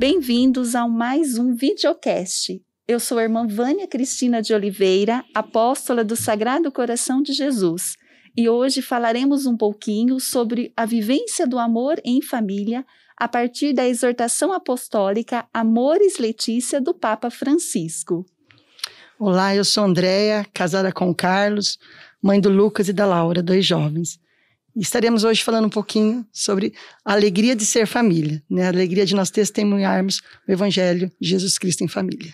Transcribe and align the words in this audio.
Bem-vindos 0.00 0.74
a 0.74 0.88
mais 0.88 1.36
um 1.36 1.54
videocast. 1.54 2.58
Eu 2.88 2.98
sou 2.98 3.18
a 3.18 3.22
irmã 3.22 3.46
Vânia 3.46 3.86
Cristina 3.86 4.40
de 4.40 4.54
Oliveira, 4.54 5.22
apóstola 5.34 6.02
do 6.02 6.16
Sagrado 6.16 6.72
Coração 6.72 7.20
de 7.20 7.34
Jesus, 7.34 7.98
e 8.34 8.48
hoje 8.48 8.80
falaremos 8.80 9.44
um 9.44 9.54
pouquinho 9.54 10.18
sobre 10.18 10.72
a 10.74 10.86
vivência 10.86 11.46
do 11.46 11.58
amor 11.58 12.00
em 12.02 12.22
família 12.22 12.82
a 13.14 13.28
partir 13.28 13.74
da 13.74 13.86
exortação 13.86 14.54
apostólica 14.54 15.46
Amores 15.52 16.16
Letícia 16.18 16.80
do 16.80 16.94
Papa 16.94 17.30
Francisco. 17.30 18.24
Olá, 19.18 19.54
eu 19.54 19.66
sou 19.66 19.84
Andréia, 19.84 20.46
casada 20.54 20.90
com 20.90 21.14
Carlos, 21.14 21.78
mãe 22.22 22.40
do 22.40 22.48
Lucas 22.48 22.88
e 22.88 22.94
da 22.94 23.04
Laura, 23.04 23.42
dois 23.42 23.66
jovens. 23.66 24.18
Estaremos 24.76 25.24
hoje 25.24 25.42
falando 25.42 25.66
um 25.66 25.70
pouquinho 25.70 26.24
sobre 26.32 26.72
a 27.04 27.12
alegria 27.12 27.56
de 27.56 27.66
ser 27.66 27.86
família, 27.86 28.42
né? 28.48 28.66
a 28.66 28.68
alegria 28.68 29.04
de 29.04 29.14
nós 29.14 29.30
testemunharmos 29.30 30.20
o 30.46 30.52
Evangelho 30.52 31.10
de 31.20 31.28
Jesus 31.28 31.58
Cristo 31.58 31.82
em 31.82 31.88
família. 31.88 32.32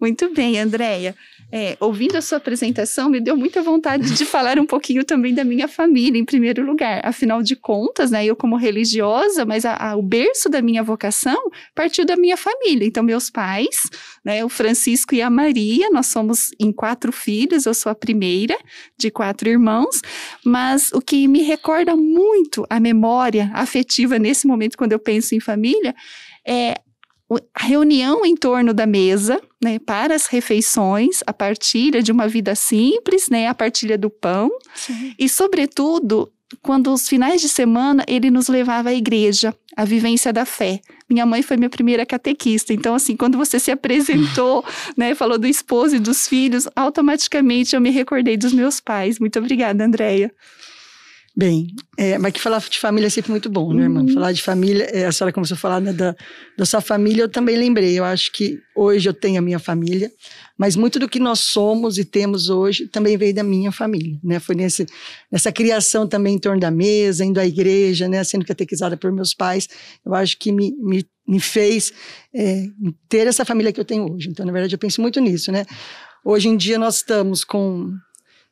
Muito 0.00 0.32
bem, 0.32 0.58
Andréia. 0.58 1.14
É, 1.52 1.76
ouvindo 1.80 2.16
a 2.16 2.22
sua 2.22 2.38
apresentação, 2.38 3.08
me 3.08 3.20
deu 3.20 3.36
muita 3.36 3.60
vontade 3.62 4.14
de 4.14 4.24
falar 4.26 4.58
um 4.58 4.66
pouquinho 4.66 5.04
também 5.04 5.34
da 5.34 5.44
minha 5.44 5.66
família, 5.66 6.18
em 6.18 6.24
primeiro 6.24 6.64
lugar. 6.64 7.00
Afinal 7.04 7.42
de 7.42 7.56
contas, 7.56 8.10
né, 8.10 8.24
eu 8.24 8.36
como 8.36 8.56
religiosa, 8.56 9.44
mas 9.44 9.64
a, 9.64 9.74
a, 9.74 9.96
o 9.96 10.02
berço 10.02 10.48
da 10.48 10.62
minha 10.62 10.82
vocação 10.82 11.50
partiu 11.74 12.04
da 12.04 12.16
minha 12.16 12.36
família. 12.36 12.86
Então, 12.86 13.02
meus 13.02 13.30
pais, 13.30 13.90
né, 14.24 14.44
o 14.44 14.48
Francisco 14.48 15.14
e 15.14 15.20
a 15.20 15.28
Maria, 15.28 15.90
nós 15.90 16.06
somos 16.06 16.50
em 16.58 16.70
quatro 16.72 17.10
filhos, 17.10 17.66
eu 17.66 17.74
sou 17.74 17.90
a 17.90 17.94
primeira 17.94 18.56
de 18.96 19.10
quatro 19.10 19.48
irmãos, 19.48 20.00
mas 20.44 20.92
o 20.92 21.00
que 21.00 21.26
me 21.26 21.42
recorda 21.42 21.96
muito 21.96 22.64
a 22.70 22.78
memória 22.78 23.50
afetiva 23.54 24.18
nesse 24.18 24.46
momento, 24.46 24.78
quando 24.78 24.92
eu 24.92 24.98
penso 24.98 25.34
em 25.34 25.40
família, 25.40 25.94
é 26.46 26.80
a 27.54 27.64
reunião 27.64 28.24
em 28.26 28.34
torno 28.34 28.74
da 28.74 28.86
mesa, 28.86 29.40
né, 29.62 29.78
para 29.78 30.14
as 30.14 30.26
refeições, 30.26 31.20
a 31.26 31.32
partilha 31.32 32.02
de 32.02 32.10
uma 32.10 32.26
vida 32.26 32.54
simples, 32.54 33.28
né, 33.28 33.46
a 33.46 33.54
partilha 33.54 33.96
do 33.96 34.10
pão, 34.10 34.50
Sim. 34.74 35.14
e 35.18 35.28
sobretudo 35.28 36.32
quando 36.62 36.92
os 36.92 37.08
finais 37.08 37.40
de 37.40 37.48
semana 37.48 38.04
ele 38.08 38.30
nos 38.30 38.48
levava 38.48 38.88
à 38.88 38.94
igreja, 38.94 39.54
a 39.76 39.84
vivência 39.84 40.32
da 40.32 40.44
fé. 40.44 40.80
Minha 41.08 41.24
mãe 41.24 41.42
foi 41.42 41.56
minha 41.56 41.70
primeira 41.70 42.04
catequista, 42.04 42.72
então 42.72 42.94
assim, 42.94 43.16
quando 43.16 43.38
você 43.38 43.60
se 43.60 43.70
apresentou, 43.70 44.64
né, 44.96 45.14
falou 45.14 45.38
do 45.38 45.46
esposo 45.46 45.96
e 45.96 46.00
dos 46.00 46.26
filhos, 46.26 46.68
automaticamente 46.74 47.76
eu 47.76 47.80
me 47.80 47.90
recordei 47.90 48.36
dos 48.36 48.52
meus 48.52 48.80
pais. 48.80 49.18
Muito 49.18 49.38
obrigada, 49.38 49.84
Andréia. 49.84 50.32
Bem, 51.36 51.68
é, 51.96 52.18
mas 52.18 52.32
que 52.32 52.40
falar 52.40 52.58
de 52.58 52.78
família 52.78 53.06
é 53.06 53.10
sempre 53.10 53.30
muito 53.30 53.48
bom, 53.48 53.72
né, 53.72 53.84
irmã? 53.84 54.00
Uhum. 54.00 54.12
Falar 54.12 54.32
de 54.32 54.42
família, 54.42 54.84
é, 54.86 55.06
a 55.06 55.12
senhora 55.12 55.32
começou 55.32 55.54
a 55.54 55.58
falar 55.58 55.80
né, 55.80 55.92
da, 55.92 56.14
da 56.58 56.66
sua 56.66 56.80
família, 56.80 57.22
eu 57.22 57.28
também 57.28 57.56
lembrei. 57.56 57.96
Eu 57.96 58.04
acho 58.04 58.32
que 58.32 58.58
hoje 58.76 59.08
eu 59.08 59.14
tenho 59.14 59.38
a 59.38 59.40
minha 59.40 59.60
família, 59.60 60.10
mas 60.58 60.74
muito 60.74 60.98
do 60.98 61.08
que 61.08 61.20
nós 61.20 61.38
somos 61.38 61.98
e 61.98 62.04
temos 62.04 62.48
hoje 62.48 62.88
também 62.88 63.16
veio 63.16 63.32
da 63.32 63.44
minha 63.44 63.70
família, 63.70 64.18
né? 64.24 64.40
Foi 64.40 64.56
nesse, 64.56 64.86
nessa 65.30 65.52
criação 65.52 66.06
também 66.06 66.34
em 66.34 66.38
torno 66.38 66.60
da 66.60 66.70
mesa, 66.70 67.24
indo 67.24 67.38
à 67.38 67.46
igreja, 67.46 68.08
né? 68.08 68.24
Sendo 68.24 68.44
catequizada 68.44 68.96
por 68.96 69.12
meus 69.12 69.32
pais. 69.32 69.68
Eu 70.04 70.14
acho 70.14 70.36
que 70.36 70.50
me, 70.50 70.74
me, 70.78 71.06
me 71.28 71.38
fez 71.38 71.92
é, 72.34 72.66
ter 73.08 73.28
essa 73.28 73.44
família 73.44 73.72
que 73.72 73.78
eu 73.78 73.84
tenho 73.84 74.12
hoje. 74.12 74.28
Então, 74.28 74.44
na 74.44 74.52
verdade, 74.52 74.74
eu 74.74 74.78
penso 74.78 75.00
muito 75.00 75.20
nisso, 75.20 75.52
né? 75.52 75.64
Hoje 76.24 76.48
em 76.48 76.56
dia 76.56 76.76
nós 76.76 76.96
estamos 76.96 77.44
com 77.44 77.94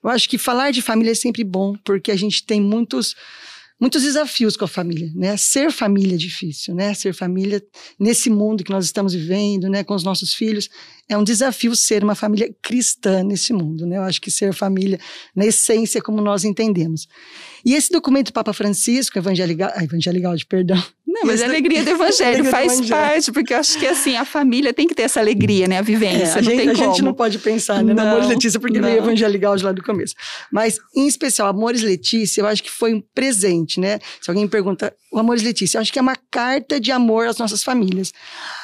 eu 0.03 0.11
acho 0.11 0.29
que 0.29 0.39
falar 0.39 0.71
de 0.71 0.83
família 0.83 1.13
é 1.13 1.15
sempre 1.15 1.45
bom, 1.45 1.75
porque 1.85 2.11
a 2.11 2.17
gente 2.17 2.45
tem 2.45 2.61
muitos 2.61 3.15
muitos 3.81 4.03
desafios 4.03 4.57
com 4.57 4.65
a 4.65 4.69
família, 4.69 5.11
né? 5.15 5.37
Ser 5.37 5.71
família 5.71 6.15
é 6.15 6.19
difícil, 6.19 6.75
né? 6.75 6.93
Ser 6.95 7.15
família 7.15 7.63
nesse 7.99 8.29
mundo 8.29 8.65
que 8.65 8.73
nós 8.73 8.85
estamos 8.85 9.15
vivendo, 9.15 9.69
né, 9.69 9.85
com 9.85 9.95
os 9.95 10.03
nossos 10.03 10.35
filhos, 10.35 10.69
é 11.09 11.17
um 11.17 11.23
desafio 11.23 11.75
ser 11.77 12.03
uma 12.03 12.15
família 12.15 12.53
cristã 12.61 13.23
nesse 13.23 13.53
mundo, 13.53 13.87
né? 13.87 13.99
Eu 13.99 14.03
acho 14.03 14.21
que 14.21 14.31
ser 14.31 14.53
família 14.53 14.99
na 15.35 15.47
essência 15.47 16.03
como 16.03 16.21
nós 16.21 16.45
entendemos. 16.45 17.07
E 17.65 17.75
esse 17.75 17.91
documento 17.91 18.27
do 18.27 18.33
Papa 18.33 18.53
Francisco, 18.53 19.19
Evangelical 19.19 20.35
de 20.37 20.45
perdão. 20.45 20.83
Não, 21.09 21.23
mas 21.25 21.41
a 21.41 21.47
alegria 21.47 21.83
do 21.83 21.89
evangelho 21.91 22.45
faz 22.45 22.67
do 22.67 22.85
evangelho. 22.85 22.91
parte, 22.91 23.33
porque 23.33 23.55
eu 23.55 23.59
acho 23.59 23.79
que 23.79 23.87
assim, 23.87 24.15
a 24.15 24.27
família 24.27 24.75
tem 24.75 24.87
que 24.87 24.95
ter 24.95 25.05
essa 25.05 25.19
alegria, 25.19 25.67
né? 25.67 25.79
A 25.79 25.83
vivência, 25.83 26.35
é, 26.35 26.39
a 26.39 26.43
gente, 26.43 26.57
tem 26.57 26.69
a 26.69 26.75
gente 26.75 27.01
não 27.01 27.15
pode 27.15 27.39
pensar, 27.39 27.83
né? 27.83 27.95
Não, 27.95 28.05
no 28.05 28.11
Amores 28.11 28.29
Letícia, 28.29 28.61
porque 28.61 28.79
não. 28.79 28.87
veio 28.87 28.99
Evangelical 28.99 29.57
de 29.57 29.65
lá 29.65 29.73
do 29.73 29.83
começo. 29.83 30.15
Mas, 30.53 30.79
em 30.95 31.07
especial, 31.07 31.49
Amores 31.49 31.81
Letícia, 31.81 32.43
eu 32.43 32.47
acho 32.47 32.63
que 32.63 32.71
foi 32.71 32.93
um 32.93 33.03
presente, 33.15 33.81
né? 33.81 33.99
Se 34.21 34.31
alguém 34.31 34.45
me 34.45 34.51
pergunta, 34.51 34.95
o 35.11 35.19
Amores 35.19 35.43
Letícia, 35.43 35.79
eu 35.79 35.81
acho 35.81 35.91
que 35.91 35.99
é 35.99 36.03
uma 36.03 36.17
carta 36.31 36.79
de 36.79 36.93
amor 36.93 37.27
às 37.27 37.39
nossas 37.39 37.65
famílias. 37.65 38.13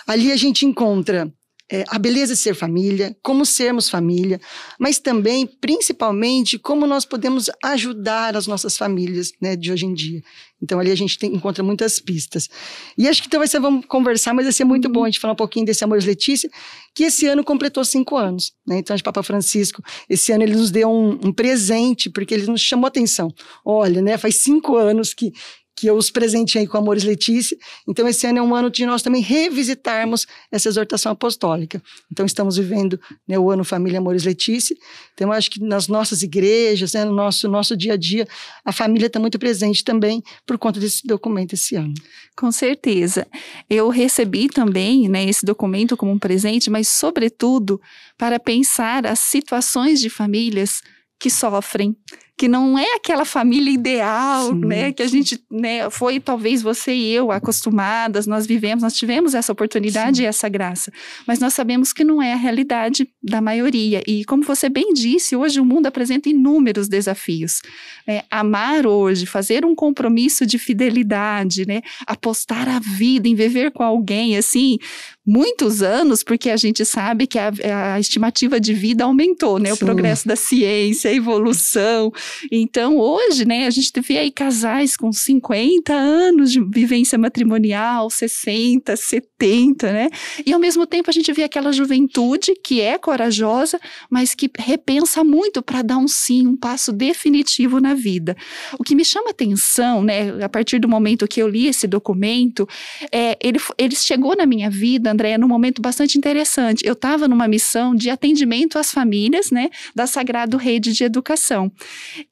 Ali 0.07 0.31
a 0.31 0.37
gente 0.37 0.67
encontra 0.67 1.33
é, 1.71 1.83
a 1.89 1.99
beleza 1.99 2.35
de 2.35 2.39
ser 2.39 2.55
família, 2.55 3.17
como 3.23 3.47
sermos 3.47 3.89
família, 3.89 4.41
mas 4.79 4.99
também, 4.99 5.47
principalmente, 5.47 6.59
como 6.59 6.87
nós 6.87 7.05
podemos 7.07 7.51
ajudar 7.63 8.37
as 8.37 8.47
nossas 8.47 8.77
famílias 8.77 9.33
né, 9.41 9.57
de 9.57 9.73
hoje 9.73 9.87
em 9.87 9.95
dia. 9.95 10.23
Então, 10.65 10.81
ali 10.81 10.91
a 10.91 10.95
gente 10.95 11.19
tem, 11.19 11.33
encontra 11.35 11.63
muitas 11.63 12.01
pistas. 12.01 12.49
E 12.97 13.07
acho 13.07 13.23
que 13.23 13.29
então 13.29 13.39
vai 13.39 13.47
vamos 13.61 13.85
conversar, 13.87 14.33
mas 14.33 14.47
vai 14.47 14.53
ser 14.53 14.65
muito 14.65 14.89
bom 14.89 15.05
a 15.05 15.07
gente 15.07 15.21
falar 15.21 15.35
um 15.35 15.37
pouquinho 15.37 15.67
desse 15.67 15.85
Amores 15.85 16.07
Letícia, 16.07 16.51
que 16.95 17.05
esse 17.05 17.27
ano 17.27 17.45
completou 17.45 17.85
cinco 17.85 18.17
anos. 18.17 18.53
Né? 18.67 18.79
Então, 18.79 18.97
o 18.97 19.03
Papa 19.03 19.23
Francisco, 19.23 19.83
esse 20.09 20.33
ano 20.33 20.43
ele 20.43 20.57
nos 20.57 20.71
deu 20.71 20.91
um, 20.91 21.19
um 21.23 21.33
presente, 21.33 22.09
porque 22.09 22.33
ele 22.33 22.47
nos 22.47 22.63
chamou 22.63 22.87
atenção. 22.87 23.29
Olha, 23.65 24.01
né, 24.01 24.17
faz 24.17 24.37
cinco 24.37 24.77
anos 24.77 25.13
que 25.13 25.33
que 25.77 25.87
eu 25.87 25.97
os 25.97 26.11
presenteei 26.11 26.67
com 26.67 26.79
Amores 26.79 27.05
Letícia. 27.05 27.57
Então, 27.89 28.07
esse 28.07 28.27
ano 28.27 28.39
é 28.39 28.43
um 28.43 28.55
ano 28.55 28.71
de 28.71 28.87
nós 28.87 29.03
também 29.03 29.21
revisitarmos 29.21 30.27
essa 30.51 30.69
exortação 30.69 31.13
apostólica. 31.13 31.83
Então, 32.11 32.25
estamos 32.25 32.57
vivendo 32.57 33.01
né, 33.27 33.39
o 33.39 33.51
ano 33.51 33.65
Família 33.65 33.99
Amores 33.99 34.25
Letícia. 34.25 34.77
Então, 35.13 35.29
eu 35.29 35.33
acho 35.33 35.51
que 35.51 35.61
nas 35.61 35.89
nossas 35.89 36.23
igrejas, 36.23 36.93
né, 36.93 37.05
no 37.05 37.13
nosso, 37.13 37.49
nosso 37.49 37.77
dia 37.77 37.95
a 37.95 37.97
dia, 37.97 38.27
a 38.65 38.73
família 38.73 39.07
está 39.07 39.19
muito 39.19 39.39
presente 39.39 39.83
também 39.83 40.23
por 40.47 40.59
conta 40.59 40.79
desse 40.79 41.07
documento 41.07 41.55
esse 41.55 41.75
ano. 41.75 41.95
Com 42.37 42.53
certeza. 42.53 43.27
Eu 43.69 43.89
recebi 43.89 44.49
também 44.49 45.09
né, 45.09 45.25
esse 45.25 45.45
documento 45.45 45.97
como 45.97 46.13
um 46.13 46.19
presente, 46.19 46.71
mas, 46.71 46.89
sobretudo, 46.89 47.81
para 48.17 48.39
pensar 48.39 49.07
as 49.07 49.19
situações 49.19 50.01
de 50.01 50.09
famílias 50.09 50.81
que 51.19 51.31
sofrem, 51.31 51.97
que 52.37 52.49
não 52.49 52.77
é 52.77 52.97
aquela 52.97 53.25
família 53.25 53.71
ideal, 53.73 54.49
Sim. 54.49 54.65
né? 54.67 54.93
Que 54.93 55.03
a 55.03 55.07
gente, 55.07 55.41
né, 55.51 55.89
foi 55.89 56.19
talvez 56.19 56.63
você 56.63 56.93
e 56.93 57.13
eu 57.13 57.31
acostumadas, 57.31 58.27
nós 58.27 58.45
vivemos, 58.45 58.83
nós 58.83 58.95
tivemos 58.95 59.35
essa 59.35 59.53
oportunidade 59.53 60.17
Sim. 60.17 60.23
e 60.25 60.27
essa 60.27 60.49
graça. 60.49 60.93
Mas 61.27 61.39
nós 61.39 61.55
sabemos 61.55 61.93
que 61.93 62.03
não 62.03 62.21
é 62.21 62.33
a 62.33 62.37
realidade 62.37 63.09
da 63.23 63.41
maioria. 63.41 64.03
E 64.07 64.25
como 64.25 64.43
você 64.43 64.69
bem 64.69 64.93
disse, 64.93 65.37
hoje 65.37 65.61
o 65.61 65.65
mundo 65.65 65.87
apresenta 65.87 66.29
inúmeros 66.29 66.89
desafios. 66.89 67.61
Né? 68.07 68.23
Amar 68.29 68.85
hoje, 68.85 69.27
fazer 69.27 69.65
um 69.65 69.75
compromisso 69.75 70.45
de 70.45 70.59
fidelidade, 70.59 71.65
né? 71.67 71.83
Apostar 72.05 72.69
a 72.69 72.81
vida 72.81 73.29
em 73.29 73.35
viver 73.37 73.71
com 73.71 73.85
alguém, 73.85 74.37
assim, 74.37 74.79
muitos 75.25 75.83
anos, 75.83 76.25
porque 76.25 76.51
a 76.51 76.57
gente 76.57 76.85
sabe 76.85 77.27
que 77.27 77.39
a, 77.39 77.53
a 77.95 78.01
estimativa 78.01 78.59
de 78.59 78.75
vida 78.75 79.05
aumentou, 79.05 79.59
né? 79.61 79.69
Sim. 79.69 79.75
O 79.75 79.79
progresso 79.79 80.27
da 80.27 80.35
ciência, 80.37 81.11
a 81.11 81.15
evolução. 81.15 82.13
Então, 82.51 82.99
hoje, 82.99 83.45
né, 83.45 83.67
a 83.67 83.71
gente 83.71 83.93
vê 84.01 84.19
aí 84.19 84.31
casais 84.31 84.97
com 84.97 85.13
50 85.13 85.93
anos 85.93 86.53
de 86.53 86.61
vivência 86.61 87.19
matrimonial, 87.19 88.11
60, 88.11 88.97
70, 88.97 89.93
né? 89.93 90.09
E 90.45 90.53
ao 90.53 90.61
mesmo 90.61 90.87
tempo 90.87 91.11
a 91.11 91.13
gente 91.13 91.33
vê 91.33 91.43
aquela 91.43 91.73
juventude 91.73 92.55
que 92.63 92.81
é 92.81 92.99
corajosa, 92.99 93.79
mas 94.11 94.35
que 94.35 94.51
repensa 94.59 95.23
muito 95.25 95.63
para 95.63 95.83
dar 95.83 95.99
um 95.99 96.09
sim, 96.09 96.47
um 96.47 96.57
passo 96.57 96.93
definitivo 96.93 97.81
na 97.81 97.95
vida. 97.95 98.37
O 98.79 98.85
que 98.85 98.95
me 98.95 99.05
chama 99.05 99.31
atenção, 99.31 100.03
né, 100.03 100.43
a 100.43 100.49
partir 100.49 100.79
do 100.79 100.89
momento 100.89 101.29
que 101.29 101.41
eu 101.41 101.49
li 101.49 101.67
esse 101.67 101.87
documento, 101.87 102.69
é, 103.11 103.37
ele, 103.43 103.59
ele 103.79 103.97
chegou 103.97 104.37
na 104.37 104.47
minha 104.47 104.71
vida 104.71 105.11
Andréia, 105.11 105.39
num 105.39 105.49
momento 105.49 105.81
bastante 105.81 106.19
interessante. 106.19 106.87
Eu 106.87 106.95
estava 106.95 107.29
numa 107.29 107.49
missão 107.49 107.95
de 107.95 108.11
atendimento 108.11 108.79
às 108.79 108.91
famílias, 108.91 109.51
né, 109.51 109.71
da 109.95 110.07
Sagrado 110.07 110.57
Rede 110.57 110.93
de 110.93 111.05
Educação. 111.05 111.71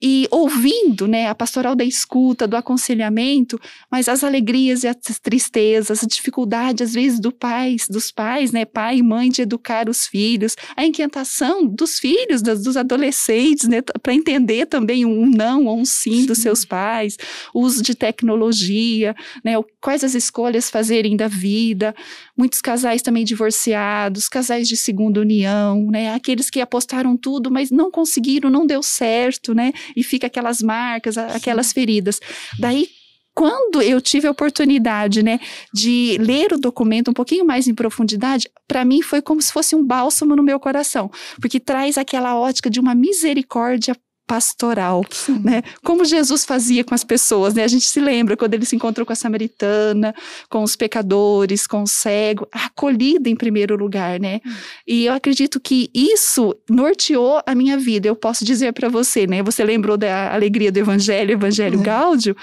E 0.00 0.26
ouvindo, 0.30 1.06
né, 1.06 1.28
a 1.28 1.34
pastoral 1.34 1.74
da 1.74 1.84
escuta, 1.84 2.46
do 2.46 2.56
aconselhamento, 2.56 3.60
mas 3.90 4.08
as 4.08 4.22
alegrias 4.24 4.84
e 4.84 4.88
as 4.88 4.96
tristezas, 5.20 6.02
a 6.02 6.06
dificuldade, 6.06 6.82
às 6.82 6.92
vezes, 6.92 7.20
do 7.20 7.32
pais, 7.32 7.86
dos 7.88 8.10
pais, 8.10 8.52
né, 8.52 8.64
pai 8.64 8.98
e 8.98 9.02
mãe, 9.02 9.30
de 9.30 9.42
educar 9.42 9.88
os 9.88 10.06
filhos, 10.06 10.56
a 10.76 10.84
inquietação 10.84 11.66
dos 11.66 11.98
filhos, 11.98 12.42
dos, 12.42 12.62
dos 12.62 12.76
adolescentes, 12.76 13.68
né, 13.68 13.80
para 14.02 14.14
entender 14.14 14.66
também 14.66 15.04
um 15.04 15.26
não 15.26 15.66
ou 15.66 15.78
um 15.78 15.84
sim 15.84 16.26
dos 16.26 16.38
seus 16.38 16.64
pais, 16.64 17.16
o 17.54 17.60
uso 17.60 17.82
de 17.82 17.94
tecnologia, 17.94 19.14
né, 19.44 19.52
quais 19.80 20.04
as 20.04 20.14
escolhas 20.14 20.70
fazerem 20.70 21.16
da 21.16 21.28
vida, 21.28 21.94
muitos 22.42 22.60
casais 22.60 23.02
também 23.02 23.24
divorciados, 23.24 24.28
casais 24.28 24.66
de 24.66 24.76
segunda 24.76 25.20
união, 25.20 25.86
né? 25.92 26.12
Aqueles 26.12 26.50
que 26.50 26.60
apostaram 26.60 27.16
tudo, 27.16 27.52
mas 27.52 27.70
não 27.70 27.88
conseguiram, 27.88 28.50
não 28.50 28.66
deu 28.66 28.82
certo, 28.82 29.54
né? 29.54 29.72
E 29.94 30.02
fica 30.02 30.26
aquelas 30.26 30.60
marcas, 30.60 31.16
aquelas 31.16 31.72
feridas. 31.72 32.18
Daí 32.58 32.88
quando 33.32 33.80
eu 33.80 33.98
tive 34.00 34.26
a 34.26 34.30
oportunidade, 34.30 35.22
né, 35.22 35.40
de 35.72 36.18
ler 36.20 36.52
o 36.52 36.58
documento 36.58 37.10
um 37.10 37.14
pouquinho 37.14 37.46
mais 37.46 37.66
em 37.66 37.74
profundidade, 37.74 38.46
para 38.68 38.84
mim 38.84 39.00
foi 39.00 39.22
como 39.22 39.40
se 39.40 39.50
fosse 39.50 39.74
um 39.74 39.82
bálsamo 39.82 40.36
no 40.36 40.42
meu 40.42 40.60
coração, 40.60 41.10
porque 41.40 41.58
traz 41.58 41.96
aquela 41.96 42.36
ótica 42.36 42.68
de 42.68 42.78
uma 42.78 42.94
misericórdia 42.94 43.96
pastoral, 44.26 45.04
Sim. 45.10 45.40
né? 45.44 45.62
Como 45.82 46.04
Jesus 46.04 46.44
fazia 46.44 46.84
com 46.84 46.94
as 46.94 47.04
pessoas, 47.04 47.54
né? 47.54 47.64
A 47.64 47.68
gente 47.68 47.84
se 47.84 48.00
lembra 48.00 48.36
quando 48.36 48.54
ele 48.54 48.64
se 48.64 48.76
encontrou 48.76 49.06
com 49.06 49.12
a 49.12 49.16
samaritana, 49.16 50.14
com 50.48 50.62
os 50.62 50.76
pecadores, 50.76 51.66
com 51.66 51.82
o 51.82 51.86
cego, 51.86 52.46
acolhida 52.52 53.28
em 53.28 53.36
primeiro 53.36 53.76
lugar, 53.76 54.18
né? 54.20 54.40
Hum. 54.44 54.52
E 54.86 55.06
eu 55.06 55.14
acredito 55.14 55.60
que 55.60 55.90
isso 55.94 56.54
norteou 56.68 57.42
a 57.46 57.54
minha 57.54 57.76
vida. 57.76 58.08
Eu 58.08 58.16
posso 58.16 58.44
dizer 58.44 58.72
para 58.72 58.88
você, 58.88 59.26
né? 59.26 59.42
Você 59.42 59.64
lembrou 59.64 59.96
da 59.96 60.32
alegria 60.32 60.72
do 60.72 60.78
evangelho, 60.78 61.32
evangelho 61.32 61.80
é. 61.80 61.82
Gáudio? 61.82 62.36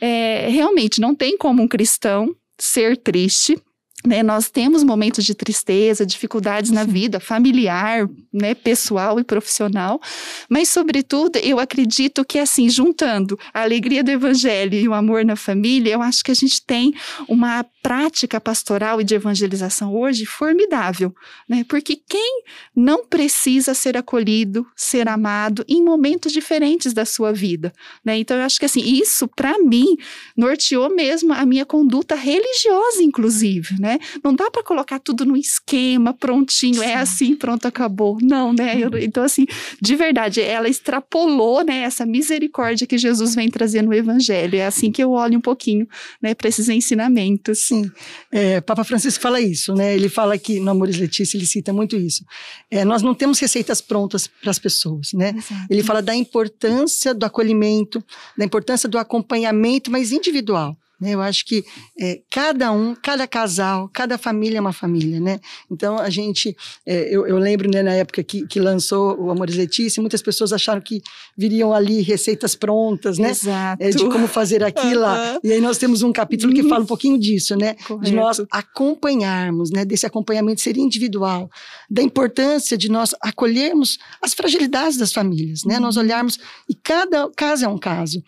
É, 0.00 0.48
realmente 0.48 1.00
não 1.00 1.14
tem 1.14 1.38
como 1.38 1.62
um 1.62 1.68
cristão 1.68 2.34
ser 2.58 2.96
triste, 2.96 3.58
né, 4.06 4.22
nós 4.22 4.48
temos 4.48 4.84
momentos 4.84 5.24
de 5.24 5.34
tristeza, 5.34 6.06
dificuldades 6.06 6.70
na 6.70 6.84
vida 6.84 7.18
familiar, 7.18 8.08
né, 8.32 8.54
pessoal 8.54 9.18
e 9.18 9.24
profissional, 9.24 10.00
mas 10.48 10.68
sobretudo 10.68 11.38
eu 11.38 11.58
acredito 11.58 12.24
que 12.24 12.38
assim, 12.38 12.68
juntando 12.68 13.38
a 13.52 13.62
alegria 13.62 14.04
do 14.04 14.10
evangelho 14.10 14.74
e 14.74 14.88
o 14.88 14.94
amor 14.94 15.24
na 15.24 15.34
família, 15.34 15.92
eu 15.94 16.02
acho 16.02 16.22
que 16.22 16.30
a 16.30 16.34
gente 16.34 16.62
tem 16.64 16.94
uma 17.28 17.64
prática 17.82 18.40
pastoral 18.40 19.00
e 19.00 19.04
de 19.04 19.14
evangelização 19.14 19.94
hoje 19.94 20.26
formidável, 20.26 21.14
né? 21.48 21.64
Porque 21.68 21.94
quem 21.96 22.42
não 22.74 23.06
precisa 23.06 23.74
ser 23.74 23.96
acolhido, 23.96 24.66
ser 24.74 25.08
amado 25.08 25.64
em 25.68 25.84
momentos 25.84 26.32
diferentes 26.32 26.92
da 26.92 27.04
sua 27.04 27.32
vida, 27.32 27.72
né? 28.04 28.18
Então 28.18 28.36
eu 28.36 28.42
acho 28.42 28.58
que 28.58 28.64
assim, 28.64 28.80
isso 28.80 29.28
para 29.28 29.58
mim 29.58 29.96
norteou 30.36 30.94
mesmo 30.94 31.32
a 31.32 31.46
minha 31.46 31.64
conduta 31.64 32.14
religiosa 32.14 33.02
inclusive, 33.02 33.80
né? 33.80 33.95
Não 34.22 34.34
dá 34.34 34.50
para 34.50 34.62
colocar 34.62 34.98
tudo 34.98 35.24
no 35.24 35.36
esquema 35.36 36.12
prontinho, 36.12 36.82
é 36.82 36.86
Sim. 36.86 36.92
é 36.92 36.96
assim, 36.96 37.36
pronto, 37.36 37.66
acabou. 37.66 38.18
Não, 38.20 38.52
né? 38.52 38.78
Eu, 38.78 38.90
então 38.98 39.22
assim, 39.22 39.46
de 39.80 39.96
verdade, 39.96 40.40
ela 40.40 40.68
extrapolou, 40.68 41.64
né, 41.64 41.78
essa 41.80 42.04
misericórdia 42.06 42.86
que 42.86 42.98
Jesus 42.98 43.34
vem 43.34 43.50
trazer 43.50 43.82
no 43.82 43.92
evangelho. 43.92 44.56
É 44.56 44.66
assim 44.66 44.90
que 44.90 45.02
eu 45.02 45.10
olho 45.12 45.38
um 45.38 45.40
pouquinho, 45.40 45.86
né, 46.20 46.34
para 46.34 46.48
esses 46.48 46.68
ensinamentos. 46.68 47.66
Sim. 47.66 47.90
É, 48.30 48.60
Papa 48.60 48.84
Francisco 48.84 49.22
fala 49.22 49.40
isso, 49.40 49.74
né? 49.74 49.94
Ele 49.94 50.08
fala 50.08 50.38
que 50.38 50.60
no 50.60 50.70
Amores 50.70 50.96
Letícia 50.98 51.36
ele 51.36 51.46
cita 51.46 51.72
muito 51.72 51.96
isso. 51.96 52.24
É, 52.70 52.84
nós 52.84 53.02
não 53.02 53.14
temos 53.14 53.38
receitas 53.38 53.80
prontas 53.80 54.26
para 54.26 54.50
as 54.50 54.58
pessoas, 54.58 55.12
né? 55.12 55.34
Exato. 55.36 55.66
Ele 55.70 55.82
fala 55.82 56.02
da 56.02 56.14
importância 56.14 57.14
do 57.14 57.24
acolhimento, 57.24 58.02
da 58.36 58.44
importância 58.44 58.88
do 58.88 58.98
acompanhamento, 58.98 59.90
mas 59.90 60.12
individual. 60.12 60.76
Né? 61.00 61.14
Eu 61.14 61.20
acho 61.20 61.44
que 61.44 61.64
é, 62.00 62.20
cada 62.30 62.72
um, 62.72 62.94
cada 62.94 63.26
casal, 63.26 63.88
cada 63.92 64.16
família 64.16 64.58
é 64.58 64.60
uma 64.60 64.72
família, 64.72 65.20
né? 65.20 65.38
Então 65.70 65.98
a 65.98 66.08
gente, 66.08 66.56
é, 66.86 67.14
eu, 67.14 67.26
eu, 67.26 67.36
lembro 67.36 67.70
né, 67.70 67.82
na 67.82 67.92
época 67.92 68.22
que, 68.22 68.46
que 68.46 68.58
lançou 68.58 69.14
o 69.20 69.30
Amores 69.30 69.56
Letícia, 69.56 70.00
muitas 70.00 70.22
pessoas 70.22 70.54
acharam 70.54 70.80
que 70.80 71.02
viriam 71.36 71.72
ali 71.72 72.00
receitas 72.00 72.54
prontas, 72.54 73.18
né? 73.18 73.30
Exato. 73.30 73.82
É, 73.82 73.90
de 73.90 74.08
como 74.08 74.26
fazer 74.26 74.64
aquilo 74.64 75.02
lá. 75.02 75.38
E 75.44 75.52
aí 75.52 75.60
nós 75.60 75.76
temos 75.76 76.02
um 76.02 76.12
capítulo 76.12 76.54
que 76.54 76.62
fala 76.62 76.82
um 76.82 76.86
pouquinho 76.86 77.18
disso, 77.18 77.54
né? 77.56 77.74
Correto. 77.86 78.04
De 78.04 78.16
nós 78.16 78.42
acompanharmos, 78.50 79.70
né? 79.70 79.84
Desse 79.84 80.06
acompanhamento 80.06 80.62
ser 80.62 80.78
individual, 80.78 81.50
da 81.90 82.02
importância 82.02 82.76
de 82.76 82.90
nós 82.90 83.14
acolhermos 83.20 83.98
as 84.22 84.32
fragilidades 84.32 84.96
das 84.96 85.12
famílias, 85.12 85.62
né? 85.64 85.78
Nós 85.78 85.96
uhum. 85.96 86.02
olharmos 86.02 86.38
e 86.68 86.74
cada 86.74 87.30
caso 87.36 87.66
é 87.66 87.68
um 87.68 87.78
caso. 87.78 88.22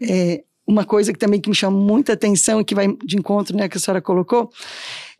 É, 0.00 0.44
uma 0.66 0.84
coisa 0.84 1.12
que 1.12 1.18
também 1.18 1.40
que 1.40 1.48
me 1.48 1.54
chama 1.54 1.76
muita 1.76 2.12
atenção 2.12 2.60
e 2.60 2.64
que 2.64 2.74
vai 2.74 2.88
de 3.04 3.16
encontro, 3.16 3.56
né, 3.56 3.68
que 3.68 3.76
a 3.76 3.80
senhora 3.80 4.00
colocou, 4.00 4.50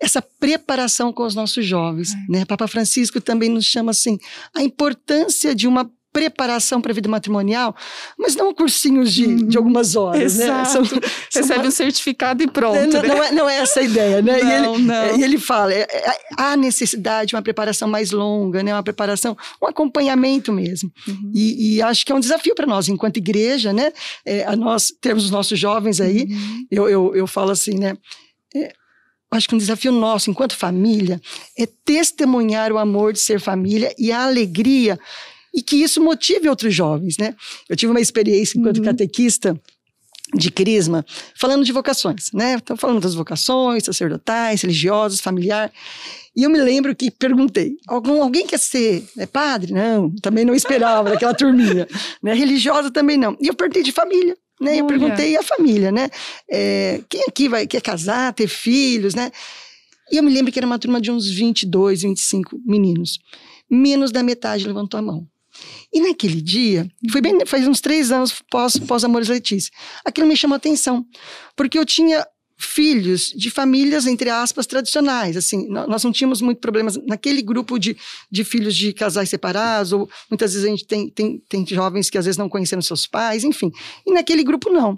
essa 0.01 0.23
preparação 0.23 1.13
com 1.13 1.25
os 1.25 1.35
nossos 1.35 1.65
jovens, 1.65 2.13
é. 2.13 2.33
né? 2.33 2.45
Papa 2.45 2.67
Francisco 2.67 3.21
também 3.21 3.49
nos 3.49 3.65
chama 3.65 3.91
assim 3.91 4.19
a 4.55 4.63
importância 4.63 5.55
de 5.55 5.67
uma 5.69 5.91
preparação 6.13 6.81
para 6.81 6.93
a 6.93 6.95
vida 6.95 7.09
matrimonial, 7.09 7.75
mas 8.19 8.37
não 8.37 8.53
cursinhos 8.55 9.13
de, 9.13 9.45
de 9.45 9.57
algumas 9.57 9.97
horas, 9.97 10.37
né? 10.37 10.45
Exato. 10.45 10.81
né? 10.81 10.87
São, 11.31 11.43
Recebe 11.43 11.67
um 11.67 11.71
certificado 11.71 12.43
e 12.43 12.47
pronto. 12.47 12.93
Não, 12.93 13.03
né? 13.03 13.09
não, 13.09 13.23
é, 13.23 13.33
não 13.33 13.49
é 13.49 13.57
essa 13.57 13.81
a 13.81 13.83
ideia, 13.83 14.21
né? 14.21 14.39
Não, 14.43 14.49
e, 14.49 14.53
ele, 14.53 14.83
não. 14.83 15.17
e 15.19 15.25
ele 15.25 15.39
fala, 15.39 15.73
é, 15.73 15.87
é, 15.91 16.19
há 16.37 16.57
necessidade 16.57 17.31
de 17.31 17.35
uma 17.35 17.43
preparação 17.43 17.89
mais 17.89 18.11
longa, 18.11 18.63
né? 18.63 18.75
Uma 18.75 18.83
preparação, 18.83 19.37
um 19.61 19.67
acompanhamento 19.67 20.53
mesmo. 20.53 20.93
Uhum. 21.09 21.33
E, 21.35 21.77
e, 21.77 21.83
acho 21.83 22.05
que 22.05 22.13
é 22.13 22.15
um 22.15 22.21
desafio 22.21 22.55
para 22.55 22.67
nós, 22.67 22.89
enquanto 22.89 23.17
igreja, 23.17 23.73
né? 23.73 23.91
É, 24.25 24.45
a 24.45 24.55
nós 24.55 24.93
termos 25.01 25.25
os 25.25 25.31
nossos 25.31 25.59
jovens 25.59 26.01
aí, 26.01 26.25
uhum. 26.25 26.67
eu, 26.71 26.89
eu, 26.89 27.17
eu 27.17 27.27
falo 27.27 27.51
assim, 27.51 27.79
né? 27.79 27.97
É, 28.55 28.73
acho 29.31 29.49
que 29.49 29.55
um 29.55 29.59
desafio 29.59 29.91
nosso, 29.91 30.31
enquanto 30.31 30.55
família, 30.55 31.21
é 31.59 31.67
testemunhar 31.85 32.71
o 32.71 32.77
amor 32.79 33.15
de 33.15 33.19
ser 33.19 33.41
família 33.41 33.95
e 33.99 34.13
a 34.13 34.25
alegria 34.25 34.99
e 35.55 35.63
que 35.63 35.77
isso 35.77 36.03
motive 36.03 36.49
outros 36.49 36.75
jovens, 36.75 37.17
né? 37.19 37.35
Eu 37.69 37.77
tive 37.77 37.91
uma 37.91 38.01
experiência 38.01 38.59
enquanto 38.59 38.79
uhum. 38.79 38.85
catequista 38.85 39.61
de 40.35 40.51
Crisma, 40.51 41.05
falando 41.35 41.65
de 41.65 41.73
vocações, 41.73 42.31
né? 42.33 42.55
Então, 42.55 42.77
falando 42.77 43.01
das 43.01 43.15
vocações, 43.15 43.85
sacerdotais, 43.85 44.63
religiosas, 44.63 45.21
familiar. 45.21 45.71
E 46.35 46.45
eu 46.45 46.51
me 46.51 46.59
lembro 46.59 46.95
que 46.97 47.11
perguntei: 47.11 47.77
algum, 47.87 48.23
alguém 48.23 48.47
quer 48.47 48.59
ser 48.59 49.05
né, 49.17 49.27
padre? 49.27 49.73
Não, 49.73 50.11
também 50.23 50.45
não 50.45 50.55
esperava 50.55 51.11
daquela 51.11 51.35
turminha. 51.35 51.87
Né? 52.23 52.35
Religiosa 52.35 52.91
também 52.91 53.17
não. 53.17 53.37
E 53.41 53.49
eu 53.49 53.55
perguntei 53.55 53.83
de 53.83 53.91
família. 53.91 54.37
Né? 54.61 54.79
Eu 54.79 54.87
perguntei 54.87 55.37
a 55.37 55.43
família, 55.43 55.91
né? 55.91 56.09
É, 56.49 57.01
quem 57.09 57.23
aqui 57.29 57.49
vai, 57.49 57.67
quer 57.67 57.81
casar, 57.81 58.33
ter 58.33 58.47
filhos, 58.47 59.13
né? 59.13 59.33
E 60.11 60.17
eu 60.19 60.23
me 60.23 60.33
lembro 60.33 60.53
que 60.53 60.59
era 60.59 60.67
uma 60.67 60.79
turma 60.79 61.01
de 61.01 61.11
uns 61.11 61.29
22, 61.29 62.03
25 62.03 62.61
meninos. 62.65 63.19
Menos 63.69 64.13
da 64.13 64.23
metade 64.23 64.67
levantou 64.67 64.99
a 64.99 65.03
mão. 65.03 65.27
E 65.93 66.01
naquele 66.01 66.41
dia, 66.41 66.89
foi 67.11 67.21
bem, 67.21 67.45
faz 67.47 67.67
uns 67.67 67.81
três 67.81 68.11
anos 68.11 68.43
pós, 68.51 68.79
pós 68.79 69.05
Amores 69.05 69.29
Letícia, 69.29 69.71
aquilo 70.05 70.27
me 70.27 70.37
chamou 70.37 70.57
atenção, 70.57 71.05
porque 71.57 71.79
eu 71.79 71.85
tinha 71.85 72.27
filhos 72.63 73.33
de 73.37 73.51
famílias, 73.51 74.07
entre 74.07 74.31
aspas, 74.31 74.67
tradicionais. 74.67 75.37
Assim, 75.37 75.69
nós 75.69 76.05
não 76.05 76.13
tínhamos 76.13 76.41
muito 76.41 76.61
problemas 76.61 76.97
naquele 77.07 77.43
grupo 77.43 77.79
de, 77.79 77.97
de 78.31 78.45
filhos 78.45 78.77
de 78.77 78.93
casais 78.93 79.29
separados, 79.29 79.93
ou 79.93 80.09
muitas 80.31 80.53
vezes 80.53 80.67
a 80.67 80.71
gente 80.71 80.87
tem, 80.87 81.11
tem, 81.11 81.43
tem 81.49 81.67
jovens 81.67 82.09
que 82.09 82.17
às 82.17 82.25
vezes 82.25 82.39
não 82.39 82.49
conheceram 82.49 82.81
seus 82.81 83.07
pais, 83.07 83.43
enfim. 83.43 83.71
E 84.07 84.13
naquele 84.13 84.45
grupo 84.45 84.71
não. 84.71 84.95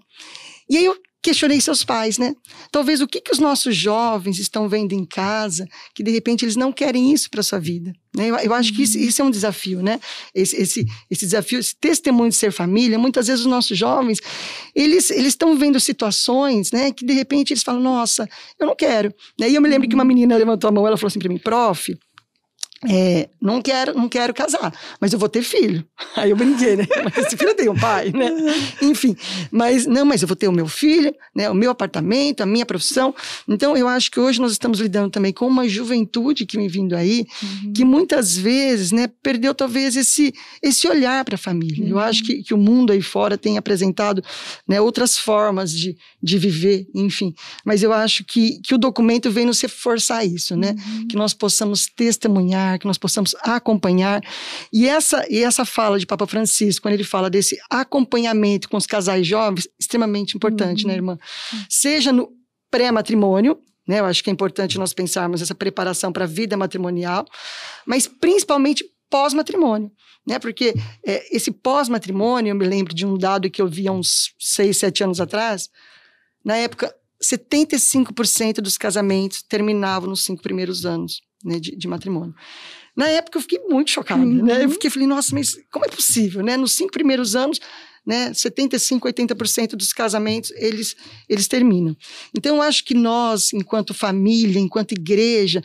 E 0.69 0.77
aí 0.77 0.85
eu 0.85 0.97
questionei 1.25 1.59
seus 1.59 1.83
pais, 1.83 2.19
né? 2.19 2.37
Talvez 2.71 3.01
o 3.01 3.09
que, 3.09 3.19
que 3.19 3.33
os 3.33 3.39
nossos 3.39 3.75
jovens 3.75 4.39
estão 4.39 4.69
vendo 4.69 4.93
em 4.93 5.07
casa 5.07 5.67
que 5.95 6.03
de 6.03 6.11
repente 6.11 6.45
eles 6.45 6.55
não 6.55 6.71
querem 6.71 7.13
isso 7.15 7.31
para 7.31 7.43
sua 7.43 7.59
vida. 7.59 7.95
Né? 8.15 8.29
Eu, 8.29 8.37
eu 8.37 8.55
acho 8.55 8.75
que 8.75 8.83
isso, 8.83 8.99
uhum. 8.99 9.05
isso, 9.05 9.23
é 9.23 9.25
um 9.25 9.31
desafio, 9.31 9.83
né? 9.83 9.99
Esse, 10.35 10.55
esse, 10.61 10.87
esse 11.11 11.25
desafio, 11.25 11.59
esse 11.59 11.75
testemunho 11.75 12.29
de 12.29 12.37
ser 12.37 12.53
família. 12.53 12.99
Muitas 12.99 13.27
vezes 13.27 13.41
os 13.41 13.51
nossos 13.51 13.77
jovens 13.77 14.19
eles 14.75 15.11
estão 15.11 15.57
vendo 15.57 15.81
situações, 15.81 16.71
né? 16.71 16.93
Que 16.93 17.07
de 17.07 17.15
repente 17.15 17.55
eles 17.55 17.63
falam, 17.63 17.81
nossa, 17.81 18.29
eu 18.61 18.67
não 18.67 18.77
quero. 18.77 19.13
Né? 19.41 19.49
E 19.49 19.55
eu 19.55 19.63
me 19.63 19.69
lembro 19.69 19.89
que 19.89 19.95
uma 19.95 20.05
uhum. 20.05 20.09
menina 20.09 20.37
levantou 20.37 20.69
a 20.69 20.73
mão, 20.73 20.87
ela 20.87 20.99
falou 20.99 21.09
assim 21.09 21.19
para 21.19 21.31
mim, 21.31 21.39
prof, 21.39 21.97
é, 22.89 23.29
não 23.41 23.63
quero, 23.63 23.95
não 23.95 24.09
quero 24.09 24.35
casar, 24.35 24.73
mas 25.01 25.13
eu 25.13 25.19
vou 25.19 25.29
ter 25.29 25.43
filho. 25.43 25.85
Aí 26.17 26.31
eu 26.31 26.37
brinquei, 26.37 26.77
né? 26.77 26.87
Mas 27.05 27.27
esse 27.27 27.37
filho 27.37 27.55
tem 27.55 27.69
um 27.69 27.77
pai, 27.77 28.11
né? 28.11 28.31
Enfim, 28.83 29.17
mas 29.51 29.87
não, 29.87 30.05
mas 30.05 30.23
eu 30.23 30.29
vou 30.29 30.37
ter 30.37 30.49
o 30.49 30.53
meu 30.53 30.67
filho, 30.67 31.15
né? 31.35 31.49
O 31.51 31.55
meu 31.55 31.71
apartamento, 31.71 32.43
a 32.43 32.47
minha 32.47 32.67
profissão. 32.67 33.15
Então 33.49 33.77
eu 33.77 33.89
acho 33.89 34.11
que 34.11 34.21
hoje 34.21 34.41
nós 34.41 34.53
estamos 34.53 34.81
lidando 34.81 35.11
também 35.11 35.33
com 35.33 35.47
uma 35.47 35.69
juventude 35.69 36.47
que 36.47 36.57
vem 36.57 36.69
vindo 36.69 36.95
aí, 36.95 37.27
uhum. 37.43 37.73
que 37.73 37.85
muitas 37.85 38.37
vezes, 38.37 38.93
né, 38.93 39.09
perdeu 39.23 39.55
talvez 39.55 39.97
esse 39.97 40.33
esse 40.63 40.87
olhar 40.89 41.25
para 41.25 41.35
a 41.35 41.39
família. 41.39 41.85
Uhum. 41.85 41.91
Eu 41.91 41.99
acho 41.99 42.23
que, 42.23 42.43
que 42.43 42.55
o 42.55 42.59
mundo 42.59 42.93
aí 42.93 43.03
fora 43.03 43.37
tem 43.37 43.59
apresentado, 43.59 44.23
né, 44.67 44.81
outras 44.81 45.19
formas 45.19 45.73
de, 45.73 45.97
de 46.23 46.39
viver, 46.39 46.87
enfim. 46.95 47.35
Mas 47.65 47.83
eu 47.83 47.93
acho 47.93 48.25
que, 48.25 48.61
que 48.61 48.75
o 48.75 48.79
documento 48.79 49.31
vem 49.31 49.47
nos 49.47 49.61
reforçar 49.61 50.25
isso, 50.25 50.57
né? 50.57 50.75
Uhum. 50.75 51.09
Que 51.09 51.17
nós 51.17 51.33
possamos 51.35 51.87
testemunhar 51.87 52.74
que 52.79 52.87
nós 52.87 52.99
possamos 52.99 53.35
acompanhar. 53.43 54.23
E 54.73 54.89
essa, 54.89 55.25
e 55.29 55.43
essa 55.43 55.65
fala 55.65 55.99
de 55.99 56.07
Papa 56.07 56.27
Francisco, 56.27 56.83
quando 56.83 56.95
ele 56.95 57.05
fala 57.05 57.31
desse 57.31 57.59
acompanhamento 57.71 58.69
com 58.69 58.77
os 58.77 58.87
casais 58.87 59.27
jovens, 59.27 59.69
extremamente 59.79 60.37
importante, 60.37 60.87
né, 60.87 60.95
uhum. 60.95 61.07
né, 61.07 61.13
irmã? 61.13 61.19
Seja 61.69 62.13
no 62.13 62.31
pré-matrimônio, 62.71 63.59
né? 63.87 64.01
Eu 64.01 64.05
acho 64.07 64.23
que 64.25 64.31
é 64.31 64.33
importante 64.33 64.79
nós 64.79 64.93
pensarmos 64.93 65.43
essa 65.43 65.55
preparação 65.55 66.13
para 66.13 66.25
a 66.25 66.29
vida 66.29 66.57
matrimonial, 66.57 67.25
mas 67.87 68.07
principalmente 68.07 68.85
pós-matrimônio, 69.11 69.93
né? 70.27 70.39
Porque 70.39 70.75
é, 71.07 71.37
esse 71.37 71.53
pós-matrimônio, 71.53 72.51
eu 72.51 72.57
me 72.57 72.67
lembro 72.67 72.95
de 72.95 73.07
um 73.07 73.17
dado 73.17 73.51
que 73.51 73.63
eu 73.63 73.69
vi 73.69 73.87
há 73.87 73.93
uns 73.93 74.35
seis, 74.39 74.79
sete 74.79 75.05
anos 75.05 75.21
atrás. 75.21 75.69
Na 76.45 76.57
época, 76.57 76.95
75% 77.23 78.61
dos 78.61 78.77
casamentos 78.77 79.43
terminavam 79.43 80.09
nos 80.09 80.25
cinco 80.25 80.43
primeiros 80.43 80.85
anos 80.85 81.23
né, 81.45 81.59
de, 81.59 81.77
de, 81.77 81.87
matrimônio. 81.87 82.35
Na 82.97 83.09
época 83.09 83.39
eu 83.39 83.43
fiquei 83.43 83.61
muito 83.69 83.91
chocada, 83.91 84.23
uhum. 84.23 84.45
né? 84.45 84.61
Eu 84.61 84.67
uhum. 84.67 84.71
fiquei, 84.71 84.91
falei, 84.91 85.07
nossa, 85.07 85.35
mas 85.35 85.57
como 85.71 85.85
é 85.85 85.89
possível, 85.89 86.43
né? 86.43 86.57
Nos 86.57 86.73
cinco 86.73 86.93
primeiros 86.93 87.35
anos, 87.35 87.61
né, 88.07 88.33
75, 88.35 89.09
80% 89.09 89.71
dos 89.77 89.93
casamentos 89.93 90.51
eles, 90.57 90.95
eles 91.29 91.49
terminam. 91.49 91.97
Então, 92.37 92.57
eu 92.57 92.63
acho 92.63 92.85
que 92.85 92.95
nós, 92.95 93.53
enquanto 93.53 93.95
família, 93.95 94.61
enquanto 94.61 94.93
igreja, 94.93 95.63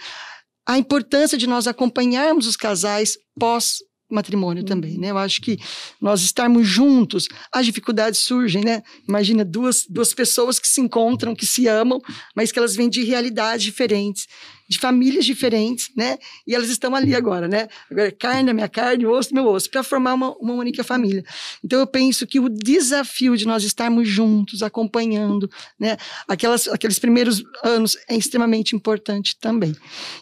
a 0.66 0.78
importância 0.78 1.38
de 1.38 1.48
nós 1.48 1.68
acompanharmos 1.68 2.48
os 2.48 2.56
casais 2.56 3.18
pós 3.38 3.80
matrimônio 4.10 4.64
também, 4.64 4.98
né? 4.98 5.12
Eu 5.12 5.18
acho 5.18 5.42
que 5.42 5.58
nós 6.02 6.22
estarmos 6.22 6.68
juntos, 6.68 7.28
as 7.52 7.66
dificuldades 7.66 8.20
surgem, 8.20 8.64
né? 8.64 8.82
Imagina 9.08 9.46
duas, 9.46 9.86
duas 9.88 10.14
pessoas 10.14 10.60
que 10.60 10.68
se 10.68 10.82
encontram, 10.82 11.36
que 11.36 11.46
se 11.46 11.68
amam, 11.68 12.02
mas 12.36 12.52
que 12.52 12.58
elas 12.58 12.76
vêm 12.76 12.90
de 12.90 13.04
realidades 13.04 13.64
diferentes, 13.64 14.28
de 14.68 14.78
famílias 14.78 15.26
diferentes, 15.26 15.90
né? 15.96 16.18
E 16.46 16.56
elas 16.56 16.70
estão 16.70 16.96
ali 16.96 17.16
agora, 17.16 17.48
né? 17.48 17.68
Agora, 17.90 18.12
carne 18.12 18.50
é 18.50 18.54
minha 18.54 18.70
carne, 18.70 19.06
osso 19.06 19.30
é 19.32 19.34
meu 19.34 19.48
osso, 19.48 19.70
para 19.70 19.84
formar 19.84 20.14
uma, 20.14 20.36
uma 20.38 20.54
única 20.54 20.84
família. 20.84 21.24
Então, 21.64 21.80
eu 21.80 21.88
penso 21.88 22.26
que 22.28 22.40
o 22.40 22.50
desafio 22.50 23.36
de 23.38 23.46
nós 23.46 23.64
estarmos 23.64 24.08
juntos, 24.08 24.64
acompanhando, 24.64 25.50
né? 25.80 25.98
Aquelas, 26.28 26.68
aqueles 26.68 27.00
primeiros 27.00 27.44
anos 27.64 27.98
é 28.08 28.16
extremamente 28.16 28.76
importante 28.76 29.38
também. 29.40 29.76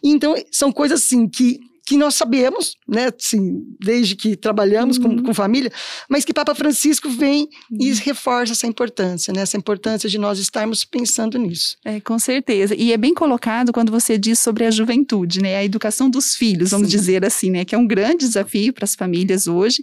então, 0.03 0.35
são 0.51 0.71
coisas 0.71 1.01
assim 1.01 1.27
que 1.27 1.59
que 1.87 1.95
nós 1.95 2.15
sabemos, 2.15 2.75
né, 2.85 3.07
assim, 3.17 3.63
desde 3.79 4.13
que 4.13 4.35
trabalhamos 4.35 4.97
uhum. 4.97 5.15
com, 5.15 5.23
com, 5.23 5.33
família, 5.33 5.71
mas 6.09 6.25
que 6.25 6.33
Papa 6.33 6.53
Francisco 6.53 7.09
vem 7.09 7.47
uhum. 7.71 7.77
e 7.79 7.93
reforça 7.93 8.51
essa 8.51 8.67
importância, 8.67 9.33
né, 9.33 9.39
essa 9.39 9.55
importância 9.55 10.09
de 10.09 10.17
nós 10.17 10.37
estarmos 10.37 10.83
pensando 10.83 11.37
nisso. 11.37 11.77
É, 11.85 12.01
com 12.01 12.19
certeza. 12.19 12.75
E 12.75 12.91
é 12.91 12.97
bem 12.97 13.13
colocado 13.13 13.71
quando 13.71 13.89
você 13.89 14.17
diz 14.17 14.37
sobre 14.37 14.65
a 14.65 14.71
juventude, 14.71 15.41
né, 15.41 15.55
a 15.55 15.63
educação 15.63 16.09
dos 16.09 16.35
filhos, 16.35 16.71
vamos 16.71 16.89
Sim. 16.89 16.97
dizer 16.97 17.23
assim, 17.23 17.51
né, 17.51 17.63
que 17.63 17.73
é 17.73 17.77
um 17.77 17.87
grande 17.87 18.27
desafio 18.27 18.73
para 18.73 18.83
as 18.83 18.93
famílias 18.93 19.47
hoje, 19.47 19.81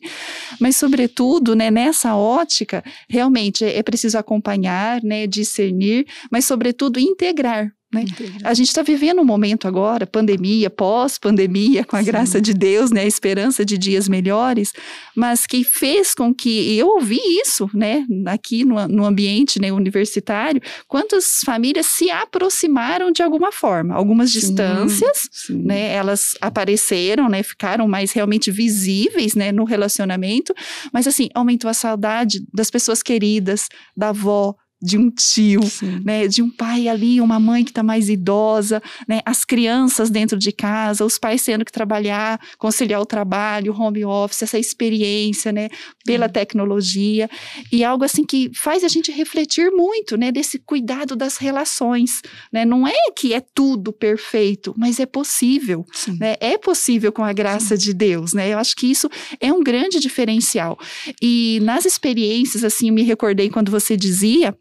mas 0.60 0.76
sobretudo, 0.76 1.56
né, 1.56 1.70
nessa 1.70 2.14
ótica, 2.14 2.84
realmente 3.08 3.64
é 3.64 3.82
preciso 3.82 4.18
acompanhar, 4.18 5.02
né, 5.02 5.26
discernir, 5.26 6.06
mas 6.30 6.44
sobretudo 6.44 7.00
integrar, 7.00 7.72
né? 7.94 8.04
A 8.42 8.52
gente 8.52 8.68
está 8.68 8.82
vivendo 8.82 9.20
um 9.20 9.24
momento 9.24 9.68
agora, 9.68 10.06
pandemia, 10.06 10.68
pós-pandemia, 10.68 11.84
com 11.84 11.96
a 11.96 12.00
Sim. 12.00 12.06
graça 12.06 12.40
de 12.40 12.52
Deus, 12.52 12.90
né, 12.90 13.02
a 13.02 13.06
esperança 13.06 13.64
de 13.64 13.78
dias 13.78 14.08
melhores, 14.08 14.72
mas 15.14 15.46
que 15.46 15.62
fez 15.62 16.14
com 16.14 16.34
que 16.34 16.76
eu 16.76 16.88
ouvi 16.88 17.20
isso, 17.40 17.70
né, 17.72 18.04
aqui 18.26 18.64
no, 18.64 18.86
no 18.88 19.04
ambiente 19.04 19.60
né, 19.60 19.72
universitário, 19.72 20.60
quantas 20.88 21.40
famílias 21.44 21.86
se 21.86 22.10
aproximaram 22.10 23.12
de 23.12 23.22
alguma 23.22 23.52
forma, 23.52 23.94
algumas 23.94 24.30
Sim. 24.30 24.40
distâncias, 24.40 25.28
Sim. 25.30 25.62
né, 25.62 25.92
elas 25.92 26.34
apareceram, 26.40 27.28
né, 27.28 27.42
ficaram 27.42 27.86
mais 27.86 28.12
realmente 28.12 28.50
visíveis, 28.50 29.34
né, 29.34 29.52
no 29.52 29.64
relacionamento, 29.64 30.52
mas 30.92 31.06
assim 31.06 31.28
aumentou 31.34 31.70
a 31.70 31.74
saudade 31.74 32.44
das 32.52 32.70
pessoas 32.70 33.02
queridas, 33.02 33.68
da 33.96 34.08
avó, 34.08 34.54
de 34.84 34.98
um 34.98 35.10
tio, 35.10 35.60
né, 36.04 36.28
de 36.28 36.42
um 36.42 36.50
pai 36.50 36.88
ali, 36.88 37.18
uma 37.18 37.40
mãe 37.40 37.64
que 37.64 37.70
está 37.70 37.82
mais 37.82 38.10
idosa, 38.10 38.82
né, 39.08 39.20
as 39.24 39.42
crianças 39.42 40.10
dentro 40.10 40.38
de 40.38 40.52
casa, 40.52 41.06
os 41.06 41.18
pais 41.18 41.42
tendo 41.42 41.64
que 41.64 41.72
trabalhar, 41.72 42.38
conciliar 42.58 43.00
o 43.00 43.06
trabalho, 43.06 43.74
home 43.74 44.04
office, 44.04 44.42
essa 44.42 44.58
experiência, 44.58 45.50
né, 45.50 45.70
pela 46.04 46.28
tecnologia. 46.28 47.30
E 47.72 47.82
algo 47.82 48.04
assim 48.04 48.24
que 48.24 48.50
faz 48.54 48.84
a 48.84 48.88
gente 48.88 49.10
refletir 49.10 49.70
muito, 49.70 50.18
né, 50.18 50.30
desse 50.30 50.58
cuidado 50.58 51.16
das 51.16 51.38
relações, 51.38 52.20
né, 52.52 52.66
não 52.66 52.86
é 52.86 52.92
que 53.16 53.32
é 53.32 53.40
tudo 53.40 53.90
perfeito, 53.90 54.74
mas 54.76 55.00
é 55.00 55.06
possível, 55.06 55.86
Sim. 55.92 56.18
né, 56.20 56.36
é 56.40 56.58
possível 56.58 57.10
com 57.10 57.24
a 57.24 57.32
graça 57.32 57.74
Sim. 57.74 57.84
de 57.84 57.94
Deus, 57.94 58.34
né, 58.34 58.52
eu 58.52 58.58
acho 58.58 58.76
que 58.76 58.86
isso 58.86 59.08
é 59.40 59.50
um 59.50 59.62
grande 59.62 59.98
diferencial. 59.98 60.78
E 61.22 61.58
nas 61.62 61.86
experiências, 61.86 62.62
assim, 62.62 62.88
eu 62.88 62.94
me 62.94 63.02
recordei 63.02 63.48
quando 63.48 63.70
você 63.70 63.96
dizia 63.96 64.54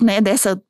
né, 0.00 0.20
dessa 0.20 0.60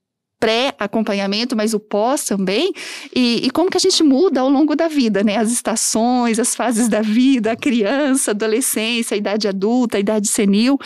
pré-acompanhamento, 0.45 1.57
mas 1.57 1.73
o 1.73 1.81
pós 1.81 2.25
também, 2.25 2.71
e, 3.17 3.47
e, 3.47 3.51
como 3.51 3.71
que 3.71 3.79
a 3.79 3.81
gente 3.81 4.03
muda 4.03 4.41
ao 4.41 4.51
longo 4.51 4.77
da 4.77 4.89
vida, 4.89 5.25
né? 5.25 5.37
As 5.37 5.51
estações, 5.51 6.39
as 6.39 6.55
fases 6.55 6.87
da 6.87 7.01
vida, 7.01 7.53
a 7.53 7.57
criança, 7.57 8.31
a 8.31 8.35
adolescência, 8.35 9.15
a 9.15 9.19
idade 9.19 9.49
adulta, 9.49 9.97
a 9.97 10.01
idade 10.01 10.29
senil, 10.29 10.79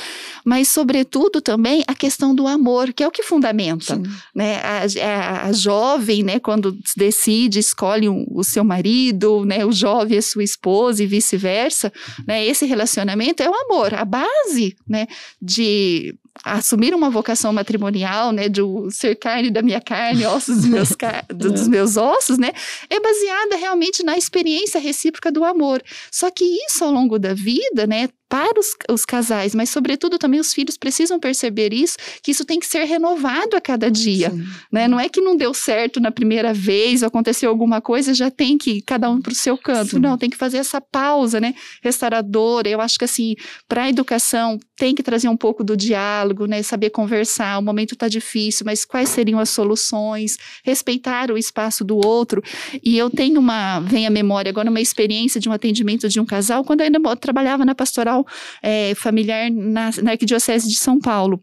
mas 0.45 0.69
sobretudo 0.69 1.41
também 1.41 1.83
a 1.89 1.95
questão 1.95 2.33
do 2.37 2.47
amor, 2.47 2.93
que 2.93 3.03
é 3.03 3.09
o 3.09 3.11
que 3.11 3.25
fundamenta, 3.25 3.97
Sim. 3.97 4.03
né? 4.33 4.61
A, 4.63 4.83
a, 5.05 5.47
a, 5.49 5.53
jovem, 5.53 6.23
né, 6.23 6.39
quando 6.39 6.79
decide, 6.97 7.59
escolhe 7.59 8.09
um, 8.09 8.27
o 8.31 8.45
seu 8.45 8.63
marido, 8.63 9.45
né, 9.45 9.67
o 9.67 9.73
jovem 9.73 10.19
a 10.19 10.23
sua 10.23 10.45
esposa 10.45 11.03
e 11.03 11.07
vice-versa, 11.07 11.93
né? 12.29 12.47
Esse 12.47 12.65
relacionamento 12.65 13.43
é 13.43 13.51
o 13.51 13.55
amor, 13.55 13.93
a 13.93 14.05
base, 14.05 14.77
né, 14.89 15.09
de 15.43 16.15
assumir 16.45 16.95
uma 16.95 17.11
vocação 17.11 17.53
matrimonial, 17.53 18.33
né, 18.33 18.49
de 18.49 18.61
ser 18.91 19.15
carne 19.17 19.51
da 19.51 19.63
minha 19.63 19.81
carne, 19.81 20.27
ossos 20.27 20.57
dos 20.57 20.67
meus, 20.67 20.89
dos 21.35 21.67
é. 21.67 21.69
meus 21.69 21.97
ossos, 21.97 22.39
né, 22.39 22.53
é 22.89 23.01
baseada 23.01 23.57
realmente 23.57 24.03
na 24.03 24.17
experiência 24.17 24.81
recíproca 24.81 25.31
do 25.31 25.45
amor. 25.45 25.83
Só 26.11 26.31
que 26.31 26.45
isso 26.45 26.85
ao 26.85 26.91
longo 26.91 27.19
da 27.19 27.35
vida, 27.35 27.87
né, 27.87 28.09
para 28.29 28.61
os, 28.61 28.75
os, 28.91 29.05
casais, 29.05 29.55
mas 29.55 29.71
sobretudo 29.71 30.19
também 30.19 30.39
os 30.39 30.53
filhos 30.53 30.77
precisam 30.77 31.19
perceber 31.19 31.73
isso, 31.73 31.97
que 32.23 32.31
isso 32.31 32.45
tem 32.45 32.61
que 32.61 32.67
ser 32.67 32.85
renovado 32.85 33.57
a 33.57 33.61
cada 33.61 33.91
dia, 33.91 34.33
né? 34.71 34.87
Não 34.87 35.01
é 35.01 35.09
que 35.09 35.21
não 35.21 35.37
deu 35.37 35.55
certo 35.55 35.99
na 35.99 36.11
primeira 36.11 36.53
vez, 36.53 37.03
aconteceu 37.03 37.49
alguma 37.49 37.81
coisa, 37.81 38.13
já 38.13 38.31
tem 38.31 38.59
que 38.59 38.71
ir 38.73 38.83
cada 38.83 39.09
um 39.09 39.21
para 39.21 39.33
o 39.33 39.35
seu 39.35 39.57
canto. 39.57 39.93
Sim. 39.93 39.99
Não, 39.99 40.19
tem 40.19 40.29
que 40.29 40.37
fazer 40.37 40.59
essa 40.59 40.81
pausa, 40.81 41.41
né? 41.41 41.55
Restauradora. 41.83 42.69
Eu 42.69 42.81
acho 42.81 42.99
que 42.99 43.05
assim, 43.05 43.35
para 43.67 43.85
a 43.85 43.89
educação 43.89 44.59
tem 44.77 44.95
que 44.95 45.03
trazer 45.03 45.29
um 45.29 45.37
pouco 45.37 45.65
do 45.65 45.77
diálogo, 45.77 46.47
né? 46.47 46.63
Saber 46.63 46.91
conversar. 46.91 47.59
O 47.59 47.63
momento 47.63 47.95
está 47.95 48.09
difícil, 48.09 48.65
mas 48.67 48.85
quais 48.85 49.09
seriam 49.09 49.41
as 49.41 49.51
soluções? 49.51 50.37
Respeitar 50.65 51.31
o 51.31 51.39
espaço 51.39 51.85
do 51.85 51.97
outro. 51.97 52.43
E 52.83 52.97
eu 52.97 53.09
tenho 53.11 53.41
uma, 53.41 53.81
vem 53.81 54.07
à 54.07 54.11
memória 54.11 54.51
agora 54.51 54.71
uma 54.71 54.81
experiência 54.81 55.41
de 55.41 55.49
um 55.49 55.53
atendimento 55.53 56.09
de 56.09 56.21
um 56.21 56.27
casal 56.27 56.63
quando 56.63 56.81
eu 56.81 56.87
ainda 56.87 57.17
trabalhava 57.17 57.65
na 57.65 57.75
pastoral 57.75 58.18
é, 58.63 58.95
familiar 58.95 59.51
na, 59.51 59.91
na 60.03 60.11
Arquidiocese 60.13 60.69
de 60.69 60.77
São 60.77 60.99
Paulo. 60.99 61.43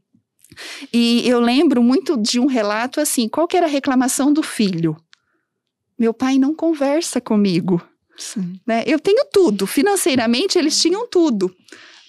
E 0.94 1.28
eu 1.28 1.40
lembro 1.40 1.84
muito 1.84 2.18
de 2.18 2.40
um 2.40 2.46
relato 2.46 3.00
assim: 3.00 3.28
qual 3.28 3.48
que 3.48 3.58
era 3.58 3.66
a 3.66 3.70
reclamação 3.70 4.32
do 4.32 4.42
filho? 4.42 4.96
Meu 5.98 6.14
pai 6.14 6.38
não 6.38 6.54
conversa 6.54 7.22
comigo. 7.22 7.82
Né? 8.66 8.84
Eu 8.86 9.00
tenho 9.00 9.26
tudo, 9.32 9.68
financeiramente 9.68 10.58
eles 10.58 10.80
tinham 10.82 11.08
tudo, 11.08 11.54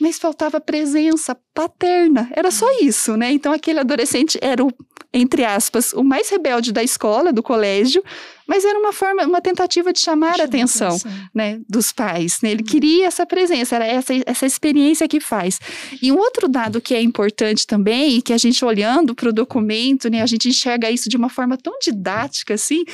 mas 0.01 0.19
faltava 0.19 0.61
presença 0.61 1.37
paterna, 1.55 2.29
era 2.33 2.51
só 2.51 2.67
isso, 2.81 3.17
né? 3.17 3.33
Então 3.33 3.53
aquele 3.53 3.81
adolescente 3.81 4.39
era 4.43 4.63
o, 4.63 4.71
entre 5.13 5.45
aspas, 5.45 5.93
o 5.95 6.05
mais 6.05 6.29
rebelde 6.29 6.73
da 6.73 6.83
escola, 6.83 7.33
do 7.33 7.43
colégio, 7.43 8.05
mas 8.47 8.65
era 8.65 8.79
uma 8.79 8.93
forma, 8.93 9.25
uma 9.25 9.41
tentativa 9.41 9.93
de 9.93 9.99
chamar 9.99 10.39
a 10.41 10.45
atenção, 10.45 10.89
atenção, 10.89 11.11
né, 11.35 11.59
dos 11.69 11.93
pais. 11.93 12.41
Né? 12.43 12.51
Ele 12.51 12.63
uhum. 12.63 12.69
queria 12.69 13.07
essa 13.07 13.25
presença, 13.25 13.77
era 13.77 13.87
essa, 13.87 14.13
essa 14.27 14.47
experiência 14.47 15.09
que 15.09 15.19
faz. 15.19 15.59
E 16.03 16.13
um 16.13 16.19
outro 16.19 16.47
dado 16.47 16.81
que 16.81 16.95
é 16.95 17.01
importante 17.01 17.67
também, 17.67 18.19
e 18.19 18.23
que 18.23 18.33
a 18.33 18.39
gente 18.39 18.63
olhando 18.65 19.15
para 19.15 19.31
o 19.31 19.33
documento, 19.33 20.11
né, 20.11 20.23
a 20.23 20.27
gente 20.27 20.49
enxerga 20.49 20.91
isso 20.91 21.09
de 21.09 21.17
uma 21.17 21.31
forma 21.31 21.57
tão 21.57 21.79
didática 21.81 22.55
assim, 22.55 22.85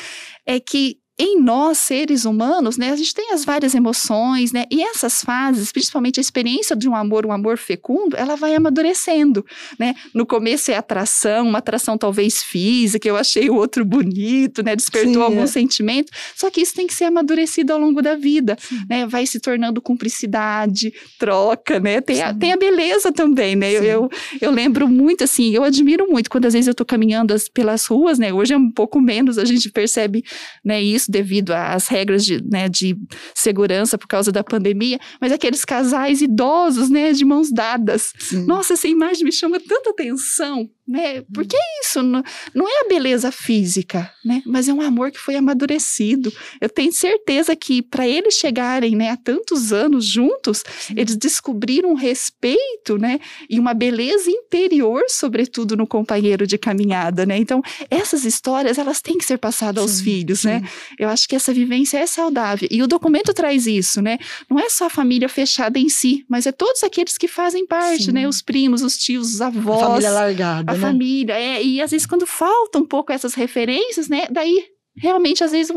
é 0.47 0.61
que 0.61 1.02
em 1.19 1.41
nós, 1.41 1.79
seres 1.79 2.25
humanos, 2.25 2.79
né, 2.79 2.91
a 2.91 2.97
gente 2.97 3.15
tem 3.15 3.33
as 3.33 3.45
várias 3.45 3.75
emoções, 3.75 4.51
né, 4.51 4.65
e 4.71 4.83
essas 4.83 5.23
fases, 5.23 5.71
principalmente 5.71 6.19
a 6.19 6.23
experiência 6.23 6.75
de 6.75 6.89
um 6.89 6.97
amor, 6.97 7.27
um 7.27 7.33
amor 7.33 7.59
fecundo, 7.59 8.17
ela 8.17 8.35
vai 8.35 8.55
amadurecendo, 8.55 9.45
né. 9.79 9.95
No 10.15 10.25
começo 10.25 10.71
é 10.71 10.77
atração, 10.77 11.49
uma 11.49 11.59
atração 11.59 11.99
talvez 11.99 12.43
física, 12.43 13.07
eu 13.07 13.17
achei 13.17 13.51
o 13.51 13.55
outro 13.55 13.85
bonito, 13.85 14.63
né, 14.63 14.75
despertou 14.75 15.13
Sim, 15.13 15.21
algum 15.23 15.43
é. 15.43 15.47
sentimento, 15.47 16.11
só 16.35 16.51
que 16.51 16.63
isso 16.63 16.75
tem 16.75 16.87
que 16.87 16.95
ser 16.95 17.05
amadurecido 17.05 17.75
ao 17.75 17.79
longo 17.79 18.01
da 18.01 18.15
vida, 18.15 18.57
Sim. 18.59 18.81
né, 18.89 19.07
vai 19.07 19.27
se 19.27 19.39
tornando 19.39 19.83
cumplicidade, 19.83 20.93
troca, 21.19 21.79
né, 21.79 22.01
tem, 22.01 22.23
a, 22.23 22.33
tem 22.33 22.53
a 22.53 22.57
beleza 22.57 23.13
também, 23.13 23.55
né, 23.55 23.71
eu, 23.71 23.85
eu, 23.85 24.11
eu, 24.41 24.51
lembro 24.51 24.89
muito, 24.89 25.25
assim, 25.25 25.55
eu 25.55 25.63
admiro 25.63 26.11
muito 26.11 26.31
quando 26.31 26.47
às 26.47 26.55
vezes 26.55 26.69
eu 26.69 26.75
tô 26.75 26.87
caminhando 26.87 27.35
as, 27.35 27.49
pelas 27.51 27.85
ruas, 27.85 28.19
né, 28.19 28.33
hoje 28.33 28.55
é 28.55 28.57
um 28.57 28.71
pouco 28.71 28.99
menos, 28.99 29.37
a 29.37 29.45
gente 29.45 29.71
percebe, 29.71 30.25
né, 30.65 30.83
isso, 30.83 31.02
isso 31.03 31.11
devido 31.11 31.51
às 31.53 31.89
regras 31.89 32.25
de, 32.25 32.43
né, 32.43 32.69
de 32.69 32.97
segurança 33.35 33.99
por 33.99 34.07
causa 34.07 34.31
da 34.31 34.45
pandemia, 34.45 34.99
mas 35.21 35.33
aqueles 35.33 35.65
casais 35.65 36.23
idosos, 36.23 36.89
né, 36.89 37.13
de 37.13 37.25
mãos 37.25 37.51
dadas. 37.51 38.13
Sim. 38.19 38.47
Nossa, 38.47 38.75
essa 38.75 38.89
imagem 38.89 39.25
me 39.25 39.33
chama 39.33 39.59
tanta 39.61 39.91
atenção, 39.91 40.69
né? 40.87 41.23
Porque 41.33 41.57
é 41.57 41.81
isso, 41.85 42.03
não, 42.03 42.23
não 42.55 42.69
é 42.69 42.85
a 42.85 42.89
beleza 42.89 43.31
física, 43.31 44.11
né? 44.25 44.43
Mas 44.45 44.69
é 44.69 44.73
um 44.73 44.81
amor 44.81 45.11
que 45.11 45.19
foi 45.19 45.37
amadurecido. 45.37 46.33
Eu 46.61 46.69
tenho 46.69 46.93
certeza 46.93 47.55
que 47.55 47.83
para 47.83 48.07
eles 48.07 48.35
chegarem, 48.35 48.97
né, 48.97 49.11
há 49.11 49.17
tantos 49.17 49.73
anos 49.73 50.05
juntos, 50.05 50.65
Sim. 50.81 50.95
eles 50.97 51.17
descobriram 51.17 51.91
um 51.91 51.95
respeito, 51.95 52.99
né, 52.99 53.21
e 53.49 53.59
uma 53.59 53.75
beleza 53.75 54.31
interior, 54.31 55.03
sobretudo 55.09 55.77
no 55.77 55.87
companheiro 55.87 56.47
de 56.47 56.59
caminhada, 56.59 57.25
né? 57.25 57.37
Então, 57.37 57.63
essas 57.91 58.25
histórias, 58.25 58.79
elas 58.79 59.01
têm 59.01 59.19
que 59.19 59.25
ser 59.25 59.39
passadas 59.39 59.83
aos 59.83 60.01
filhos, 60.01 60.45
né? 60.45 60.63
Eu 60.99 61.09
acho 61.09 61.29
que 61.29 61.37
essa 61.37 61.53
vivência 61.53 61.99
é 61.99 62.07
saudável. 62.07 62.69
E 62.71 62.83
o 62.83 62.87
documento 62.87 63.33
traz 63.33 63.67
isso, 63.67 64.01
né? 64.01 64.19
Não 64.49 64.59
é 64.59 64.69
só 64.69 64.87
a 64.87 64.91
família 64.91 65.29
fechada 65.29 65.79
em 65.79 65.89
si, 65.89 66.25
mas 66.29 66.47
é 66.47 66.53
todos 66.53 66.83
aqueles 66.83 67.17
que 67.19 67.29
fazem 67.29 67.67
parte, 67.67 68.05
Sim. 68.05 68.13
né? 68.13 68.29
Os 68.29 68.43
primos, 68.43 68.83
os 68.83 68.97
tios, 68.97 69.35
os 69.35 69.41
avós. 69.41 69.83
A 69.83 69.87
família 69.87 70.11
largada. 70.11 70.73
A 70.73 70.75
né? 70.75 70.81
família. 70.81 71.35
É, 71.35 71.63
e 71.63 71.81
às 71.81 71.91
vezes, 71.91 72.07
quando 72.07 72.27
falta 72.27 72.79
um 72.79 72.87
pouco 72.87 73.13
essas 73.13 73.35
referências, 73.35 74.09
né? 74.09 74.27
Daí 74.31 74.65
realmente, 74.97 75.43
às 75.43 75.53
vezes, 75.53 75.75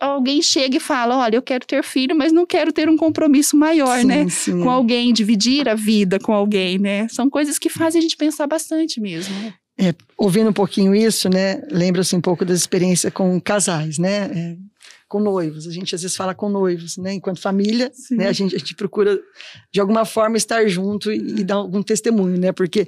alguém 0.00 0.42
chega 0.42 0.76
e 0.76 0.80
fala: 0.80 1.16
Olha, 1.16 1.36
eu 1.36 1.42
quero 1.42 1.66
ter 1.66 1.82
filho, 1.82 2.16
mas 2.16 2.32
não 2.32 2.46
quero 2.46 2.72
ter 2.72 2.88
um 2.88 2.96
compromisso 2.96 3.56
maior, 3.56 4.00
sim, 4.00 4.06
né? 4.06 4.28
Sim. 4.28 4.62
Com 4.62 4.70
alguém, 4.70 5.12
dividir 5.12 5.68
a 5.68 5.74
vida 5.74 6.18
com 6.18 6.32
alguém, 6.32 6.78
né? 6.78 7.08
São 7.08 7.30
coisas 7.30 7.58
que 7.58 7.68
fazem 7.68 8.00
a 8.00 8.02
gente 8.02 8.16
pensar 8.16 8.46
bastante 8.46 9.00
mesmo. 9.00 9.34
Né? 9.40 9.54
É, 9.80 9.94
ouvindo 10.16 10.50
um 10.50 10.52
pouquinho 10.52 10.94
isso, 10.94 11.28
né? 11.28 11.62
Lembra-se 11.70 12.16
um 12.16 12.20
pouco 12.20 12.44
da 12.44 12.52
experiência 12.52 13.10
com 13.10 13.40
casais, 13.40 13.96
né? 13.96 14.30
É, 14.34 14.56
com 15.08 15.18
noivos. 15.18 15.66
A 15.66 15.70
gente 15.70 15.94
às 15.94 16.02
vezes 16.02 16.16
fala 16.16 16.34
com 16.34 16.48
noivos, 16.50 16.98
né? 16.98 17.14
Enquanto 17.14 17.40
família, 17.40 17.90
né? 18.10 18.28
A 18.28 18.32
gente, 18.32 18.54
a 18.54 18.58
gente 18.58 18.74
procura 18.74 19.18
de 19.72 19.80
alguma 19.80 20.04
forma 20.04 20.36
estar 20.36 20.66
junto 20.68 21.10
e, 21.10 21.40
e, 21.40 21.44
dar 21.44 21.54
algum 21.54 21.82
testemunho, 21.82 22.38
né? 22.38 22.52
Porque 22.52 22.86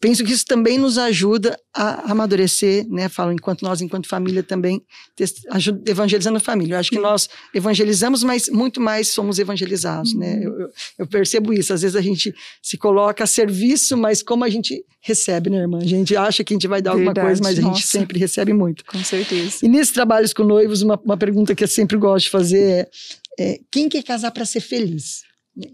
penso 0.00 0.24
que 0.24 0.32
isso 0.32 0.44
também 0.44 0.76
nos 0.76 0.98
ajuda 0.98 1.56
a 1.72 2.10
amadurecer, 2.10 2.86
né? 2.88 3.08
Falo 3.08 3.32
enquanto 3.32 3.62
nós, 3.62 3.80
enquanto 3.80 4.08
família, 4.08 4.42
também 4.42 4.82
ajuda, 5.50 5.90
evangelizando 5.90 6.38
a 6.38 6.40
família. 6.40 6.74
Eu 6.74 6.80
acho 6.80 6.90
que 6.90 6.98
nós 6.98 7.28
evangelizamos, 7.54 8.24
mas 8.24 8.48
muito 8.48 8.80
mais 8.80 9.08
somos 9.08 9.38
evangelizados, 9.38 10.14
né? 10.14 10.34
uhum. 10.34 10.40
né? 10.40 10.46
Eu, 10.46 10.60
eu, 10.60 10.68
eu, 10.98 11.06
percebo 11.06 11.52
isso. 11.52 11.72
Às 11.72 11.82
vezes 11.82 11.94
a 11.94 12.02
gente 12.02 12.34
se 12.60 12.76
coloca 12.76 13.22
a 13.22 13.26
serviço, 13.26 13.96
mas 13.96 14.20
como 14.22 14.42
a 14.44 14.48
gente 14.48 14.84
recebe, 15.00 15.50
né, 15.50 15.58
irmã? 15.58 15.78
A 15.78 15.84
gente 15.84 16.16
acha 16.16 16.44
que 16.44 16.54
a 16.54 16.56
gente 16.56 16.68
vai 16.68 16.80
dar 16.80 16.94
Verdade, 16.94 17.08
alguma 17.08 17.28
coisa, 17.28 17.42
mas 17.42 17.58
nossa. 17.58 17.70
a 17.70 17.74
gente 17.74 17.86
sempre 17.86 18.18
recebe 18.18 18.52
muito. 18.52 18.84
Com 18.84 19.02
certeza. 19.02 19.58
E 19.62 19.68
nesses 19.68 19.92
trabalhos 19.92 20.32
com 20.32 20.44
noivos, 20.44 20.82
uma, 20.82 20.98
uma 21.04 21.16
pergunta 21.16 21.51
pergunta 21.52 21.54
que 21.54 21.64
eu 21.64 21.68
sempre 21.68 21.96
gosto 21.96 22.24
de 22.24 22.30
fazer 22.30 22.88
é, 23.38 23.52
é 23.52 23.60
quem 23.70 23.88
quer 23.88 24.02
casar 24.02 24.30
para 24.30 24.44
ser 24.44 24.60
feliz? 24.60 25.22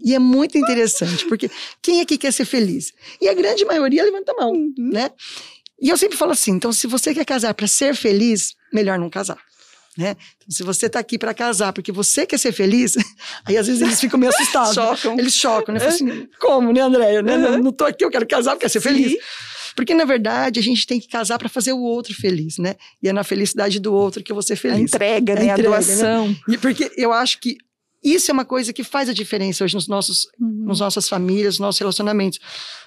E 0.03 0.13
é 0.13 0.19
muito 0.19 0.57
interessante, 0.57 1.25
porque 1.25 1.49
quem 1.81 2.01
aqui 2.01 2.17
quer 2.17 2.33
ser 2.33 2.45
feliz? 2.45 2.91
E 3.21 3.29
a 3.29 3.33
grande 3.33 3.63
maioria 3.63 4.03
levanta 4.03 4.33
a 4.33 4.35
mão, 4.35 4.51
uhum. 4.51 4.73
né? 4.77 5.09
E 5.81 5.87
eu 5.87 5.97
sempre 5.97 6.17
falo 6.17 6.33
assim, 6.33 6.51
então 6.51 6.73
se 6.73 6.85
você 6.85 7.13
quer 7.13 7.23
casar 7.23 7.53
para 7.53 7.65
ser 7.65 7.95
feliz, 7.95 8.55
melhor 8.73 8.99
não 8.99 9.09
casar. 9.09 9.37
Né? 9.97 10.15
Então, 10.37 10.51
se 10.51 10.63
você 10.63 10.85
está 10.85 10.99
aqui 10.99 11.17
para 11.17 11.33
casar 11.33 11.73
porque 11.73 11.91
você 11.91 12.25
quer 12.25 12.37
ser 12.37 12.51
feliz, 12.51 12.95
aí 13.45 13.57
às 13.57 13.67
vezes 13.67 13.81
eles 13.81 13.99
ficam 13.99 14.19
meio 14.19 14.31
assustados. 14.35 14.73
chocam. 14.73 15.19
Eles 15.19 15.33
chocam, 15.33 15.75
né? 15.75 15.85
Assim, 15.85 16.27
Como, 16.39 16.71
né, 16.71 16.81
Andréia? 16.81 17.21
Né? 17.21 17.35
Uhum. 17.35 17.63
Não, 17.63 17.69
estou 17.69 17.87
aqui, 17.87 18.03
eu 18.03 18.09
quero 18.09 18.27
casar 18.27 18.51
porque 18.51 18.69
quero 18.69 18.73
ser 18.73 18.81
Sim. 18.81 18.95
feliz. 18.95 19.17
Porque, 19.75 19.93
na 19.93 20.05
verdade, 20.05 20.59
a 20.59 20.63
gente 20.63 20.85
tem 20.85 20.99
que 20.99 21.07
casar 21.07 21.37
para 21.37 21.49
fazer 21.49 21.73
o 21.73 21.81
outro 21.81 22.13
feliz, 22.13 22.57
né? 22.57 22.75
E 23.01 23.09
é 23.09 23.13
na 23.13 23.23
felicidade 23.23 23.79
do 23.79 23.93
outro 23.93 24.23
que 24.23 24.31
eu 24.31 24.35
vou 24.35 24.43
ser 24.43 24.55
feliz. 24.55 24.77
A 24.77 24.81
entrega, 24.81 25.35
né? 25.35 25.41
A, 25.41 25.53
entrega, 25.53 25.67
a 25.67 25.71
doação. 25.71 26.27
Né? 26.27 26.35
E 26.49 26.57
porque 26.57 26.91
eu 26.95 27.13
acho 27.13 27.39
que 27.39 27.57
isso 28.03 28.31
é 28.31 28.33
uma 28.33 28.45
coisa 28.45 28.71
que 28.71 28.83
faz 28.83 29.09
a 29.09 29.13
diferença 29.13 29.63
hoje 29.63 29.75
nos 29.75 29.87
nossos, 29.87 30.25
uhum. 30.39 30.65
nos 30.65 30.79
nossas 30.79 31.09
famílias, 31.09 31.55
nos 31.55 31.59
nossos 31.59 31.79
relacionamentos. 31.79 32.39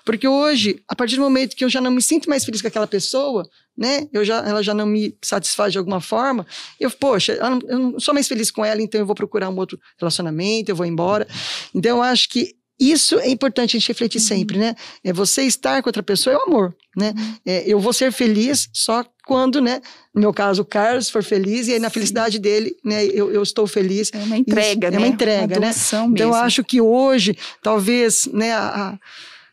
Porque 0.05 0.27
hoje, 0.27 0.83
a 0.89 0.97
partir 0.97 1.17
do 1.17 1.23
momento 1.23 1.55
que 1.55 1.65
eu 1.65 1.69
já 1.69 1.81
não 1.81 1.91
me 1.91 2.01
sinto 2.01 2.31
mais 2.31 2.45
feliz 2.45 2.63
com 2.63 2.69
aquela 2.69 2.87
pessoa, 2.87 3.47
né? 3.77 4.09
Eu 4.13 4.25
já, 4.25 4.39
ela 4.39 4.63
já 4.63 4.73
não 4.73 4.87
me 4.87 5.17
satisfaz 5.23 5.73
de 5.73 5.79
alguma 5.79 6.01
forma. 6.01 6.47
Eu, 6.81 6.91
poxa, 6.91 7.35
eu 7.35 7.79
não 7.79 8.01
sou 8.01 8.15
mais 8.15 8.27
feliz 8.27 8.51
com 8.51 8.65
ela, 8.65 8.81
então 8.81 9.01
eu 9.01 9.07
vou 9.07 9.15
procurar 9.15 9.51
um 9.51 9.57
outro 9.57 9.79
relacionamento, 9.99 10.71
eu 10.71 10.77
vou 10.77 10.87
embora. 10.87 11.27
Então 11.75 11.99
eu 11.99 12.03
acho 12.03 12.29
que 12.31 12.55
isso 12.91 13.19
é 13.19 13.29
importante 13.29 13.77
a 13.77 13.79
gente 13.79 13.89
refletir 13.89 14.21
uhum. 14.21 14.27
sempre, 14.27 14.59
né? 14.59 14.75
É 15.05 15.13
você 15.13 15.43
estar 15.43 15.83
com 15.83 15.89
outra 15.89 16.03
pessoa 16.03 16.35
é 16.35 16.37
o 16.37 16.43
amor, 16.43 16.75
né? 16.97 17.15
Uhum. 17.17 17.37
É, 17.47 17.65
eu 17.67 17.79
vou 17.79 17.93
ser 17.93 18.13
feliz 18.13 18.69
só 18.73 19.05
quando, 19.27 19.61
né? 19.61 19.81
No 20.15 20.21
meu 20.21 20.33
caso, 20.33 20.63
o 20.63 20.65
Carlos 20.65 21.09
for 21.09 21.23
feliz 21.23 21.69
e 21.69 21.75
aí 21.75 21.79
na 21.79 21.89
Sim. 21.89 21.95
felicidade 21.95 22.39
dele, 22.39 22.77
né? 22.85 23.05
Eu, 23.07 23.31
eu, 23.31 23.43
estou 23.43 23.67
feliz. 23.67 24.11
É 24.13 24.19
uma 24.19 24.37
entrega, 24.37 24.89
Isso, 24.89 24.91
né? 24.91 24.97
É 24.97 24.99
uma 24.99 25.07
entrega, 25.07 25.55
uma 25.55 25.61
né? 25.61 25.67
Mesmo. 25.69 26.15
Então 26.15 26.29
eu 26.31 26.35
acho 26.35 26.65
que 26.65 26.81
hoje, 26.81 27.37
talvez, 27.63 28.29
né? 28.33 28.53
A, 28.53 28.89
a, 28.89 28.99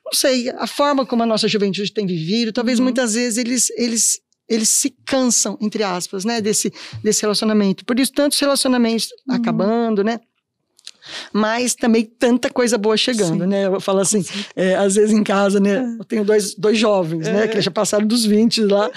não 0.06 0.14
sei, 0.14 0.50
a 0.50 0.66
forma 0.66 1.06
como 1.06 1.22
a 1.24 1.26
nossa 1.26 1.48
juventude 1.48 1.94
tem 1.94 2.08
vivido, 2.08 2.52
talvez 2.52 2.80
uhum. 2.80 2.86
muitas 2.86 3.14
vezes 3.14 3.38
eles, 3.38 3.70
eles 3.78 4.20
eles 4.50 4.70
se 4.70 4.90
cansam, 5.06 5.56
entre 5.62 5.84
aspas, 5.84 6.26
né, 6.26 6.42
desse, 6.42 6.74
desse 7.04 7.22
relacionamento. 7.22 7.86
Por 7.86 8.00
isso, 8.00 8.12
tantos 8.12 8.40
relacionamentos 8.40 9.10
uhum. 9.30 9.36
acabando, 9.36 10.04
né? 10.04 10.20
Mas 11.34 11.76
também 11.76 12.06
tanta 12.06 12.50
coisa 12.50 12.78
boa 12.78 12.98
chegando, 12.98 13.44
Sim. 13.44 13.50
né? 13.50 13.68
Eu 13.68 13.80
falo 13.80 14.00
assim, 14.00 14.24
é, 14.56 14.76
às 14.76 14.96
vezes 14.96 15.12
em 15.12 15.24
casa, 15.24 15.60
né? 15.60 15.76
É. 15.76 16.02
Eu 16.02 16.06
tenho 16.06 16.24
dois, 16.24 16.56
dois 16.56 16.78
jovens, 16.78 17.28
né? 17.28 17.48
Que 17.48 17.58
é. 17.58 17.62
já 17.62 17.72
passaram 17.72 18.06
dos 18.06 18.26
20 18.26 18.62
lá, 18.64 18.90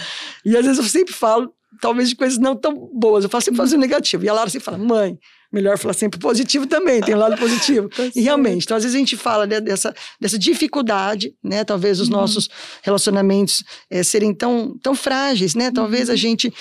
e 0.44 0.56
às 0.56 0.64
vezes 0.64 0.78
eu 0.78 0.84
sempre 0.84 1.12
falo, 1.12 1.52
talvez 1.80 2.08
de 2.08 2.16
coisas 2.16 2.38
não 2.38 2.56
tão 2.56 2.90
boas, 2.94 3.24
eu 3.24 3.30
faço 3.30 3.46
sempre 3.46 3.58
fazer 3.58 3.76
o 3.76 3.80
negativo, 3.80 4.24
e 4.24 4.28
a 4.28 4.32
Lara 4.32 4.50
sempre 4.50 4.64
fala, 4.64 4.78
mãe, 4.78 5.18
melhor 5.52 5.76
falar 5.76 5.92
sempre 5.92 6.18
positivo 6.18 6.66
também, 6.66 7.00
tem 7.02 7.14
um 7.14 7.18
lado 7.18 7.36
positivo. 7.36 7.88
E 8.16 8.20
realmente, 8.22 8.64
então 8.64 8.76
às 8.76 8.82
vezes 8.82 8.96
a 8.96 8.98
gente 8.98 9.16
fala 9.16 9.46
né, 9.46 9.60
dessa, 9.60 9.94
dessa 10.20 10.38
dificuldade, 10.38 11.34
né? 11.42 11.64
Talvez 11.64 12.00
os 12.00 12.08
uhum. 12.08 12.16
nossos 12.16 12.48
relacionamentos 12.82 13.62
é, 13.90 14.02
serem 14.02 14.34
tão, 14.34 14.76
tão 14.82 14.94
frágeis, 14.94 15.54
né? 15.54 15.70
Talvez 15.70 16.08
uhum. 16.08 16.14
a 16.14 16.16
gente 16.16 16.52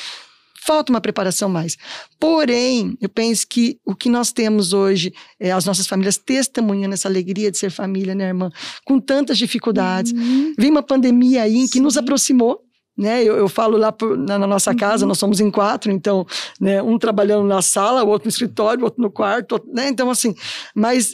falta 0.61 0.91
uma 0.91 1.01
preparação 1.01 1.49
mais. 1.49 1.75
Porém, 2.19 2.95
eu 3.01 3.09
penso 3.09 3.47
que 3.47 3.79
o 3.85 3.95
que 3.95 4.09
nós 4.09 4.31
temos 4.31 4.73
hoje, 4.73 5.11
é, 5.39 5.51
as 5.51 5.65
nossas 5.65 5.87
famílias 5.87 6.17
testemunhando 6.17 6.93
essa 6.93 7.07
alegria 7.07 7.51
de 7.51 7.57
ser 7.57 7.71
família, 7.71 8.13
né, 8.13 8.25
irmã? 8.27 8.49
Com 8.85 8.99
tantas 8.99 9.37
dificuldades. 9.37 10.11
Uhum. 10.11 10.53
Vem 10.57 10.69
uma 10.69 10.83
pandemia 10.83 11.43
aí 11.43 11.67
que 11.67 11.79
nos 11.79 11.97
aproximou. 11.97 12.61
Né, 12.97 13.23
eu, 13.23 13.35
eu 13.37 13.47
falo 13.47 13.77
lá 13.77 13.91
por, 13.91 14.17
na, 14.17 14.37
na, 14.37 14.45
nossa 14.45 14.75
casa, 14.75 15.05
uhum. 15.05 15.07
nós 15.07 15.17
somos 15.17 15.39
em 15.39 15.49
quatro, 15.49 15.91
então, 15.91 16.27
né, 16.59 16.83
um 16.83 16.99
trabalhando 16.99 17.47
na 17.47 17.61
sala, 17.61 18.03
o 18.03 18.09
outro 18.09 18.27
no 18.27 18.29
escritório, 18.29 18.81
o 18.81 18.83
outro 18.83 19.01
no 19.01 19.09
quarto, 19.09 19.53
outro, 19.53 19.73
né, 19.73 19.87
então 19.87 20.09
assim, 20.09 20.35
mas 20.75 21.13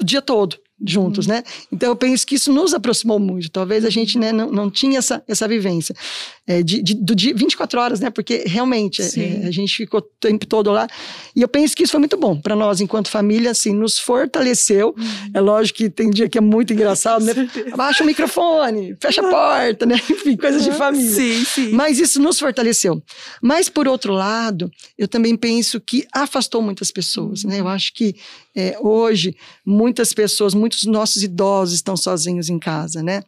o 0.00 0.02
dia 0.02 0.22
todo 0.22 0.56
juntos, 0.86 1.26
uhum. 1.26 1.34
né? 1.34 1.42
Então 1.70 1.90
eu 1.90 1.96
penso 1.96 2.26
que 2.26 2.34
isso 2.34 2.52
nos 2.52 2.74
aproximou 2.74 3.18
muito. 3.18 3.50
Talvez 3.50 3.84
a 3.84 3.90
gente 3.90 4.18
né, 4.18 4.32
não, 4.32 4.50
não 4.50 4.70
tinha 4.70 4.98
essa, 4.98 5.22
essa 5.28 5.46
vivência 5.46 5.94
é, 6.46 6.62
de, 6.62 6.82
de, 6.82 6.94
do 6.94 7.14
dia 7.14 7.34
24 7.34 7.80
horas, 7.80 8.00
né? 8.00 8.10
Porque 8.10 8.44
realmente 8.46 9.00
é, 9.00 9.46
a 9.46 9.50
gente 9.50 9.74
ficou 9.76 10.00
o 10.00 10.02
tempo 10.02 10.46
todo 10.46 10.70
lá. 10.72 10.86
E 11.34 11.40
eu 11.42 11.48
penso 11.48 11.76
que 11.76 11.84
isso 11.84 11.92
foi 11.92 12.00
muito 12.00 12.16
bom 12.16 12.38
para 12.40 12.56
nós, 12.56 12.80
enquanto 12.80 13.08
família, 13.08 13.52
assim, 13.52 13.72
nos 13.72 13.98
fortaleceu. 13.98 14.94
Uhum. 14.96 15.30
É 15.32 15.40
lógico 15.40 15.78
que 15.78 15.90
tem 15.90 16.10
dia 16.10 16.28
que 16.28 16.38
é 16.38 16.40
muito 16.40 16.72
engraçado, 16.72 17.24
né? 17.24 17.32
Abaixa 17.72 18.02
o 18.02 18.06
microfone, 18.06 18.96
fecha 19.00 19.20
a 19.20 19.30
porta, 19.30 19.86
né? 19.86 19.94
Enfim, 20.10 20.36
coisas 20.36 20.64
de 20.64 20.72
família. 20.72 21.08
Sim, 21.08 21.44
sim. 21.44 21.70
Mas 21.70 21.98
isso 21.98 22.20
nos 22.20 22.38
fortaleceu. 22.38 23.02
Mas 23.40 23.68
por 23.68 23.86
outro 23.86 24.12
lado, 24.12 24.70
eu 24.98 25.06
também 25.06 25.36
penso 25.36 25.80
que 25.80 26.06
afastou 26.12 26.60
muitas 26.60 26.90
pessoas, 26.90 27.44
uhum. 27.44 27.50
né? 27.50 27.60
Eu 27.60 27.68
acho 27.68 27.94
que 27.94 28.14
é, 28.56 28.76
hoje 28.80 29.36
muitas 29.66 30.12
pessoas, 30.12 30.54
muitos 30.64 30.84
nossos 30.84 31.22
idosos 31.22 31.74
estão 31.74 31.94
sozinhos 31.94 32.48
em 32.48 32.58
casa, 32.58 33.02
né? 33.02 33.22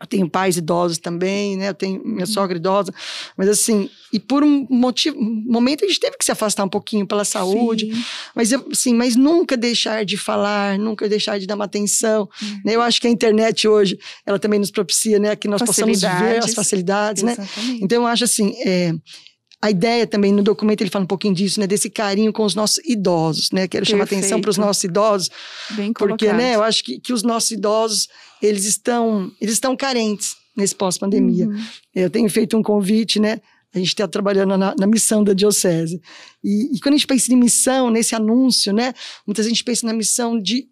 Eu 0.00 0.06
tenho 0.06 0.28
pais 0.28 0.56
idosos 0.56 0.98
também, 0.98 1.56
né? 1.56 1.68
Eu 1.68 1.74
tenho 1.74 2.02
minha 2.02 2.20
uhum. 2.20 2.26
sogra 2.26 2.56
idosa, 2.56 2.92
mas 3.36 3.48
assim, 3.48 3.88
e 4.12 4.18
por 4.18 4.42
um 4.42 4.66
motivo, 4.68 5.16
um 5.16 5.44
momento 5.46 5.84
a 5.84 5.86
gente 5.86 6.00
teve 6.00 6.16
que 6.16 6.24
se 6.24 6.32
afastar 6.32 6.64
um 6.64 6.68
pouquinho 6.68 7.06
pela 7.06 7.24
saúde, 7.24 7.94
Sim. 7.94 8.02
mas 8.34 8.50
eu, 8.50 8.66
assim, 8.72 8.94
mas 8.94 9.14
nunca 9.14 9.56
deixar 9.56 10.04
de 10.04 10.16
falar, 10.16 10.76
nunca 10.76 11.08
deixar 11.08 11.38
de 11.38 11.46
dar 11.46 11.54
uma 11.54 11.66
atenção, 11.66 12.28
uhum. 12.42 12.60
né? 12.64 12.74
Eu 12.74 12.82
acho 12.82 13.00
que 13.00 13.06
a 13.06 13.10
internet 13.10 13.68
hoje, 13.68 13.96
ela 14.26 14.40
também 14.40 14.58
nos 14.58 14.72
propicia, 14.72 15.20
né, 15.20 15.36
que 15.36 15.46
nós 15.46 15.62
possamos 15.62 16.00
ver 16.00 16.42
as 16.42 16.52
facilidades, 16.52 17.22
né? 17.22 17.32
Exatamente. 17.32 17.72
né? 17.72 17.78
Então 17.82 18.02
eu 18.02 18.06
acho 18.08 18.24
assim, 18.24 18.54
é, 18.64 18.92
a 19.62 19.70
ideia 19.70 20.06
também 20.06 20.32
no 20.32 20.42
documento 20.42 20.80
ele 20.80 20.90
fala 20.90 21.04
um 21.04 21.08
pouquinho 21.08 21.34
disso, 21.34 21.60
né, 21.60 21.66
desse 21.66 21.90
carinho 21.90 22.32
com 22.32 22.44
os 22.44 22.54
nossos 22.54 22.78
idosos, 22.84 23.50
né? 23.50 23.68
Quero 23.68 23.84
Perfeito. 23.84 23.90
chamar 23.90 24.04
atenção 24.04 24.40
para 24.40 24.50
os 24.50 24.56
nossos 24.56 24.84
idosos, 24.84 25.30
Bem 25.72 25.92
porque, 25.92 26.32
né, 26.32 26.54
eu 26.54 26.62
acho 26.62 26.82
que, 26.82 26.98
que 26.98 27.12
os 27.12 27.22
nossos 27.22 27.50
idosos 27.50 28.08
eles 28.40 28.64
estão 28.64 29.30
eles 29.40 29.54
estão 29.54 29.76
carentes 29.76 30.34
nesse 30.56 30.74
pós-pandemia. 30.74 31.46
Uhum. 31.46 31.64
Eu 31.94 32.10
tenho 32.10 32.28
feito 32.30 32.56
um 32.56 32.62
convite, 32.62 33.20
né? 33.20 33.40
A 33.72 33.78
gente 33.78 33.88
está 33.88 34.08
trabalhando 34.08 34.56
na, 34.58 34.74
na, 34.76 34.86
missão 34.86 35.22
da 35.22 35.32
diocese. 35.32 36.00
E, 36.42 36.74
e, 36.74 36.80
quando 36.80 36.94
a 36.94 36.96
gente 36.96 37.06
pensa 37.06 37.32
em 37.32 37.36
missão, 37.36 37.88
nesse 37.88 38.16
anúncio, 38.16 38.72
né? 38.72 38.92
Muitas 39.24 39.44
vezes 39.44 39.52
a 39.52 39.54
gente 39.54 39.64
pensa 39.64 39.86
na 39.86 39.92
missão 39.92 40.40
de 40.40 40.66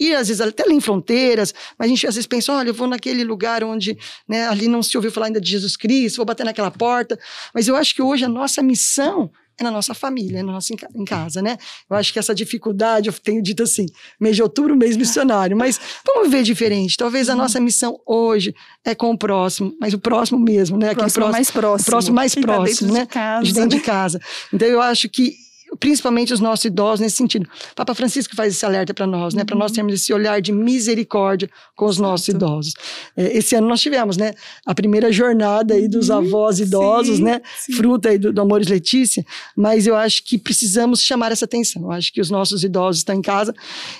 ir 0.00 0.14
às 0.14 0.28
vezes 0.28 0.40
até 0.40 0.62
ali 0.62 0.74
em 0.74 0.80
fronteiras, 0.80 1.54
mas 1.78 1.86
a 1.86 1.88
gente 1.88 2.06
às 2.06 2.14
vezes 2.14 2.26
pensa, 2.26 2.52
olha, 2.52 2.70
eu 2.70 2.74
vou 2.74 2.88
naquele 2.88 3.22
lugar 3.22 3.62
onde 3.62 3.96
né, 4.26 4.48
ali 4.48 4.66
não 4.66 4.82
se 4.82 4.96
ouviu 4.96 5.12
falar 5.12 5.26
ainda 5.26 5.40
de 5.40 5.50
Jesus 5.50 5.76
Cristo, 5.76 6.16
vou 6.16 6.26
bater 6.26 6.44
naquela 6.44 6.70
porta. 6.70 7.18
Mas 7.54 7.68
eu 7.68 7.76
acho 7.76 7.94
que 7.94 8.00
hoje 8.02 8.24
a 8.24 8.28
nossa 8.28 8.62
missão 8.62 9.30
é 9.60 9.62
na 9.62 9.70
nossa 9.70 9.92
família, 9.92 10.38
é 10.38 10.42
na 10.42 10.52
nossa 10.52 10.72
em 10.72 11.04
casa, 11.04 11.42
né? 11.42 11.58
Eu 11.88 11.96
acho 11.96 12.12
que 12.14 12.18
essa 12.18 12.34
dificuldade, 12.34 13.08
eu 13.08 13.12
tenho 13.12 13.42
dito 13.42 13.62
assim, 13.62 13.84
mês 14.18 14.34
de 14.34 14.42
outubro, 14.42 14.74
mês 14.74 14.96
missionário, 14.96 15.54
mas 15.54 15.78
vamos 16.06 16.30
ver 16.30 16.42
diferente. 16.42 16.96
Talvez 16.96 17.28
a 17.28 17.34
nossa 17.34 17.60
missão 17.60 18.00
hoje 18.06 18.54
é 18.84 18.94
com 18.94 19.10
o 19.10 19.18
próximo, 19.18 19.74
mas 19.78 19.92
o 19.92 19.98
próximo 19.98 20.38
mesmo, 20.38 20.78
né? 20.78 20.92
O 20.92 20.94
próximo, 20.94 21.12
próximo 21.12 21.32
mais 21.32 21.50
próximo. 21.50 21.88
O 21.88 21.90
próximo 21.90 22.14
mais 22.14 22.34
próximo, 22.34 22.92
né? 22.92 23.00
De, 23.00 23.06
casa, 23.08 23.44
de 23.44 23.52
dentro 23.52 23.78
de 23.78 23.80
casa. 23.80 24.20
Então 24.50 24.66
eu 24.66 24.80
acho 24.80 25.10
que 25.10 25.34
principalmente 25.78 26.32
os 26.32 26.40
nossos 26.40 26.64
idosos 26.64 27.00
nesse 27.00 27.16
sentido. 27.16 27.48
Papa 27.74 27.94
Francisco 27.94 28.34
faz 28.34 28.54
esse 28.54 28.64
alerta 28.64 28.92
para 28.92 29.06
nós, 29.06 29.34
né? 29.34 29.44
Para 29.44 29.56
nós 29.56 29.70
uhum. 29.70 29.74
termos 29.76 29.94
esse 29.94 30.12
olhar 30.12 30.40
de 30.40 30.52
misericórdia 30.52 31.48
com 31.76 31.86
os 31.86 31.98
nossos 31.98 32.28
idosos. 32.28 32.74
É, 33.16 33.36
esse 33.36 33.54
ano 33.54 33.68
nós 33.68 33.80
tivemos, 33.80 34.16
né? 34.16 34.34
A 34.66 34.74
primeira 34.74 35.12
jornada 35.12 35.74
aí 35.74 35.88
dos 35.88 36.08
uhum. 36.08 36.18
avós 36.18 36.60
idosos, 36.60 37.16
sim, 37.16 37.22
né? 37.22 37.40
Sim. 37.58 37.72
Fruta 37.74 38.08
aí 38.08 38.18
do, 38.18 38.32
do 38.32 38.40
Amores 38.40 38.68
Letícia. 38.68 39.24
Mas 39.56 39.86
eu 39.86 39.94
acho 39.96 40.24
que 40.24 40.38
precisamos 40.38 41.02
chamar 41.02 41.32
essa 41.32 41.44
atenção. 41.44 41.82
Eu 41.82 41.92
acho 41.92 42.12
que 42.12 42.20
os 42.20 42.30
nossos 42.30 42.64
idosos 42.64 43.00
estão 43.00 43.14
em 43.14 43.22
casa. 43.22 43.54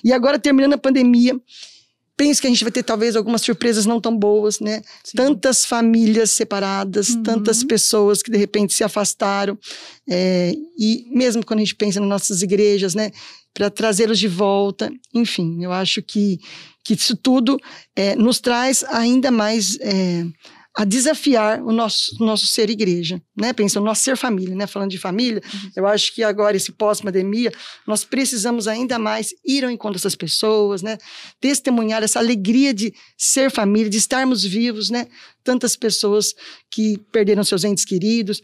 E 0.05 0.13
agora, 0.13 0.39
terminando 0.39 0.75
a 0.75 0.79
pandemia, 0.79 1.39
penso 2.21 2.39
que 2.39 2.47
a 2.47 2.51
gente 2.51 2.63
vai 2.63 2.71
ter 2.71 2.83
talvez 2.83 3.17
algumas 3.17 3.41
surpresas 3.41 3.87
não 3.87 3.99
tão 3.99 4.15
boas, 4.15 4.61
né? 4.61 4.83
Sim. 5.03 5.17
Tantas 5.17 5.65
famílias 5.65 6.31
separadas, 6.33 7.09
uhum. 7.09 7.23
tantas 7.23 7.65
pessoas 7.65 8.23
que 8.23 8.31
de 8.31 8.37
repente 8.37 8.75
se 8.75 8.85
afastaram. 8.85 9.59
É, 10.07 10.53
e 10.79 11.07
mesmo 11.11 11.43
quando 11.43 11.61
a 11.61 11.63
gente 11.63 11.75
pensa 11.75 11.99
nas 11.99 12.09
nossas 12.11 12.43
igrejas, 12.43 12.95
né? 12.95 13.11
Para 13.55 13.71
trazê-los 13.71 14.19
de 14.19 14.29
volta. 14.29 14.93
Enfim, 15.15 15.65
eu 15.65 15.73
acho 15.73 16.03
que, 16.03 16.39
que 16.85 16.93
isso 16.93 17.17
tudo 17.17 17.59
é, 17.97 18.15
nos 18.17 18.39
traz 18.39 18.85
ainda 18.85 19.31
mais. 19.31 19.79
É, 19.81 20.27
a 20.77 20.85
desafiar 20.85 21.61
o 21.63 21.73
nosso, 21.73 22.15
nosso 22.23 22.47
ser 22.47 22.71
igreja, 22.71 23.21
né? 23.37 23.53
Pensando 23.53 23.83
no 23.83 23.89
nosso 23.89 24.05
ser 24.05 24.17
família, 24.17 24.55
né? 24.55 24.67
Falando 24.67 24.91
de 24.91 24.99
família, 24.99 25.43
uhum. 25.53 25.71
eu 25.75 25.87
acho 25.87 26.15
que 26.15 26.23
agora, 26.23 26.57
esse 26.57 26.71
pós-pandemia, 26.73 27.53
nós 27.87 28.05
precisamos 28.05 28.69
ainda 28.69 28.99
mais 28.99 29.35
ir 29.45 29.65
ao 29.65 29.71
encontro 29.71 29.99
dessas 29.99 30.15
pessoas, 30.15 30.81
né? 30.81 30.97
Testemunhar 31.41 32.03
essa 32.03 32.21
alegria 32.21 32.73
de 32.73 32.95
ser 33.19 33.51
família, 33.51 33.91
de 33.91 33.99
estarmos 33.99 34.45
vivos, 34.45 34.91
né? 34.91 35.09
Tantas 35.43 35.75
pessoas 35.75 36.35
que 36.71 36.99
perderam 37.11 37.43
seus 37.43 37.65
entes 37.65 37.85
queridos. 37.85 38.41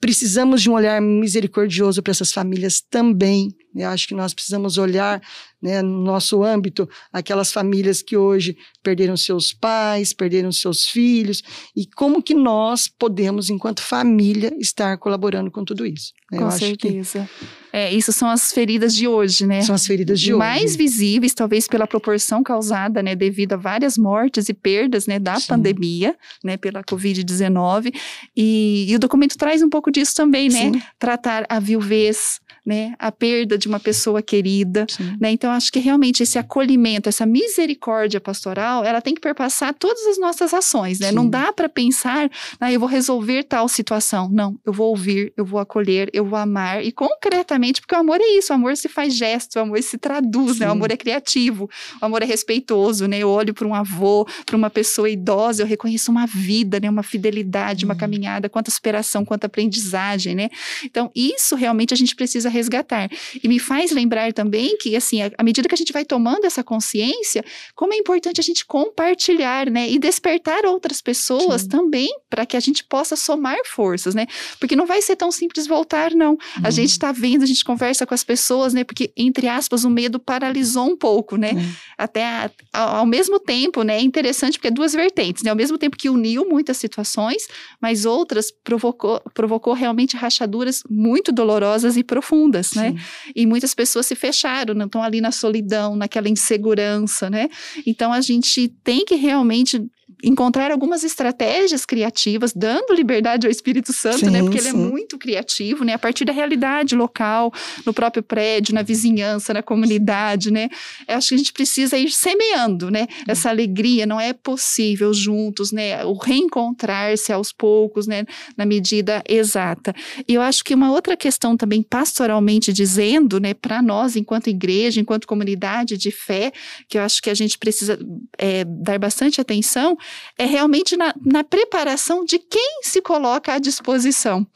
Precisamos 0.00 0.62
de 0.62 0.70
um 0.70 0.74
olhar 0.74 1.00
misericordioso 1.00 2.02
para 2.02 2.10
essas 2.10 2.32
famílias 2.32 2.80
também. 2.80 3.54
Eu 3.74 3.88
acho 3.88 4.08
que 4.08 4.14
nós 4.14 4.34
precisamos 4.34 4.78
olhar 4.78 5.22
né, 5.62 5.82
no 5.82 6.02
nosso 6.02 6.42
âmbito 6.42 6.88
aquelas 7.12 7.52
famílias 7.52 8.02
que 8.02 8.16
hoje 8.16 8.56
perderam 8.82 9.16
seus 9.16 9.52
pais, 9.52 10.12
perderam 10.12 10.50
seus 10.50 10.86
filhos, 10.86 11.42
e 11.76 11.86
como 11.86 12.22
que 12.22 12.34
nós 12.34 12.88
podemos, 12.88 13.50
enquanto 13.50 13.82
família, 13.82 14.52
estar 14.58 14.96
colaborando 14.98 15.50
com 15.50 15.64
tudo 15.64 15.86
isso. 15.86 16.12
Né? 16.32 16.38
Com 16.38 16.50
certeza. 16.50 17.28
Que... 17.38 17.60
É, 17.72 17.92
isso 17.92 18.12
são 18.12 18.28
as 18.28 18.52
feridas 18.52 18.94
de 18.94 19.06
hoje, 19.06 19.46
né? 19.46 19.62
São 19.62 19.74
as 19.74 19.86
feridas 19.86 20.18
de 20.18 20.34
Mais 20.34 20.62
hoje. 20.62 20.64
Mais 20.64 20.76
visíveis, 20.76 21.34
talvez 21.34 21.68
pela 21.68 21.86
proporção 21.86 22.42
causada, 22.42 23.02
né, 23.02 23.14
devido 23.14 23.52
a 23.52 23.56
várias 23.56 23.96
mortes 23.96 24.48
e 24.48 24.54
perdas, 24.54 25.06
né, 25.06 25.18
da 25.18 25.38
Sim. 25.38 25.46
pandemia, 25.46 26.16
né, 26.42 26.56
pela 26.56 26.82
Covid-19. 26.82 27.94
E, 28.36 28.86
e, 28.88 28.96
o 28.96 28.98
documento 28.98 29.36
traz 29.36 29.62
um 29.62 29.68
pouco 29.68 29.90
disso 29.90 30.14
também, 30.16 30.48
né? 30.48 30.72
Sim. 30.72 30.82
Tratar 30.98 31.46
a 31.48 31.60
viuvez, 31.60 32.40
né, 32.64 32.94
a 32.98 33.10
perda 33.10 33.56
de 33.56 33.68
uma 33.68 33.80
pessoa 33.80 34.22
querida, 34.22 34.86
né? 35.18 35.30
Então 35.30 35.50
acho 35.50 35.72
que 35.72 35.78
realmente 35.78 36.22
esse 36.22 36.38
acolhimento, 36.38 37.08
essa 37.08 37.24
misericórdia 37.24 38.20
pastoral, 38.20 38.84
ela 38.84 39.00
tem 39.00 39.14
que 39.14 39.20
perpassar 39.20 39.74
todas 39.74 40.04
as 40.06 40.18
nossas 40.18 40.52
ações, 40.52 40.98
né? 40.98 41.08
Sim. 41.08 41.14
Não 41.14 41.28
dá 41.28 41.52
para 41.52 41.68
pensar, 41.68 42.30
ah, 42.60 42.72
eu 42.72 42.78
vou 42.78 42.88
resolver 42.88 43.44
tal 43.44 43.68
situação. 43.68 44.28
Não, 44.30 44.58
eu 44.64 44.72
vou 44.72 44.90
ouvir, 44.90 45.32
eu 45.36 45.44
vou 45.44 45.58
acolher, 45.58 46.10
eu 46.12 46.24
vou 46.24 46.38
amar 46.38 46.84
e 46.84 46.92
concretamente, 46.92 47.80
porque 47.80 47.94
o 47.94 47.98
amor 47.98 48.18
é 48.20 48.38
isso, 48.38 48.52
o 48.52 48.56
amor 48.56 48.76
se 48.76 48.88
faz 48.88 49.14
gesto, 49.14 49.56
o 49.56 49.60
amor 49.60 49.82
se 49.82 49.96
traduz, 49.96 50.54
Sim. 50.54 50.60
né? 50.60 50.68
O 50.68 50.72
amor 50.72 50.90
é 50.90 50.96
criativo, 50.96 51.68
o 52.00 52.04
amor 52.04 52.22
é 52.22 52.26
respeitoso, 52.26 53.06
né? 53.06 53.18
Eu 53.18 53.30
olho 53.30 53.54
para 53.54 53.66
um 53.66 53.74
avô, 53.74 54.26
para 54.44 54.56
uma 54.56 54.68
pessoa 54.68 55.08
idosa, 55.08 55.62
eu 55.62 55.66
reconheço 55.66 56.10
uma 56.10 56.26
vida, 56.26 56.78
né? 56.78 56.90
Uma 56.90 57.02
fidelidade, 57.02 57.84
uma 57.84 57.94
caminhada, 57.94 58.48
quanta 58.48 58.70
superação, 58.70 59.24
quanta 59.24 59.46
aprendizagem, 59.46 60.34
né? 60.34 60.50
Então, 60.84 61.10
isso 61.14 61.56
realmente 61.56 61.94
a 61.94 61.96
gente 61.96 62.14
precisa 62.14 62.49
resgatar. 62.50 63.08
E 63.42 63.48
me 63.48 63.58
faz 63.58 63.90
lembrar 63.90 64.32
também 64.32 64.76
que, 64.76 64.94
assim, 64.96 65.18
à 65.22 65.42
medida 65.42 65.68
que 65.68 65.74
a 65.74 65.78
gente 65.78 65.92
vai 65.92 66.04
tomando 66.04 66.44
essa 66.44 66.62
consciência, 66.62 67.44
como 67.74 67.94
é 67.94 67.96
importante 67.96 68.40
a 68.40 68.44
gente 68.44 68.66
compartilhar, 68.66 69.70
né? 69.70 69.88
E 69.88 69.98
despertar 69.98 70.66
outras 70.66 71.00
pessoas 71.00 71.62
Sim. 71.62 71.68
também, 71.68 72.08
para 72.28 72.44
que 72.44 72.56
a 72.56 72.60
gente 72.60 72.84
possa 72.84 73.16
somar 73.16 73.56
forças, 73.64 74.14
né? 74.14 74.26
Porque 74.58 74.76
não 74.76 74.86
vai 74.86 75.00
ser 75.00 75.16
tão 75.16 75.30
simples 75.30 75.66
voltar, 75.66 76.12
não. 76.12 76.32
Uhum. 76.32 76.38
A 76.64 76.70
gente 76.70 76.90
está 76.90 77.12
vendo, 77.12 77.42
a 77.42 77.46
gente 77.46 77.64
conversa 77.64 78.06
com 78.06 78.14
as 78.14 78.24
pessoas, 78.24 78.74
né? 78.74 78.84
Porque, 78.84 79.12
entre 79.16 79.48
aspas, 79.48 79.84
o 79.84 79.90
medo 79.90 80.18
paralisou 80.18 80.86
um 80.86 80.96
pouco, 80.96 81.36
né? 81.36 81.52
Uhum. 81.52 81.72
Até 81.96 82.24
a, 82.24 82.50
a, 82.72 82.98
ao 82.98 83.06
mesmo 83.06 83.38
tempo, 83.38 83.82
né? 83.82 83.98
É 83.98 84.02
interessante 84.02 84.58
porque 84.58 84.68
é 84.68 84.70
duas 84.70 84.92
vertentes, 84.92 85.42
né? 85.42 85.50
Ao 85.50 85.56
mesmo 85.56 85.78
tempo 85.78 85.96
que 85.96 86.10
uniu 86.10 86.48
muitas 86.48 86.76
situações, 86.76 87.46
mas 87.80 88.04
outras 88.04 88.50
provocou, 88.50 89.20
provocou 89.34 89.72
realmente 89.72 90.16
rachaduras 90.16 90.82
muito 90.88 91.32
dolorosas 91.32 91.96
e 91.96 92.02
profundas 92.02 92.39
profundas, 92.40 92.72
né? 92.74 92.94
E 93.34 93.46
muitas 93.46 93.74
pessoas 93.74 94.06
se 94.06 94.14
fecharam, 94.14 94.74
não 94.74 94.86
estão 94.86 95.02
ali 95.02 95.20
na 95.20 95.30
solidão, 95.30 95.96
naquela 95.96 96.28
insegurança, 96.28 97.28
né? 97.28 97.48
Então 97.86 98.12
a 98.12 98.20
gente 98.20 98.68
tem 98.82 99.04
que 99.04 99.14
realmente 99.16 99.80
encontrar 100.22 100.70
algumas 100.70 101.04
estratégias 101.04 101.86
criativas, 101.86 102.52
dando 102.52 102.94
liberdade 102.94 103.46
ao 103.46 103.50
Espírito 103.50 103.92
Santo, 103.92 104.20
sim, 104.20 104.30
né? 104.30 104.42
Porque 104.42 104.60
sim. 104.60 104.68
ele 104.68 104.76
é 104.76 104.80
muito 104.80 105.18
criativo, 105.18 105.84
né? 105.84 105.94
A 105.94 105.98
partir 105.98 106.24
da 106.24 106.32
realidade 106.32 106.94
local, 106.94 107.52
no 107.84 107.92
próprio 107.92 108.22
prédio, 108.22 108.74
na 108.74 108.82
vizinhança, 108.82 109.54
na 109.54 109.62
comunidade, 109.62 110.50
né? 110.50 110.68
Eu 111.06 111.16
acho 111.16 111.28
que 111.28 111.34
a 111.34 111.38
gente 111.38 111.52
precisa 111.52 111.96
ir 111.96 112.10
semeando, 112.10 112.90
né? 112.90 113.06
Essa 113.26 113.50
alegria 113.50 114.06
não 114.06 114.20
é 114.20 114.32
possível 114.32 115.12
juntos, 115.14 115.72
né? 115.72 116.04
O 116.04 116.14
reencontrar-se 116.14 117.32
aos 117.32 117.52
poucos, 117.52 118.06
né? 118.06 118.24
Na 118.56 118.66
medida 118.66 119.22
exata. 119.28 119.94
E 120.26 120.34
eu 120.34 120.42
acho 120.42 120.64
que 120.64 120.74
uma 120.74 120.90
outra 120.90 121.16
questão 121.16 121.56
também 121.56 121.82
pastoralmente 121.82 122.72
dizendo, 122.72 123.40
né? 123.40 123.54
Para 123.54 123.82
nós, 123.82 124.16
enquanto 124.16 124.48
igreja, 124.48 125.00
enquanto 125.00 125.26
comunidade 125.26 125.96
de 125.96 126.10
fé, 126.10 126.52
que 126.88 126.98
eu 126.98 127.02
acho 127.02 127.22
que 127.22 127.30
a 127.30 127.34
gente 127.34 127.58
precisa 127.58 127.98
é, 128.38 128.64
dar 128.64 128.98
bastante 128.98 129.40
atenção, 129.40 129.96
é 130.38 130.44
realmente 130.44 130.96
na, 130.96 131.14
na 131.24 131.44
preparação 131.44 132.24
de 132.24 132.38
quem 132.38 132.80
se 132.82 133.00
coloca 133.00 133.54
à 133.54 133.58
disposição. 133.58 134.46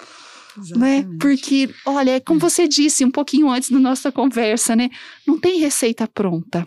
Né? 0.77 1.05
Porque, 1.21 1.69
olha, 1.85 2.13
é 2.13 2.21
como 2.21 2.39
você 2.39 2.69
disse 2.69 3.05
um 3.05 3.11
pouquinho 3.11 3.51
antes 3.51 3.71
da 3.71 3.79
nossa 3.79 4.13
conversa, 4.13 4.77
né? 4.77 4.89
Não 5.27 5.39
tem 5.39 5.59
receita 5.59 6.07
pronta. 6.07 6.65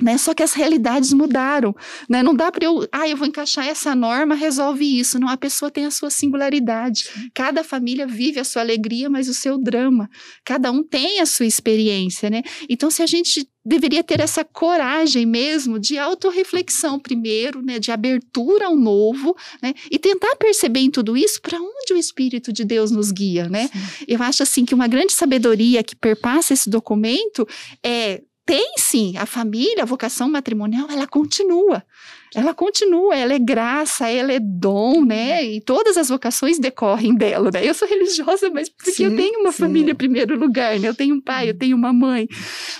Né? 0.00 0.16
Só 0.18 0.34
que 0.34 0.42
as 0.42 0.52
realidades 0.52 1.12
mudaram, 1.12 1.74
né? 2.08 2.22
Não 2.22 2.34
dá 2.34 2.50
para 2.50 2.64
eu, 2.64 2.86
ah, 2.90 3.08
eu 3.08 3.16
vou 3.16 3.26
encaixar 3.26 3.66
essa 3.66 3.94
norma, 3.94 4.34
resolve 4.34 4.84
isso. 4.98 5.18
Não, 5.18 5.28
a 5.28 5.36
pessoa 5.36 5.70
tem 5.70 5.84
a 5.84 5.90
sua 5.90 6.10
singularidade. 6.10 7.30
Cada 7.34 7.62
família 7.62 8.06
vive 8.06 8.40
a 8.40 8.44
sua 8.44 8.62
alegria, 8.62 9.10
mas 9.10 9.28
o 9.28 9.34
seu 9.34 9.58
drama. 9.58 10.08
Cada 10.44 10.70
um 10.70 10.82
tem 10.82 11.20
a 11.20 11.26
sua 11.26 11.46
experiência, 11.46 12.30
né? 12.30 12.42
Então, 12.68 12.90
se 12.90 13.02
a 13.02 13.06
gente 13.06 13.46
deveria 13.64 14.02
ter 14.02 14.20
essa 14.20 14.44
coragem 14.44 15.26
mesmo 15.26 15.78
de 15.78 15.98
autorreflexão 15.98 16.98
primeiro, 16.98 17.60
né, 17.60 17.78
de 17.78 17.92
abertura 17.92 18.66
ao 18.66 18.76
novo, 18.76 19.36
né, 19.62 19.74
e 19.90 19.98
tentar 19.98 20.34
perceber 20.36 20.80
em 20.80 20.90
tudo 20.90 21.16
isso 21.16 21.40
para 21.42 21.60
onde 21.60 21.92
o 21.92 21.96
Espírito 21.96 22.52
de 22.52 22.64
Deus 22.64 22.90
nos 22.90 23.12
guia, 23.12 23.48
né? 23.48 23.68
Sim. 23.68 24.04
Eu 24.08 24.22
acho 24.22 24.42
assim 24.42 24.64
que 24.64 24.74
uma 24.74 24.88
grande 24.88 25.12
sabedoria 25.12 25.82
que 25.82 25.94
perpassa 25.94 26.54
esse 26.54 26.70
documento 26.70 27.46
é 27.84 28.22
tem 28.50 28.72
sim, 28.76 29.16
a 29.16 29.26
família, 29.26 29.84
a 29.84 29.86
vocação 29.86 30.28
matrimonial, 30.28 30.90
ela 30.90 31.06
continua 31.06 31.84
ela 32.34 32.54
continua, 32.54 33.16
ela 33.16 33.34
é 33.34 33.38
graça, 33.38 34.08
ela 34.08 34.32
é 34.32 34.38
dom, 34.38 35.04
né? 35.04 35.40
Uhum. 35.40 35.50
E 35.50 35.60
todas 35.60 35.96
as 35.96 36.08
vocações 36.08 36.60
decorrem 36.60 37.14
dela, 37.14 37.50
né? 37.52 37.66
Eu 37.66 37.74
sou 37.74 37.88
religiosa, 37.88 38.48
mas 38.50 38.68
porque 38.68 38.92
sim, 38.92 39.04
eu 39.04 39.16
tenho 39.16 39.40
uma 39.40 39.50
sim. 39.50 39.58
família 39.58 39.90
em 39.90 39.96
primeiro 39.96 40.38
lugar, 40.38 40.78
né? 40.78 40.88
Eu 40.88 40.94
tenho 40.94 41.16
um 41.16 41.20
pai, 41.20 41.50
eu 41.50 41.58
tenho 41.58 41.76
uma 41.76 41.92
mãe. 41.92 42.28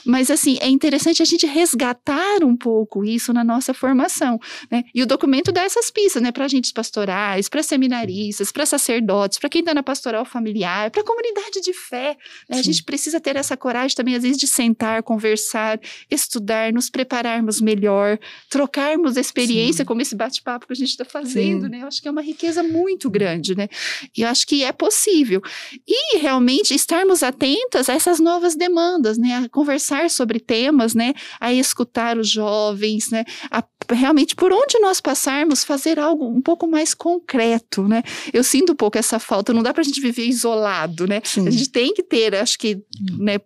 Mas, 0.06 0.30
assim, 0.30 0.56
é 0.60 0.68
interessante 0.68 1.20
a 1.20 1.24
gente 1.24 1.46
resgatar 1.46 2.44
um 2.44 2.56
pouco 2.56 3.04
isso 3.04 3.32
na 3.32 3.42
nossa 3.42 3.74
formação, 3.74 4.38
né? 4.70 4.84
E 4.94 5.02
o 5.02 5.06
documento 5.06 5.50
dá 5.50 5.62
essas 5.62 5.90
pistas, 5.90 6.22
né? 6.22 6.30
Para 6.30 6.44
agentes 6.44 6.70
pastorais, 6.70 7.48
para 7.48 7.62
seminaristas, 7.62 8.52
para 8.52 8.64
sacerdotes, 8.64 9.38
para 9.38 9.48
quem 9.48 9.60
está 9.60 9.74
na 9.74 9.82
pastoral 9.82 10.24
familiar, 10.24 10.92
para 10.92 11.02
a 11.02 11.04
comunidade 11.04 11.60
de 11.60 11.72
fé. 11.72 12.16
Né? 12.48 12.58
A 12.58 12.62
gente 12.62 12.84
precisa 12.84 13.18
ter 13.18 13.34
essa 13.34 13.56
coragem 13.56 13.96
também, 13.96 14.14
às 14.14 14.22
vezes, 14.22 14.38
de 14.38 14.46
sentar, 14.46 15.02
conversar, 15.02 15.80
estudar, 16.08 16.72
nos 16.72 16.88
prepararmos 16.88 17.60
melhor, 17.60 18.16
trocarmos 18.48 19.16
experiências 19.16 19.39
experiência, 19.40 19.84
Sim. 19.84 19.86
como 19.86 20.00
esse 20.00 20.14
bate-papo 20.14 20.66
que 20.66 20.72
a 20.72 20.76
gente 20.76 20.90
está 20.90 21.04
fazendo, 21.04 21.64
Sim. 21.64 21.70
né? 21.70 21.82
Eu 21.82 21.86
acho 21.86 22.00
que 22.00 22.08
é 22.08 22.10
uma 22.10 22.22
riqueza 22.22 22.62
muito 22.62 23.10
grande, 23.10 23.56
né? 23.56 23.68
E 24.16 24.22
eu 24.22 24.28
acho 24.28 24.46
que 24.46 24.62
é 24.64 24.72
possível. 24.72 25.42
E 25.86 26.18
realmente 26.18 26.74
estarmos 26.74 27.22
atentas 27.22 27.88
a 27.88 27.94
essas 27.94 28.20
novas 28.20 28.54
demandas, 28.54 29.18
né? 29.18 29.44
A 29.44 29.48
conversar 29.48 30.10
sobre 30.10 30.40
temas, 30.40 30.94
né? 30.94 31.14
A 31.40 31.52
escutar 31.52 32.18
os 32.18 32.28
jovens, 32.28 33.10
né? 33.10 33.24
A 33.50 33.62
realmente 33.88 34.36
por 34.36 34.52
onde 34.52 34.78
nós 34.78 35.00
passarmos 35.00 35.64
fazer 35.64 35.98
algo 35.98 36.26
um 36.26 36.40
pouco 36.40 36.66
mais 36.66 36.94
concreto, 36.94 37.86
né? 37.86 38.02
Eu 38.32 38.44
sinto 38.44 38.72
um 38.72 38.76
pouco 38.76 38.98
essa 38.98 39.18
falta, 39.18 39.52
não 39.52 39.62
dá 39.62 39.72
para 39.72 39.80
a 39.80 39.84
gente 39.84 40.00
viver 40.00 40.26
isolado, 40.26 41.06
né? 41.06 41.20
Sim. 41.24 41.46
A 41.46 41.50
gente 41.50 41.70
tem 41.70 41.92
que 41.92 42.02
ter, 42.02 42.34
acho 42.34 42.58
que, 42.58 42.82
né, 43.18 43.38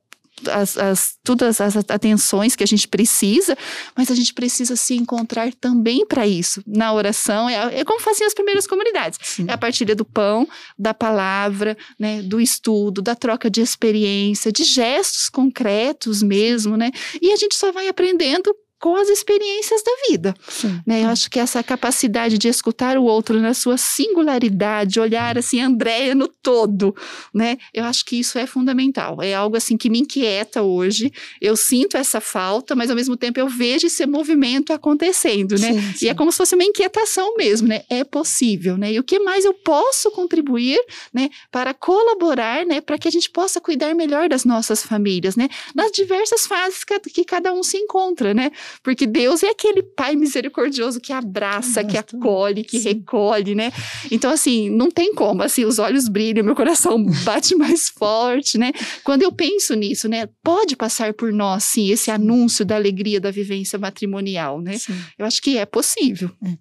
as, 0.48 0.76
as, 0.76 1.14
todas 1.22 1.61
as 1.61 1.76
atenções 1.76 2.57
que 2.57 2.62
a 2.62 2.66
gente 2.66 2.88
precisa, 2.88 3.57
mas 3.96 4.11
a 4.11 4.14
gente 4.14 4.33
precisa 4.35 4.76
se 4.76 4.94
encontrar 4.94 5.52
também 5.54 6.07
para 6.07 6.26
isso. 6.26 6.62
Na 6.66 6.92
oração, 6.92 7.48
é, 7.48 7.80
é, 7.80 7.85
como 7.85 8.00
faziam 8.00 8.26
as 8.26 8.35
primeiras 8.35 8.66
comunidades. 8.66 9.18
Sim. 9.22 9.46
É 9.48 9.52
a 9.52 9.59
partilha 9.59 9.94
do 9.94 10.04
pão, 10.04 10.48
da 10.78 10.94
palavra, 10.94 11.76
né, 11.98 12.22
do 12.22 12.40
estudo, 12.40 13.02
da 13.02 13.14
troca 13.14 13.50
de 13.50 13.61
experiência, 13.61 14.52
de 14.52 14.64
gestos 14.64 15.28
concretos 15.28 16.22
mesmo, 16.22 16.76
né? 16.76 16.90
E 17.20 17.33
a 17.33 17.37
gente 17.37 17.54
só 17.54 17.72
vai 17.72 17.88
aprendendo 17.88 18.54
com 18.80 18.96
as 18.96 19.08
experiências 19.08 19.82
da 19.82 19.92
vida. 20.08 20.34
Sim. 20.48 20.80
Né? 20.87 21.04
Eu 21.04 21.08
acho 21.08 21.30
que 21.30 21.38
essa 21.38 21.62
capacidade 21.62 22.37
de 22.37 22.48
escutar 22.48 22.98
o 22.98 23.04
outro 23.04 23.40
na 23.40 23.54
sua 23.54 23.76
singularidade, 23.76 25.00
olhar 25.00 25.38
assim, 25.38 25.60
Andréia 25.60 26.14
no 26.14 26.28
todo, 26.28 26.94
né? 27.32 27.56
Eu 27.72 27.84
acho 27.84 28.04
que 28.04 28.16
isso 28.16 28.38
é 28.38 28.46
fundamental. 28.46 29.22
É 29.22 29.34
algo 29.34 29.56
assim 29.56 29.76
que 29.76 29.88
me 29.88 30.00
inquieta 30.00 30.62
hoje. 30.62 31.12
Eu 31.40 31.56
sinto 31.56 31.96
essa 31.96 32.20
falta, 32.20 32.74
mas 32.74 32.90
ao 32.90 32.96
mesmo 32.96 33.16
tempo 33.16 33.40
eu 33.40 33.48
vejo 33.48 33.87
esse 33.87 34.04
movimento 34.06 34.72
acontecendo, 34.72 35.58
né? 35.58 35.72
Sim, 35.72 35.92
sim. 35.94 36.06
E 36.06 36.08
é 36.08 36.14
como 36.14 36.30
se 36.30 36.38
fosse 36.38 36.54
uma 36.54 36.64
inquietação 36.64 37.37
mesmo, 37.37 37.68
né? 37.68 37.82
É 37.88 38.04
possível, 38.04 38.76
né? 38.76 38.92
E 38.92 38.98
o 38.98 39.04
que 39.04 39.18
mais 39.18 39.44
eu 39.44 39.54
posso 39.54 40.10
contribuir, 40.10 40.78
né, 41.12 41.30
para 41.50 41.72
colaborar, 41.72 42.66
né, 42.66 42.80
para 42.80 42.98
que 42.98 43.08
a 43.08 43.10
gente 43.10 43.30
possa 43.30 43.60
cuidar 43.60 43.94
melhor 43.94 44.28
das 44.28 44.44
nossas 44.44 44.82
famílias, 44.82 45.37
né? 45.37 45.48
Nas 45.74 45.90
diversas 45.90 46.46
fases 46.46 46.84
que 46.84 47.24
cada 47.24 47.52
um 47.52 47.62
se 47.62 47.76
encontra, 47.78 48.34
né? 48.34 48.50
Porque 48.82 49.06
Deus 49.06 49.42
é 49.42 49.50
aquele 49.50 49.82
pai 49.82 50.16
misericordioso 50.16 51.00
que 51.00 51.12
abraça, 51.12 51.84
que 51.84 51.96
acolhe, 51.96 52.64
que 52.64 52.78
Sim. 52.78 52.88
recolhe, 52.88 53.54
né? 53.54 53.72
Então, 54.10 54.30
assim, 54.30 54.70
não 54.70 54.90
tem 54.90 55.14
como, 55.14 55.42
assim, 55.42 55.64
os 55.64 55.78
olhos 55.78 56.08
brilham, 56.08 56.44
meu 56.44 56.54
coração 56.54 57.02
bate 57.24 57.54
mais 57.54 57.88
forte, 57.88 58.58
né? 58.58 58.72
Quando 59.02 59.22
eu 59.22 59.32
penso 59.32 59.74
nisso, 59.74 60.08
né? 60.08 60.28
Pode 60.42 60.76
passar 60.76 61.14
por 61.14 61.32
nós, 61.32 61.64
sim, 61.64 61.90
esse 61.90 62.10
anúncio 62.10 62.64
da 62.64 62.76
alegria 62.76 63.20
da 63.20 63.30
vivência 63.30 63.78
matrimonial, 63.78 64.60
né? 64.60 64.78
Sim. 64.78 64.96
Eu 65.18 65.26
acho 65.26 65.40
que 65.40 65.56
é 65.58 65.66
possível. 65.66 66.30
É. 66.44 66.54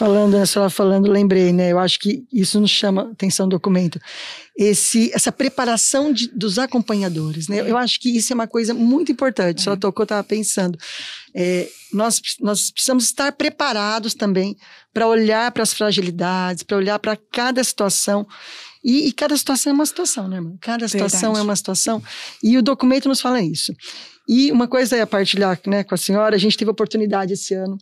Falando, 0.00 0.34
a 0.36 0.46
senhora 0.46 0.70
falando, 0.70 1.10
lembrei, 1.10 1.52
né? 1.52 1.72
Eu 1.72 1.78
acho 1.78 1.98
que 1.98 2.24
isso 2.32 2.58
nos 2.58 2.70
chama 2.70 3.10
atenção 3.12 3.46
do 3.46 3.50
documento 3.50 4.00
esse, 4.56 5.10
essa 5.14 5.30
preparação 5.30 6.10
de, 6.10 6.28
dos 6.28 6.58
acompanhadores. 6.58 7.48
Né? 7.48 7.60
Eu 7.60 7.76
acho 7.76 8.00
que 8.00 8.08
isso 8.08 8.32
é 8.32 8.34
uma 8.34 8.46
coisa 8.46 8.72
muito 8.72 9.12
importante. 9.12 9.60
Só 9.60 9.76
tocou, 9.76 10.02
eu 10.02 10.04
estava 10.04 10.24
pensando. 10.24 10.78
É, 11.34 11.68
nós, 11.92 12.18
nós 12.40 12.70
precisamos 12.70 13.04
estar 13.04 13.30
preparados 13.32 14.14
também 14.14 14.56
para 14.90 15.06
olhar 15.06 15.52
para 15.52 15.62
as 15.62 15.74
fragilidades, 15.74 16.62
para 16.62 16.78
olhar 16.78 16.98
para 16.98 17.14
cada 17.30 17.62
situação. 17.62 18.26
E, 18.82 19.08
e, 19.08 19.12
cada 19.12 19.36
situação 19.36 19.72
é 19.72 19.74
uma 19.74 19.84
situação, 19.84 20.28
né, 20.28 20.36
irmã? 20.36 20.54
Cada 20.62 20.88
situação 20.88 21.32
Verdade. 21.32 21.40
é 21.40 21.42
uma 21.42 21.56
situação. 21.56 22.02
E 22.42 22.56
o 22.56 22.62
documento 22.62 23.06
nos 23.06 23.20
fala 23.20 23.42
isso. 23.42 23.74
E 24.32 24.52
uma 24.52 24.68
coisa 24.68 24.94
é 24.94 25.04
partilhar 25.04 25.60
né, 25.66 25.82
com 25.82 25.92
a 25.92 25.98
senhora, 25.98 26.36
a 26.36 26.38
gente 26.38 26.56
teve 26.56 26.68
a 26.68 26.70
oportunidade 26.70 27.32
esse 27.32 27.52
ano 27.52 27.76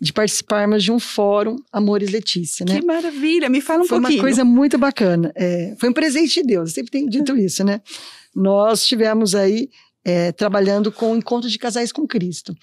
de 0.00 0.10
participarmos 0.10 0.82
de 0.82 0.90
um 0.90 0.98
fórum 0.98 1.56
Amores 1.70 2.10
Letícia, 2.10 2.64
né? 2.64 2.80
Que 2.80 2.86
maravilha, 2.86 3.50
me 3.50 3.60
fala 3.60 3.82
um 3.82 3.86
foi 3.86 4.00
pouquinho. 4.00 4.20
Foi 4.22 4.30
uma 4.30 4.36
coisa 4.36 4.42
muito 4.42 4.78
bacana, 4.78 5.30
é, 5.36 5.76
foi 5.78 5.90
um 5.90 5.92
presente 5.92 6.40
de 6.40 6.46
Deus, 6.46 6.70
eu 6.70 6.74
sempre 6.76 6.90
tenho 6.90 7.10
dito 7.10 7.36
isso, 7.36 7.62
né? 7.62 7.82
Nós 8.34 8.86
tivemos 8.86 9.34
aí 9.34 9.68
é, 10.02 10.32
trabalhando 10.32 10.90
com 10.90 11.12
o 11.12 11.16
Encontro 11.18 11.50
de 11.50 11.58
Casais 11.58 11.92
com 11.92 12.06
Cristo. 12.06 12.56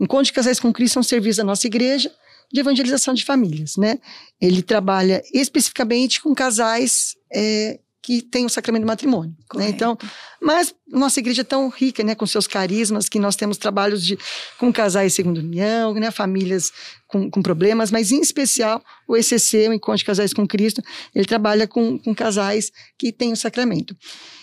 Encontro 0.00 0.24
de 0.24 0.32
Casais 0.32 0.58
com 0.58 0.72
Cristo 0.72 0.98
é 0.98 1.00
um 1.00 1.04
serviço 1.04 1.38
da 1.38 1.44
nossa 1.44 1.68
igreja 1.68 2.10
de 2.52 2.58
evangelização 2.58 3.14
de 3.14 3.24
famílias, 3.24 3.76
né? 3.76 4.00
Ele 4.40 4.60
trabalha 4.60 5.22
especificamente 5.32 6.20
com 6.20 6.34
casais 6.34 7.14
é, 7.32 7.78
que 8.02 8.20
tem 8.20 8.44
o 8.44 8.48
sacramento 8.48 8.82
do 8.82 8.88
matrimônio. 8.88 9.34
Né? 9.54 9.68
Então, 9.68 9.96
mas 10.40 10.74
nossa 10.88 11.20
igreja 11.20 11.42
é 11.42 11.44
tão 11.44 11.68
rica, 11.68 12.02
né, 12.02 12.16
com 12.16 12.26
seus 12.26 12.48
carismas, 12.48 13.08
que 13.08 13.18
nós 13.18 13.36
temos 13.36 13.56
trabalhos 13.56 14.04
de, 14.04 14.18
com 14.58 14.72
casais 14.72 15.14
segundo 15.14 15.38
união, 15.38 15.94
né, 15.94 16.10
famílias 16.10 16.72
com, 17.06 17.30
com 17.30 17.40
problemas, 17.40 17.92
mas 17.92 18.10
em 18.10 18.20
especial 18.20 18.82
o 19.06 19.16
ECC, 19.16 19.68
o 19.68 19.72
Encontro 19.72 19.98
de 19.98 20.04
Casais 20.04 20.32
com 20.32 20.46
Cristo, 20.46 20.82
ele 21.14 21.24
trabalha 21.24 21.68
com, 21.68 21.96
com 21.96 22.12
casais 22.12 22.72
que 22.98 23.12
têm 23.12 23.32
o 23.32 23.36
sacramento. 23.36 23.96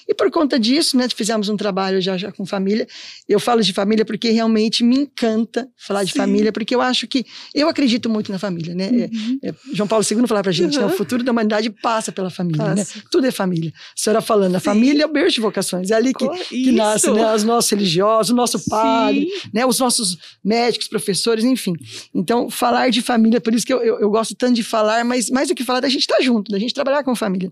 E 0.09 0.13
por 0.15 0.31
conta 0.31 0.59
disso, 0.59 0.97
né, 0.97 1.07
fizemos 1.07 1.49
um 1.49 1.55
trabalho 1.55 2.01
já, 2.01 2.17
já 2.17 2.31
com 2.31 2.43
família. 2.43 2.87
Eu 3.27 3.39
falo 3.39 3.61
de 3.61 3.71
família 3.71 4.03
porque 4.03 4.31
realmente 4.31 4.83
me 4.83 4.97
encanta 4.97 5.69
falar 5.77 5.99
Sim. 5.99 6.05
de 6.07 6.13
família, 6.13 6.51
porque 6.51 6.73
eu 6.73 6.81
acho 6.81 7.07
que 7.07 7.23
eu 7.53 7.69
acredito 7.69 8.09
muito 8.09 8.31
na 8.31 8.39
família, 8.39 8.73
né? 8.73 8.85
É, 8.85 8.89
uhum. 8.89 9.39
É, 9.43 9.49
é, 9.49 9.53
João 9.71 9.87
Paulo 9.87 10.03
II 10.03 10.25
falava 10.25 10.41
pra 10.41 10.51
gente, 10.51 10.79
uhum. 10.79 10.87
né, 10.87 10.91
o 10.91 10.97
futuro 10.97 11.23
da 11.23 11.31
humanidade 11.31 11.69
passa 11.69 12.11
pela 12.11 12.31
família, 12.31 12.69
né? 12.69 12.75
passa. 12.77 12.97
né? 12.97 13.03
Tudo 13.11 13.27
é 13.27 13.31
família. 13.31 13.71
A 13.71 13.91
senhora 13.95 14.19
falando, 14.19 14.55
a 14.55 14.59
família 14.59 15.03
é 15.03 15.05
o 15.05 15.13
berço 15.13 15.35
de 15.35 15.41
vocações, 15.41 15.91
é 15.91 15.93
ali 15.93 16.11
que, 16.11 16.27
que 16.27 16.71
nasce, 16.71 17.11
né, 17.11 17.35
os 17.35 17.43
nossos 17.43 17.69
religiosos, 17.69 18.31
o 18.31 18.35
nosso 18.35 18.67
padre, 18.67 19.27
né, 19.53 19.63
os 19.63 19.77
nossos 19.77 20.17
médicos, 20.43 20.87
professores, 20.87 21.45
enfim. 21.45 21.73
Então, 22.15 22.49
falar 22.49 22.89
de 22.89 23.03
família, 23.03 23.39
por 23.39 23.53
isso 23.53 23.63
que 23.63 23.73
eu, 23.73 23.79
eu, 23.83 23.99
eu 23.99 24.09
gosto 24.09 24.33
tanto 24.33 24.55
de 24.55 24.63
falar, 24.63 25.05
mas 25.05 25.29
mais 25.29 25.49
do 25.49 25.53
que 25.53 25.63
falar, 25.63 25.81
da 25.81 25.89
gente 25.89 26.01
estar 26.01 26.15
tá 26.15 26.21
junto, 26.23 26.51
da 26.51 26.57
gente 26.57 26.73
trabalhar 26.73 27.03
com 27.03 27.15
família. 27.15 27.51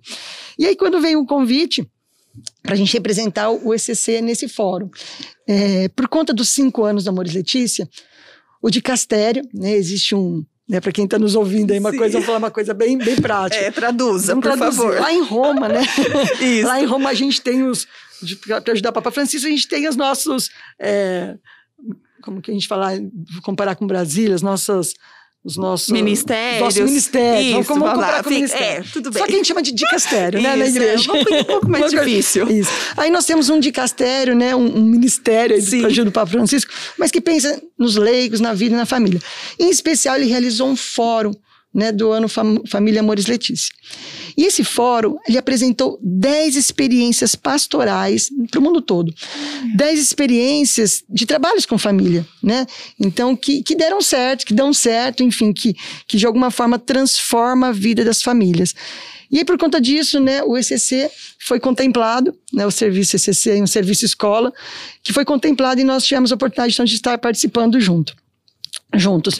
E 0.57 0.65
aí, 0.65 0.75
quando 0.75 0.99
veio 0.99 1.19
o 1.19 1.25
convite, 1.25 1.87
para 2.61 2.73
a 2.73 2.77
gente 2.77 2.93
representar 2.93 3.49
o 3.49 3.73
ECC 3.73 4.21
nesse 4.21 4.47
fórum. 4.47 4.89
É, 5.47 5.87
por 5.89 6.07
conta 6.07 6.33
dos 6.33 6.49
cinco 6.49 6.83
anos 6.83 7.03
do 7.03 7.09
Amores 7.09 7.33
Letícia, 7.33 7.87
o 8.61 8.69
de 8.69 8.81
Castério, 8.81 9.43
né, 9.53 9.73
existe 9.73 10.15
um, 10.15 10.43
né, 10.67 10.81
para 10.81 10.91
quem 10.91 11.05
está 11.05 11.17
nos 11.17 11.35
ouvindo 11.35 11.71
aí, 11.71 11.79
uma 11.79 11.91
Sim. 11.91 11.97
coisa, 11.97 12.17
vou 12.17 12.25
falar 12.25 12.39
uma 12.39 12.51
coisa 12.51 12.73
bem, 12.73 12.97
bem 12.97 13.15
prática. 13.15 13.63
É, 13.63 13.71
traduza, 13.71 14.33
Vamos 14.33 14.43
por 14.43 14.57
traduzir. 14.57 14.77
favor. 14.77 14.99
Lá 14.99 15.13
em 15.13 15.23
Roma, 15.23 15.69
né? 15.69 15.81
Isso. 16.41 16.67
Lá 16.67 16.81
em 16.81 16.85
Roma 16.85 17.09
a 17.09 17.13
gente 17.13 17.41
tem 17.41 17.63
os, 17.63 17.87
para 18.45 18.73
ajudar 18.73 18.89
o 18.89 18.93
Papa 18.93 19.11
Francisco, 19.11 19.47
a 19.47 19.51
gente 19.51 19.67
tem 19.67 19.87
os 19.87 19.95
nossos, 19.95 20.49
é, 20.79 21.37
como 22.21 22.41
que 22.41 22.51
a 22.51 22.53
gente 22.53 22.67
fala, 22.67 22.91
comparar 23.43 23.75
com 23.75 23.87
Brasília, 23.87 24.35
as 24.35 24.41
nossas 24.41 24.93
os 25.43 25.55
nossos 25.55 25.89
ministérios. 25.89 26.61
Nossos 26.61 26.81
ministérios. 26.81 27.61
Isso, 27.61 27.73
vamos, 27.73 27.89
comparar 27.89 28.23
com 28.23 28.29
ministério. 28.29 28.85
É, 28.85 28.91
tudo 28.91 29.11
bem. 29.11 29.21
Só 29.21 29.27
que 29.27 29.33
a 29.33 29.37
gente 29.37 29.47
chama 29.47 29.61
de 29.61 29.71
dicastério, 29.71 30.41
né, 30.41 30.55
na 30.55 30.65
é, 30.65 30.67
igreja. 30.67 31.09
É 31.11 31.41
um 31.41 31.43
pouco 31.45 31.69
mais 31.69 31.91
difícil. 31.91 32.49
Isso. 32.49 32.71
Aí 32.97 33.09
nós 33.09 33.25
temos 33.25 33.49
um 33.49 33.59
dicastério, 33.59 34.35
né, 34.35 34.55
um, 34.55 34.77
um 34.77 34.83
ministério 34.83 35.61
de 35.61 35.85
ajuda 35.85 36.05
do 36.05 36.11
Papa 36.11 36.31
Francisco, 36.31 36.71
mas 36.97 37.11
que 37.11 37.21
pensa 37.21 37.61
nos 37.77 37.95
leigos, 37.95 38.39
na 38.39 38.53
vida 38.53 38.75
e 38.75 38.77
na 38.77 38.85
família. 38.85 39.21
Em 39.57 39.69
especial, 39.69 40.15
ele 40.17 40.25
realizou 40.25 40.67
um 40.67 40.75
fórum 40.75 41.33
né, 41.77 41.91
do 41.91 42.11
ano 42.11 42.27
Fam 42.27 42.59
Família 42.65 43.01
Amores 43.01 43.27
Letícia. 43.27 43.71
E 44.35 44.45
esse 44.45 44.63
fórum, 44.63 45.15
ele 45.27 45.37
apresentou 45.37 45.99
10 46.01 46.55
experiências 46.55 47.35
pastorais 47.35 48.31
para 48.49 48.59
o 48.59 48.63
mundo 48.63 48.81
todo. 48.81 49.13
10 49.75 49.99
experiências 49.99 51.03
de 51.07 51.27
trabalhos 51.27 51.67
com 51.67 51.77
família, 51.77 52.25
né? 52.41 52.65
Então, 52.99 53.35
que, 53.35 53.61
que 53.61 53.75
deram 53.75 54.01
certo, 54.01 54.43
que 54.43 54.55
dão 54.55 54.73
certo, 54.73 55.21
enfim, 55.21 55.53
que, 55.53 55.75
que 56.07 56.17
de 56.17 56.25
alguma 56.25 56.49
forma 56.49 56.79
transforma 56.79 57.67
a 57.67 57.71
vida 57.71 58.03
das 58.03 58.23
famílias. 58.23 58.73
E 59.29 59.37
aí, 59.37 59.45
por 59.45 59.57
conta 59.57 59.79
disso, 59.79 60.19
né, 60.19 60.41
o 60.43 60.57
ECC 60.57 61.11
foi 61.37 61.59
contemplado, 61.59 62.33
né, 62.51 62.65
o 62.65 62.71
serviço 62.71 63.17
ECC 63.17 63.61
um 63.61 63.67
serviço 63.67 64.03
escola, 64.03 64.51
que 65.03 65.13
foi 65.13 65.25
contemplado 65.25 65.79
e 65.79 65.83
nós 65.83 66.05
tivemos 66.05 66.31
a 66.31 66.35
oportunidade 66.35 66.73
então, 66.73 66.85
de 66.85 66.95
estar 66.95 67.17
participando 67.19 67.79
junto 67.79 68.15
juntos. 68.93 69.39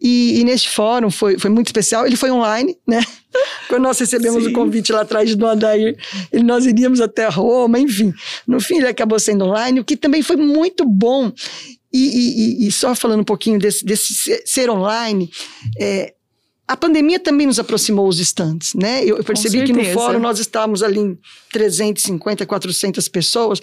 E, 0.00 0.40
e 0.40 0.44
neste 0.44 0.68
fórum 0.68 1.10
foi, 1.10 1.38
foi 1.38 1.50
muito 1.50 1.68
especial. 1.68 2.06
Ele 2.06 2.16
foi 2.16 2.30
online, 2.30 2.76
né? 2.86 3.00
Quando 3.68 3.82
nós 3.82 3.98
recebemos 3.98 4.44
Sim. 4.44 4.50
o 4.50 4.52
convite 4.52 4.92
lá 4.92 5.02
atrás 5.02 5.34
do 5.34 5.46
Adair, 5.46 5.96
ele, 6.32 6.42
nós 6.42 6.66
iríamos 6.66 7.00
até 7.00 7.28
Roma, 7.28 7.78
enfim. 7.78 8.12
No 8.46 8.60
fim, 8.60 8.76
ele 8.76 8.88
acabou 8.88 9.18
sendo 9.18 9.44
online, 9.44 9.80
o 9.80 9.84
que 9.84 9.96
também 9.96 10.22
foi 10.22 10.36
muito 10.36 10.84
bom. 10.84 11.32
E, 11.92 12.64
e, 12.64 12.66
e 12.66 12.72
só 12.72 12.94
falando 12.94 13.20
um 13.20 13.24
pouquinho 13.24 13.58
desse, 13.58 13.84
desse 13.84 14.42
ser 14.44 14.70
online, 14.70 15.30
é, 15.78 16.14
a 16.72 16.76
pandemia 16.76 17.20
também 17.20 17.46
nos 17.46 17.58
aproximou 17.58 18.08
os 18.08 18.18
estantes, 18.18 18.72
né? 18.72 19.04
Eu, 19.04 19.22
percebi 19.22 19.62
que 19.62 19.74
no 19.74 19.84
fórum 19.92 20.18
nós 20.18 20.38
estávamos 20.38 20.82
ali 20.82 21.00
em 21.00 21.18
350, 21.52 22.46
400 22.46 23.08
pessoas, 23.08 23.60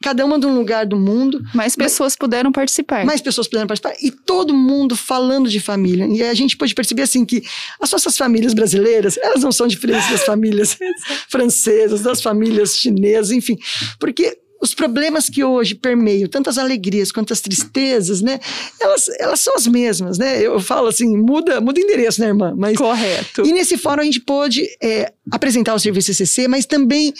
cada 0.00 0.24
uma 0.24 0.38
de 0.38 0.46
um 0.46 0.54
lugar 0.54 0.86
do 0.86 0.96
mundo. 0.96 1.42
Mais 1.52 1.74
pessoas 1.74 2.12
mas, 2.12 2.16
puderam 2.16 2.52
participar. 2.52 3.04
Mais 3.04 3.20
pessoas 3.20 3.48
puderam 3.48 3.66
participar 3.66 3.96
e 4.00 4.12
todo 4.12 4.54
mundo 4.54 4.94
falando 4.94 5.50
de 5.50 5.58
família. 5.58 6.06
E 6.06 6.22
a 6.22 6.34
gente 6.34 6.56
pode 6.56 6.72
perceber 6.72 7.02
assim 7.02 7.24
que 7.24 7.42
as 7.80 7.90
nossas 7.90 8.16
famílias 8.16 8.54
brasileiras, 8.54 9.18
elas 9.18 9.42
não 9.42 9.50
são 9.50 9.66
diferentes 9.66 10.08
das 10.08 10.22
famílias 10.22 10.78
francesas, 11.28 12.02
das 12.02 12.22
famílias 12.22 12.76
chinesas, 12.76 13.32
enfim, 13.32 13.58
porque 13.98 14.38
os 14.62 14.72
problemas 14.72 15.28
que 15.28 15.42
hoje 15.42 15.74
permeiam 15.74 16.28
tantas 16.28 16.56
alegrias 16.56 17.10
quanto 17.10 17.32
as 17.32 17.40
tristezas, 17.40 18.22
né? 18.22 18.38
Elas, 18.80 19.08
elas 19.18 19.40
são 19.40 19.56
as 19.56 19.66
mesmas, 19.66 20.18
né? 20.18 20.40
Eu 20.40 20.60
falo 20.60 20.86
assim, 20.86 21.16
muda, 21.16 21.60
muda 21.60 21.80
endereço, 21.80 22.20
né, 22.20 22.28
irmã? 22.28 22.54
Mas, 22.56 22.76
Correto. 22.76 23.44
E 23.44 23.52
nesse 23.52 23.76
fórum 23.76 24.02
a 24.02 24.04
gente 24.04 24.20
pôde 24.20 24.64
é, 24.80 25.12
apresentar 25.32 25.74
o 25.74 25.80
serviço 25.80 26.14
CCC, 26.14 26.46
mas 26.46 26.64
também 26.64 27.12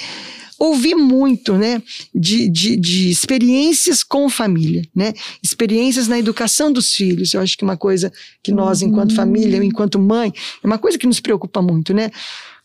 ouvir 0.57 0.94
muito, 0.94 1.55
né, 1.55 1.83
de, 2.14 2.48
de, 2.48 2.76
de, 2.76 3.11
experiências 3.11 4.05
com 4.05 4.31
família, 4.31 4.83
né, 4.94 5.12
experiências 5.42 6.07
na 6.07 6.16
educação 6.16 6.70
dos 6.72 6.94
filhos. 6.94 7.35
Eu 7.35 7.40
acho 7.40 7.59
que 7.59 7.64
uma 7.64 7.76
coisa 7.76 8.12
que 8.40 8.52
nós, 8.52 8.81
enquanto 8.81 9.12
família, 9.16 9.57
enquanto 9.64 9.98
mãe, 9.98 10.33
é 10.62 10.66
uma 10.66 10.78
coisa 10.78 10.96
que 10.96 11.07
nos 11.09 11.18
preocupa 11.18 11.61
muito, 11.61 11.92
né 11.92 12.12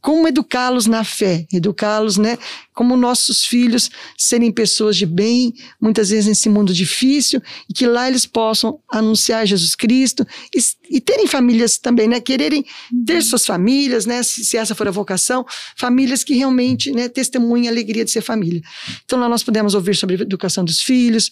como 0.07 0.25
educá-los 0.25 0.85
na 0.85 1.03
fé, 1.03 1.45
educá-los, 1.51 2.15
né? 2.15 2.37
Como 2.73 2.95
nossos 2.95 3.43
filhos 3.43 3.91
serem 4.17 4.53
pessoas 4.53 4.95
de 4.95 5.05
bem, 5.05 5.53
muitas 5.81 6.11
vezes 6.11 6.27
nesse 6.27 6.47
mundo 6.47 6.73
difícil, 6.73 7.41
e 7.69 7.73
que 7.73 7.85
lá 7.85 8.07
eles 8.07 8.25
possam 8.25 8.79
anunciar 8.89 9.45
Jesus 9.45 9.75
Cristo 9.75 10.25
e, 10.55 10.95
e 10.95 11.01
terem 11.01 11.27
famílias 11.27 11.77
também, 11.77 12.07
né? 12.07 12.21
Quererem 12.21 12.65
ter 13.05 13.21
suas 13.21 13.45
famílias, 13.45 14.05
né? 14.05 14.23
Se, 14.23 14.45
se, 14.45 14.55
essa 14.55 14.73
for 14.73 14.87
a 14.87 14.91
vocação, 14.91 15.45
famílias 15.75 16.23
que 16.23 16.35
realmente, 16.35 16.89
né? 16.93 17.09
Testemunhem 17.09 17.67
a 17.67 17.71
alegria 17.71 18.05
de 18.05 18.11
ser 18.11 18.21
família. 18.21 18.61
Então 19.03 19.19
lá 19.19 19.27
nós 19.27 19.43
podemos 19.43 19.73
ouvir 19.73 19.93
sobre 19.93 20.15
a 20.15 20.21
educação 20.21 20.63
dos 20.63 20.79
filhos, 20.81 21.29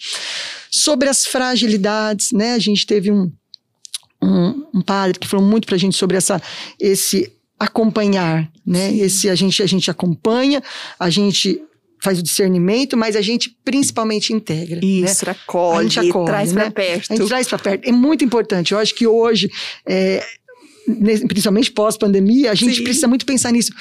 sobre 0.70 1.08
as 1.08 1.26
fragilidades, 1.26 2.34
né? 2.34 2.52
A 2.52 2.60
gente 2.60 2.86
teve 2.86 3.10
um 3.10 3.32
um, 4.22 4.66
um, 4.74 4.82
padre 4.82 5.20
que 5.20 5.28
falou 5.28 5.46
muito 5.46 5.68
para 5.68 5.76
a 5.76 5.80
gente 5.80 5.96
sobre 5.96 6.18
essa, 6.18 6.42
esse 6.80 7.32
acompanhar, 7.60 8.50
né? 8.66 8.94
Esse 8.96 9.30
a 9.30 9.36
gente 9.36 9.62
a 9.64 9.66
gente 9.66 9.90
acompanha, 9.90 10.62
a 11.00 11.10
gente 11.10 11.62
faz 12.06 12.20
o 12.20 12.24
discernimento, 12.24 12.96
mas 12.96 13.16
a 13.16 13.22
gente 13.22 13.58
principalmente 13.66 14.32
integra. 14.32 14.76
Né? 14.76 14.86
Isso, 14.86 15.26
né? 15.26 15.32
acolhe, 15.32 15.80
a 15.80 15.90
gente 15.90 16.10
acolhe, 16.10 16.26
traz 16.26 16.54
né? 16.54 16.62
para 16.62 16.72
perto. 16.72 17.14
A 17.14 17.16
gente 17.16 17.28
traz 17.28 17.48
para 17.48 17.58
perto. 17.58 17.88
É 17.88 17.92
muito 17.92 18.24
importante. 18.24 18.74
Eu 18.74 18.78
acho 18.78 18.94
que 18.94 19.08
hoje, 19.08 19.50
é, 19.88 20.24
principalmente 21.28 21.72
pós-pandemia, 21.72 22.52
a 22.52 22.56
gente 22.56 22.76
Sim. 22.76 22.84
precisa 22.84 23.08
muito 23.08 23.26
pensar 23.26 23.52
nisso. 23.52 23.72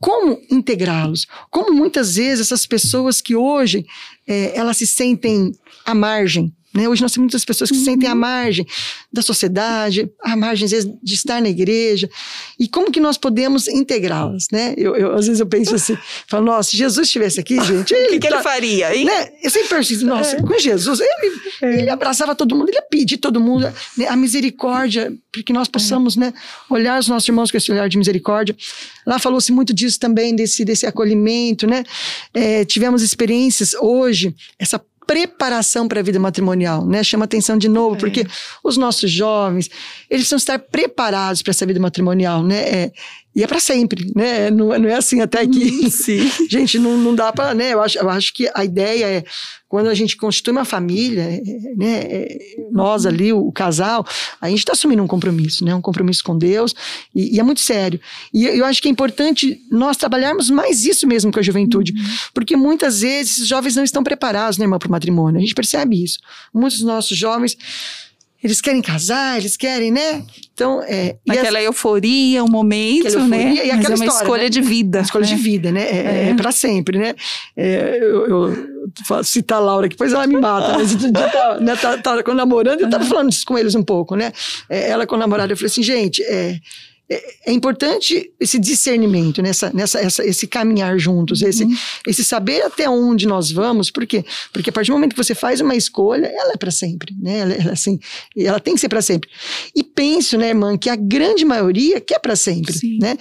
Como 0.00 0.40
integrá-los? 0.50 1.26
Como 1.50 1.72
muitas 1.72 2.14
vezes 2.14 2.46
essas 2.46 2.64
pessoas 2.64 3.20
que 3.20 3.34
hoje 3.34 3.84
é, 4.26 4.56
elas 4.56 4.76
se 4.76 4.86
sentem 4.86 5.52
à 5.84 5.94
margem, 5.94 6.52
né? 6.74 6.88
Hoje 6.88 7.00
nós 7.00 7.12
temos 7.12 7.26
muitas 7.26 7.44
pessoas 7.44 7.70
que 7.70 7.76
se 7.76 7.84
sentem 7.84 8.08
à 8.08 8.12
uhum. 8.12 8.18
margem 8.18 8.66
da 9.12 9.22
sociedade, 9.22 10.10
à 10.20 10.36
margem, 10.36 10.64
às 10.64 10.72
vezes, 10.72 10.90
de 11.00 11.14
estar 11.14 11.40
na 11.40 11.48
igreja. 11.48 12.10
E 12.58 12.66
como 12.66 12.90
que 12.90 12.98
nós 12.98 13.16
podemos 13.16 13.68
integrá-las? 13.68 14.48
Né? 14.50 14.74
Eu, 14.76 14.96
eu, 14.96 15.14
às 15.14 15.26
vezes 15.26 15.38
eu 15.38 15.46
penso 15.46 15.74
assim, 15.76 15.96
falo, 16.26 16.46
nossa, 16.46 16.70
se 16.70 16.76
Jesus 16.76 17.06
estivesse 17.06 17.38
aqui, 17.38 17.54
gente... 17.62 17.94
o 17.94 18.08
que, 18.08 18.18
que 18.18 18.28
tá, 18.28 18.34
ele 18.34 18.42
faria, 18.42 18.96
hein? 18.96 19.04
Né? 19.04 19.30
Eu 19.40 19.50
sempre 19.50 19.68
penso 19.68 19.94
assim, 19.94 20.04
nossa, 20.04 20.36
é. 20.36 20.42
com 20.42 20.58
Jesus, 20.58 20.98
ele, 21.00 21.40
é. 21.62 21.78
ele 21.80 21.90
abraçava 21.90 22.34
todo 22.34 22.56
mundo, 22.56 22.68
ele 22.70 22.78
ia 22.78 22.86
pedir 22.90 23.18
todo 23.18 23.40
mundo 23.40 23.72
né, 23.96 24.08
a 24.08 24.16
misericórdia, 24.16 25.12
para 25.30 25.42
que 25.44 25.52
nós 25.52 25.68
possamos 25.68 26.16
é. 26.16 26.20
né, 26.20 26.34
olhar 26.68 26.98
os 26.98 27.06
nossos 27.06 27.28
irmãos 27.28 27.52
com 27.52 27.56
esse 27.56 27.70
olhar 27.70 27.88
de 27.88 27.96
misericórdia. 27.96 28.56
Lá 29.06 29.18
falou-se 29.18 29.52
muito 29.52 29.72
disso 29.72 30.00
também, 30.00 30.34
desse, 30.34 30.64
desse 30.64 30.86
acolhimento, 30.86 31.66
né? 31.66 31.84
É, 32.32 32.64
tivemos 32.64 33.02
experiências 33.02 33.74
hoje, 33.74 34.34
essa 34.58 34.80
preparação 35.06 35.86
para 35.86 36.00
a 36.00 36.02
vida 36.02 36.18
matrimonial, 36.18 36.86
né? 36.86 37.02
Chama 37.02 37.24
atenção 37.24 37.56
de 37.56 37.68
novo, 37.68 37.96
é. 37.96 37.98
porque 37.98 38.26
os 38.62 38.76
nossos 38.76 39.10
jovens, 39.10 39.68
eles 40.10 40.28
precisam 40.28 40.36
estar 40.36 40.58
preparados 40.58 41.42
para 41.42 41.50
essa 41.50 41.66
vida 41.66 41.80
matrimonial, 41.80 42.42
né? 42.42 42.60
É, 42.68 42.92
e 43.34 43.42
é 43.42 43.46
para 43.46 43.58
sempre, 43.58 44.12
né? 44.14 44.48
Não, 44.50 44.78
não, 44.78 44.88
é 44.88 44.94
assim 44.94 45.20
até 45.20 45.44
que. 45.46 45.90
Sim. 45.90 46.30
gente, 46.48 46.78
não, 46.78 46.96
não 46.96 47.14
dá 47.14 47.32
para. 47.32 47.52
Né? 47.52 47.74
Eu, 47.74 47.82
acho, 47.82 47.98
eu 47.98 48.08
acho 48.08 48.32
que 48.32 48.48
a 48.54 48.64
ideia 48.64 49.06
é, 49.06 49.24
quando 49.68 49.88
a 49.88 49.94
gente 49.94 50.16
constitui 50.16 50.52
uma 50.52 50.64
família, 50.64 51.42
né? 51.76 52.02
É, 52.04 52.38
nós 52.70 53.06
ali, 53.06 53.32
o, 53.32 53.48
o, 53.48 53.50
casal, 53.50 54.06
a 54.40 54.48
gente 54.48 54.60
está 54.60 54.72
assumindo 54.72 55.02
um 55.02 55.06
compromisso, 55.08 55.64
né? 55.64 55.74
Um 55.74 55.80
compromisso 55.80 56.22
com 56.22 56.38
Deus, 56.38 56.76
e, 57.12 57.34
e, 57.34 57.40
é 57.40 57.42
muito 57.42 57.60
sério. 57.60 58.00
E 58.32 58.44
eu 58.44 58.64
acho 58.64 58.80
que 58.80 58.86
é 58.86 58.90
importante 58.90 59.60
nós 59.68 59.96
trabalharmos 59.96 60.48
mais 60.48 60.84
isso 60.84 61.04
mesmo 61.04 61.32
com 61.32 61.40
a 61.40 61.42
juventude, 61.42 61.92
uhum. 61.92 62.04
porque 62.32 62.56
muitas 62.56 63.00
vezes 63.00 63.38
os 63.38 63.48
jovens 63.48 63.74
não 63.74 63.82
estão 63.82 64.04
preparados, 64.04 64.58
né, 64.58 64.64
irmão, 64.64 64.78
para 64.78 64.88
o 64.88 64.92
matrimônio. 64.92 65.38
A 65.38 65.40
gente 65.40 65.54
percebe 65.54 66.04
isso. 66.04 66.20
Muitos 66.52 66.78
dos 66.78 66.86
nossos 66.86 67.18
jovens 67.18 67.56
eles 68.44 68.60
querem 68.60 68.82
casar, 68.82 69.38
eles 69.38 69.56
querem, 69.56 69.90
né? 69.90 70.22
Então, 70.52 70.82
é, 70.82 71.16
aquela 71.26 71.58
as, 71.58 71.64
euforia, 71.64 72.44
o 72.44 72.46
um 72.46 72.50
momento, 72.50 73.06
euforia, 73.06 73.26
né? 73.26 73.54
E 73.54 73.70
aquela 73.70 73.76
Mas 73.76 73.84
é 73.84 73.94
uma 73.94 74.04
história, 74.04 74.22
escolha 74.22 74.42
né? 74.42 74.48
de 74.50 74.60
vida. 74.60 75.00
Escolha 75.00 75.24
né? 75.24 75.34
de 75.34 75.42
vida, 75.42 75.72
né? 75.72 75.82
É, 75.82 75.96
é. 75.96 76.28
é 76.28 76.34
para 76.34 76.52
sempre, 76.52 76.98
né? 76.98 77.14
É, 77.56 77.98
eu, 77.98 78.26
eu 78.28 79.24
citar 79.24 79.56
a 79.56 79.60
Laura, 79.62 79.88
que 79.88 79.94
depois 79.94 80.12
ela 80.12 80.26
me 80.26 80.36
mata. 80.38 80.74
Mas 80.74 80.92
eu 80.92 81.10
tá, 81.10 81.58
né, 81.58 81.74
tá, 81.74 81.96
tá, 81.96 82.22
tá 82.22 82.34
namorando, 82.34 82.82
eu 82.82 82.90
tava 82.90 83.06
falando 83.06 83.32
isso 83.32 83.46
com 83.46 83.56
eles 83.56 83.74
um 83.74 83.82
pouco, 83.82 84.14
né? 84.14 84.30
É, 84.68 84.90
ela 84.90 85.06
com 85.06 85.16
o 85.16 85.18
namorado, 85.18 85.50
eu 85.50 85.56
falei 85.56 85.70
assim, 85.70 85.82
gente, 85.82 86.22
é, 86.22 86.58
é, 87.08 87.50
é, 87.50 87.52
importante 87.52 88.32
esse 88.40 88.58
discernimento, 88.58 89.42
nessa, 89.42 89.70
nessa, 89.72 90.00
essa, 90.00 90.24
esse 90.24 90.46
caminhar 90.46 90.98
juntos, 90.98 91.42
uhum. 91.42 91.48
esse, 91.48 91.66
esse 92.06 92.24
saber 92.24 92.62
até 92.62 92.88
onde 92.88 93.26
nós 93.26 93.50
vamos, 93.50 93.90
por 93.90 94.06
quê? 94.06 94.24
Porque 94.52 94.70
a 94.70 94.72
partir 94.72 94.90
do 94.90 94.94
momento 94.94 95.14
que 95.14 95.22
você 95.22 95.34
faz 95.34 95.60
uma 95.60 95.76
escolha, 95.76 96.26
ela 96.26 96.52
é 96.52 96.56
para 96.56 96.70
sempre, 96.70 97.14
né? 97.20 97.40
Ela, 97.40 97.54
ela, 97.54 97.72
assim, 97.72 97.98
ela 98.36 98.58
tem 98.58 98.74
que 98.74 98.80
ser 98.80 98.88
para 98.88 99.02
sempre. 99.02 99.28
E 99.76 99.84
penso, 99.84 100.38
né, 100.38 100.48
irmã, 100.48 100.78
que 100.78 100.88
a 100.88 100.96
grande 100.96 101.44
maioria 101.44 102.00
quer 102.00 102.18
para 102.18 102.36
sempre, 102.36 102.72
Sim. 102.72 102.98
né? 103.00 103.18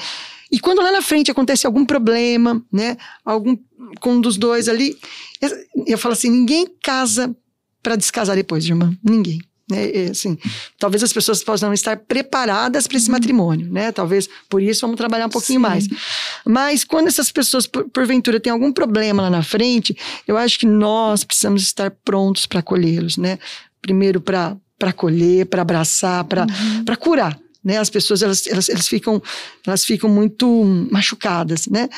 E 0.50 0.60
quando 0.60 0.82
lá 0.82 0.92
na 0.92 1.02
frente 1.02 1.32
acontece 1.32 1.66
algum 1.66 1.84
problema, 1.84 2.64
né, 2.72 2.96
algum 3.26 3.58
com 4.00 4.14
um 4.14 4.22
dos 4.22 4.38
dois 4.38 4.70
ali, 4.70 4.96
eu 5.88 5.98
falo 5.98 6.14
assim, 6.14 6.30
ninguém 6.30 6.68
casa 6.82 7.36
para 7.82 7.96
descasar 7.96 8.36
depois, 8.36 8.64
irmã, 8.66 8.96
ninguém. 9.04 9.40
Né? 9.76 10.10
Assim, 10.12 10.38
talvez 10.78 11.04
as 11.04 11.12
pessoas 11.12 11.44
possam 11.44 11.70
não 11.70 11.74
estar 11.74 11.98
preparadas 11.98 12.88
para 12.88 12.98
esse 12.98 13.08
uhum. 13.08 13.14
matrimônio, 13.14 13.72
né? 13.72 13.92
Talvez 13.92 14.30
por 14.50 14.62
isso 14.62 14.82
vamos 14.82 14.98
trabalhar 14.98 15.28
um 15.28 15.30
pouquinho 15.30 15.60
Sim. 15.60 15.64
mais. 15.64 15.88
Mas 16.46 16.84
quando 16.84 17.08
essas 17.08 17.32
pessoas, 17.32 17.68
por, 17.68 17.90
porventura, 17.90 18.40
têm 18.40 18.52
algum 18.52 18.72
problema 18.72 19.24
lá 19.24 19.30
na 19.30 19.44
frente, 19.44 19.96
eu 20.28 20.38
acho 20.38 20.60
que 20.60 20.66
nós 20.66 21.24
precisamos 21.24 21.62
estar 21.64 21.92
prontos 22.04 22.46
para 22.46 22.60
acolhê-los, 22.60 23.18
né? 23.18 23.40
Primeiro 23.82 24.22
para 24.22 24.58
acolher, 24.82 25.46
para 25.46 25.62
abraçar, 25.62 26.24
para 26.24 26.44
uhum. 26.44 26.96
curar 27.00 27.43
né? 27.64 27.78
As 27.78 27.90
pessoas 27.90 28.22
elas, 28.22 28.46
elas, 28.48 28.70
elas, 28.70 28.88
ficam, 28.88 29.22
elas 29.66 29.86
ficam 29.86 30.10
muito 30.10 30.48
machucadas, 30.92 31.68
né? 31.68 31.90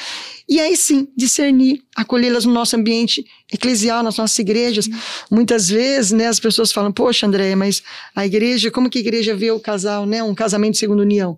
E 0.47 0.59
aí 0.59 0.77
sim, 0.77 1.07
discernir, 1.17 1.81
acolhê-las 1.95 2.45
no 2.45 2.53
nosso 2.53 2.75
ambiente 2.75 3.25
eclesial, 3.51 4.03
nas 4.03 4.17
nossas 4.17 4.37
igrejas. 4.37 4.87
Muitas 5.31 5.69
vezes, 5.69 6.11
né, 6.11 6.27
as 6.27 6.39
pessoas 6.39 6.71
falam: 6.71 6.91
"Poxa, 6.91 7.25
André, 7.25 7.55
mas 7.55 7.81
a 8.15 8.25
igreja, 8.25 8.69
como 8.69 8.89
que 8.89 8.99
a 8.99 9.01
igreja 9.01 9.35
vê 9.35 9.51
o 9.51 9.59
casal, 9.59 10.05
né? 10.05 10.21
Um 10.21 10.35
casamento 10.35 10.77
segundo 10.77 11.01
união?" 11.01 11.37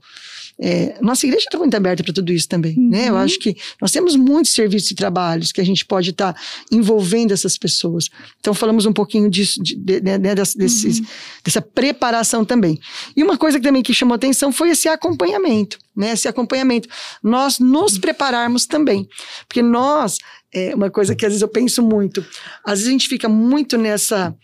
É, 0.59 0.97
nossa 1.01 1.25
igreja 1.25 1.45
está 1.45 1.57
muito 1.57 1.75
aberta 1.75 2.03
para 2.03 2.13
tudo 2.13 2.33
isso 2.33 2.47
também, 2.47 2.75
uhum. 2.75 2.89
né? 2.89 3.09
Eu 3.09 3.13
uhum. 3.13 3.19
acho 3.19 3.37
que 3.39 3.55
nós 3.79 3.91
temos 3.91 4.15
muitos 4.15 4.53
serviços 4.53 4.89
e 4.89 4.95
trabalhos 4.95 5.51
que 5.51 5.61
a 5.61 5.63
gente 5.63 5.85
pode 5.85 6.09
estar 6.09 6.33
tá 6.33 6.41
envolvendo 6.71 7.31
essas 7.31 7.57
pessoas. 7.57 8.09
Então, 8.39 8.53
falamos 8.53 8.85
um 8.85 8.93
pouquinho 8.93 9.29
disso, 9.29 9.61
de, 9.61 9.75
de, 9.75 10.01
né, 10.01 10.17
desses, 10.17 10.99
uhum. 10.99 11.05
dessa 11.43 11.61
preparação 11.61 12.43
também. 12.43 12.79
E 13.15 13.23
uma 13.23 13.37
coisa 13.37 13.59
que 13.59 13.67
também 13.67 13.83
que 13.83 13.93
chamou 13.93 14.15
atenção 14.15 14.51
foi 14.51 14.69
esse 14.69 14.87
acompanhamento, 14.87 15.77
né? 15.95 16.13
Esse 16.13 16.27
acompanhamento. 16.27 16.89
Nós 17.21 17.59
nos 17.59 17.97
prepararmos 17.97 18.65
também. 18.65 19.07
Porque 19.47 19.61
nós, 19.61 20.17
é 20.51 20.73
uma 20.73 20.89
coisa 20.89 21.15
que 21.15 21.25
às 21.25 21.33
vezes 21.33 21.41
eu 21.41 21.47
penso 21.47 21.83
muito, 21.83 22.25
às 22.63 22.79
vezes 22.79 22.87
a 22.87 22.91
gente 22.91 23.07
fica 23.07 23.29
muito 23.29 23.77
nessa 23.77 24.35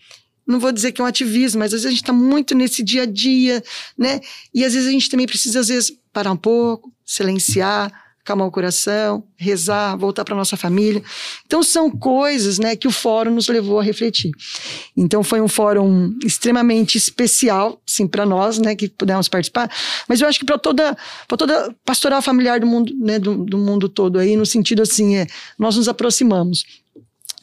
não 0.46 0.60
vou 0.60 0.72
dizer 0.72 0.92
que 0.92 1.00
é 1.00 1.04
um 1.04 1.06
ativismo, 1.06 1.60
mas 1.60 1.72
às 1.72 1.82
vezes 1.82 1.86
a 1.86 1.90
gente 1.90 2.02
está 2.02 2.12
muito 2.12 2.54
nesse 2.54 2.82
dia 2.82 3.02
a 3.02 3.06
dia, 3.06 3.62
né? 3.96 4.20
E 4.52 4.64
às 4.64 4.74
vezes 4.74 4.88
a 4.88 4.92
gente 4.92 5.08
também 5.08 5.26
precisa, 5.26 5.60
às 5.60 5.68
vezes, 5.68 5.92
parar 6.12 6.32
um 6.32 6.36
pouco, 6.36 6.92
silenciar, 7.04 7.92
calmar 8.24 8.46
o 8.46 8.50
coração, 8.50 9.22
rezar, 9.36 9.96
voltar 9.96 10.24
para 10.24 10.34
nossa 10.34 10.56
família. 10.56 11.02
Então 11.44 11.62
são 11.62 11.90
coisas, 11.90 12.58
né, 12.58 12.74
que 12.74 12.88
o 12.88 12.90
fórum 12.90 13.34
nos 13.34 13.48
levou 13.48 13.78
a 13.78 13.82
refletir. 13.82 14.30
Então 14.96 15.22
foi 15.22 15.42
um 15.42 15.48
fórum 15.48 16.16
extremamente 16.24 16.96
especial, 16.96 17.80
sim, 17.86 18.06
para 18.06 18.24
nós, 18.24 18.58
né, 18.58 18.74
que 18.74 18.88
pudemos 18.88 19.28
participar. 19.28 19.70
Mas 20.08 20.22
eu 20.22 20.26
acho 20.28 20.38
que 20.38 20.46
para 20.46 20.58
toda, 20.58 20.96
para 21.28 21.36
toda 21.36 21.76
pastoral 21.84 22.22
familiar 22.22 22.58
do 22.58 22.66
mundo, 22.66 22.94
né, 22.98 23.18
do, 23.18 23.44
do 23.44 23.58
mundo 23.58 23.88
todo 23.88 24.18
aí, 24.18 24.36
no 24.36 24.46
sentido 24.46 24.82
assim, 24.82 25.16
é, 25.16 25.26
nós 25.58 25.76
nos 25.76 25.86
aproximamos. 25.86 26.64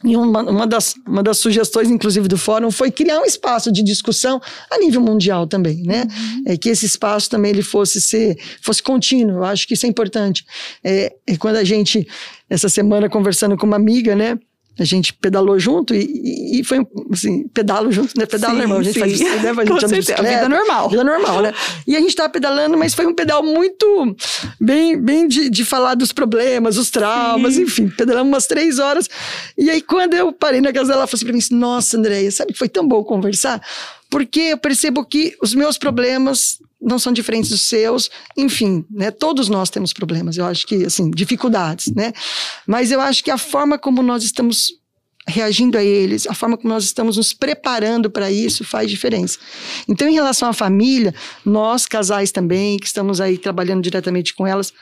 E 0.04 0.16
uma, 0.16 0.42
uma, 0.42 0.66
das, 0.66 0.94
uma 1.06 1.22
das 1.22 1.38
sugestões, 1.38 1.90
inclusive, 1.90 2.28
do 2.28 2.36
fórum 2.36 2.70
foi 2.70 2.90
criar 2.90 3.20
um 3.20 3.24
espaço 3.24 3.70
de 3.70 3.82
discussão 3.82 4.40
a 4.70 4.78
nível 4.78 5.00
mundial 5.00 5.46
também, 5.46 5.82
né? 5.82 6.04
Uhum. 6.04 6.42
É, 6.46 6.56
que 6.56 6.68
esse 6.68 6.86
espaço 6.86 7.30
também 7.30 7.50
ele 7.50 7.62
fosse 7.62 8.00
ser, 8.00 8.36
fosse 8.60 8.82
contínuo. 8.82 9.38
Eu 9.38 9.44
acho 9.44 9.66
que 9.66 9.74
isso 9.74 9.86
é 9.86 9.88
importante. 9.88 10.44
É, 10.82 11.12
é 11.26 11.36
quando 11.36 11.56
a 11.56 11.64
gente, 11.64 12.06
essa 12.48 12.68
semana, 12.68 13.08
conversando 13.08 13.56
com 13.56 13.66
uma 13.66 13.76
amiga, 13.76 14.16
né? 14.16 14.38
A 14.78 14.84
gente 14.84 15.12
pedalou 15.12 15.58
junto 15.58 15.94
e, 15.94 16.60
e, 16.60 16.64
foi 16.64 16.78
assim, 17.12 17.46
pedalo 17.48 17.92
junto, 17.92 18.18
né? 18.18 18.24
Pedalo 18.24 18.56
normal, 18.56 18.78
a 18.78 18.82
gente 18.82 18.94
sim. 18.94 19.00
faz 19.00 19.12
isso, 19.12 19.24
né? 19.24 19.50
A 19.52 19.64
gente 19.64 20.12
anda 20.12 20.30
vida 20.30 20.48
normal. 20.48 20.88
Vida 20.88 21.04
normal, 21.04 21.42
né? 21.42 21.54
E 21.86 21.94
a 21.94 22.00
gente 22.00 22.16
tava 22.16 22.30
pedalando, 22.30 22.78
mas 22.78 22.94
foi 22.94 23.06
um 23.06 23.14
pedal 23.14 23.42
muito 23.42 24.16
bem, 24.58 24.98
bem 24.98 25.28
de, 25.28 25.50
de 25.50 25.64
falar 25.64 25.94
dos 25.94 26.10
problemas, 26.10 26.78
os 26.78 26.90
traumas, 26.90 27.54
sim. 27.54 27.62
enfim, 27.62 27.88
pedalamos 27.88 28.32
umas 28.32 28.46
três 28.46 28.78
horas. 28.78 29.10
E 29.58 29.68
aí, 29.68 29.82
quando 29.82 30.14
eu 30.14 30.32
parei 30.32 30.60
na 30.60 30.72
casa 30.72 30.88
dela, 30.88 31.00
ela 31.00 31.06
falou 31.06 31.18
assim 31.18 31.26
pra 31.26 31.34
mim: 31.34 31.60
Nossa, 31.60 31.98
Andréia, 31.98 32.30
sabe 32.30 32.52
que 32.52 32.58
foi 32.58 32.68
tão 32.68 32.88
bom 32.88 33.04
conversar? 33.04 33.60
Porque 34.08 34.40
eu 34.40 34.58
percebo 34.58 35.04
que 35.04 35.36
os 35.42 35.54
meus 35.54 35.76
problemas 35.76 36.58
não 36.82 36.98
são 36.98 37.12
diferentes 37.12 37.50
dos 37.50 37.62
seus, 37.62 38.10
enfim, 38.36 38.84
né? 38.90 39.10
Todos 39.10 39.48
nós 39.48 39.70
temos 39.70 39.92
problemas, 39.92 40.36
eu 40.36 40.44
acho 40.44 40.66
que, 40.66 40.84
assim, 40.84 41.10
dificuldades, 41.10 41.92
né? 41.94 42.12
Mas 42.66 42.90
eu 42.90 43.00
acho 43.00 43.22
que 43.22 43.30
a 43.30 43.38
forma 43.38 43.78
como 43.78 44.02
nós 44.02 44.24
estamos 44.24 44.72
reagindo 45.26 45.78
a 45.78 45.84
eles, 45.84 46.26
a 46.26 46.34
forma 46.34 46.56
como 46.56 46.74
nós 46.74 46.84
estamos 46.84 47.16
nos 47.16 47.32
preparando 47.32 48.10
para 48.10 48.30
isso 48.30 48.64
faz 48.64 48.90
diferença. 48.90 49.38
Então, 49.88 50.08
em 50.08 50.14
relação 50.14 50.48
à 50.48 50.52
família, 50.52 51.14
nós, 51.44 51.86
casais 51.86 52.32
também, 52.32 52.76
que 52.76 52.86
estamos 52.86 53.20
aí 53.20 53.38
trabalhando 53.38 53.82
diretamente 53.82 54.34
com 54.34 54.46
elas, 54.46 54.72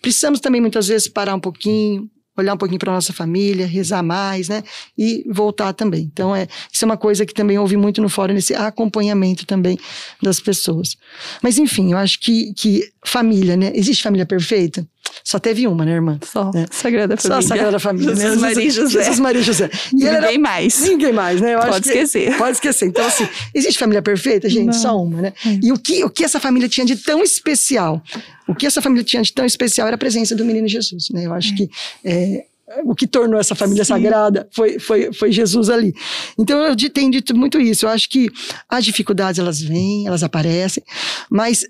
precisamos 0.00 0.38
também 0.38 0.60
muitas 0.60 0.86
vezes 0.86 1.08
parar 1.08 1.34
um 1.34 1.40
pouquinho, 1.40 2.08
olhar 2.38 2.54
um 2.54 2.56
pouquinho 2.56 2.78
para 2.78 2.92
nossa 2.92 3.12
família, 3.12 3.66
rezar 3.66 4.02
mais, 4.02 4.48
né? 4.48 4.62
E 4.96 5.24
voltar 5.28 5.72
também. 5.72 6.08
Então, 6.12 6.34
é, 6.34 6.46
isso 6.72 6.84
é 6.84 6.86
uma 6.86 6.96
coisa 6.96 7.26
que 7.26 7.34
também 7.34 7.58
ouvi 7.58 7.76
muito 7.76 8.00
no 8.00 8.08
fórum, 8.08 8.34
esse 8.34 8.54
acompanhamento 8.54 9.46
também 9.46 9.78
das 10.22 10.40
pessoas. 10.40 10.96
Mas, 11.42 11.58
enfim, 11.58 11.92
eu 11.92 11.98
acho 11.98 12.20
que, 12.20 12.52
que 12.54 12.90
família, 13.04 13.56
né? 13.56 13.72
Existe 13.74 14.02
família 14.02 14.26
perfeita? 14.26 14.86
Só 15.24 15.38
teve 15.38 15.66
uma, 15.66 15.84
né, 15.84 15.92
irmã? 15.92 16.18
Só. 16.24 16.50
É. 16.54 16.66
Sagrada 16.70 17.16
Família. 17.16 17.42
Só 17.42 17.48
Sagrada 17.48 17.78
Família. 17.78 18.14
Jesus 18.14 18.40
né? 18.40 18.48
Maria 18.48 18.70
José. 18.70 18.98
Jesus 18.98 19.20
Maria 19.20 19.42
José. 19.42 19.70
E 19.92 19.96
ninguém 19.96 20.08
era... 20.08 20.38
mais. 20.38 20.80
Ninguém 20.80 21.12
mais, 21.12 21.40
né? 21.40 21.54
Eu 21.54 21.60
pode 21.60 21.88
esquecer. 21.88 22.36
Pode 22.36 22.52
esquecer. 22.52 22.86
Então, 22.86 23.06
assim, 23.06 23.28
existe 23.54 23.78
família 23.78 24.02
perfeita, 24.02 24.48
gente? 24.48 24.66
Não. 24.66 24.72
Só 24.72 25.02
uma, 25.02 25.20
né? 25.20 25.32
É. 25.44 25.58
E 25.62 25.72
o 25.72 25.78
que, 25.78 26.04
o 26.04 26.10
que 26.10 26.24
essa 26.24 26.40
família 26.40 26.68
tinha 26.68 26.86
de 26.86 26.96
tão 26.96 27.22
especial? 27.22 28.02
O 28.46 28.54
que 28.54 28.66
essa 28.66 28.80
família 28.80 29.04
tinha 29.04 29.22
de 29.22 29.32
tão 29.32 29.44
especial 29.44 29.86
era 29.86 29.96
a 29.96 29.98
presença 29.98 30.34
do 30.34 30.44
menino 30.44 30.66
Jesus, 30.66 31.10
né? 31.10 31.26
Eu 31.26 31.34
acho 31.34 31.52
é. 31.52 31.56
que 31.56 31.70
é, 32.04 32.44
o 32.84 32.94
que 32.94 33.06
tornou 33.06 33.40
essa 33.40 33.54
família 33.54 33.84
Sim. 33.84 33.94
sagrada 33.94 34.48
foi, 34.52 34.78
foi, 34.78 35.12
foi 35.12 35.32
Jesus 35.32 35.70
ali. 35.70 35.94
Então 36.38 36.58
eu 36.62 36.76
tenho 36.90 37.10
dito 37.10 37.36
muito 37.36 37.60
isso. 37.60 37.86
Eu 37.86 37.90
acho 37.90 38.08
que 38.08 38.30
as 38.68 38.84
dificuldades 38.84 39.38
elas 39.38 39.60
vêm, 39.60 40.06
elas 40.06 40.22
aparecem, 40.22 40.82
mas 41.30 41.64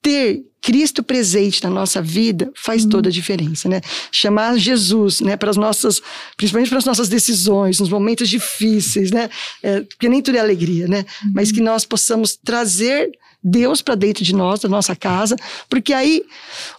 ter 0.00 0.42
Cristo 0.60 1.02
presente 1.02 1.62
na 1.62 1.70
nossa 1.70 2.02
vida 2.02 2.50
faz 2.54 2.84
uhum. 2.84 2.90
toda 2.90 3.08
a 3.08 3.12
diferença, 3.12 3.68
né? 3.68 3.80
Chamar 4.10 4.58
Jesus, 4.58 5.20
né, 5.20 5.36
para 5.36 5.50
as 5.50 5.56
nossas, 5.56 6.00
principalmente 6.36 6.68
para 6.68 6.78
as 6.78 6.84
nossas 6.84 7.08
decisões, 7.08 7.78
nos 7.78 7.88
momentos 7.88 8.28
difíceis, 8.28 9.10
né? 9.10 9.30
É, 9.62 9.80
porque 9.82 10.08
nem 10.08 10.20
tudo 10.20 10.36
é 10.36 10.40
alegria, 10.40 10.88
né? 10.88 11.04
Uhum. 11.24 11.32
Mas 11.34 11.52
que 11.52 11.60
nós 11.60 11.84
possamos 11.84 12.36
trazer 12.36 13.10
Deus 13.42 13.80
para 13.80 13.94
dentro 13.94 14.24
de 14.24 14.34
nós, 14.34 14.60
da 14.60 14.68
nossa 14.68 14.96
casa, 14.96 15.36
porque 15.68 15.92
aí 15.92 16.22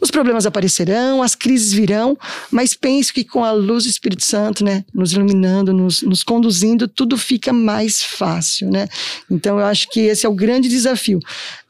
os 0.02 0.12
problemas 0.12 0.46
aparecerão, 0.46 1.24
as 1.24 1.34
crises 1.34 1.72
virão, 1.72 2.18
mas 2.52 2.74
penso 2.74 3.14
que 3.14 3.24
com 3.24 3.44
a 3.44 3.52
luz 3.52 3.86
do 3.86 3.90
Espírito 3.90 4.24
Santo, 4.24 4.64
né, 4.64 4.84
nos 4.94 5.14
iluminando, 5.14 5.74
nos, 5.74 6.02
nos 6.02 6.22
conduzindo, 6.22 6.88
tudo 6.88 7.18
fica 7.18 7.54
mais 7.54 8.04
fácil, 8.04 8.70
né? 8.70 8.88
Então 9.32 9.58
eu 9.58 9.66
acho 9.66 9.90
que 9.90 10.02
esse 10.02 10.26
é 10.26 10.30
o 10.30 10.34
grande 10.34 10.68
desafio, 10.68 11.20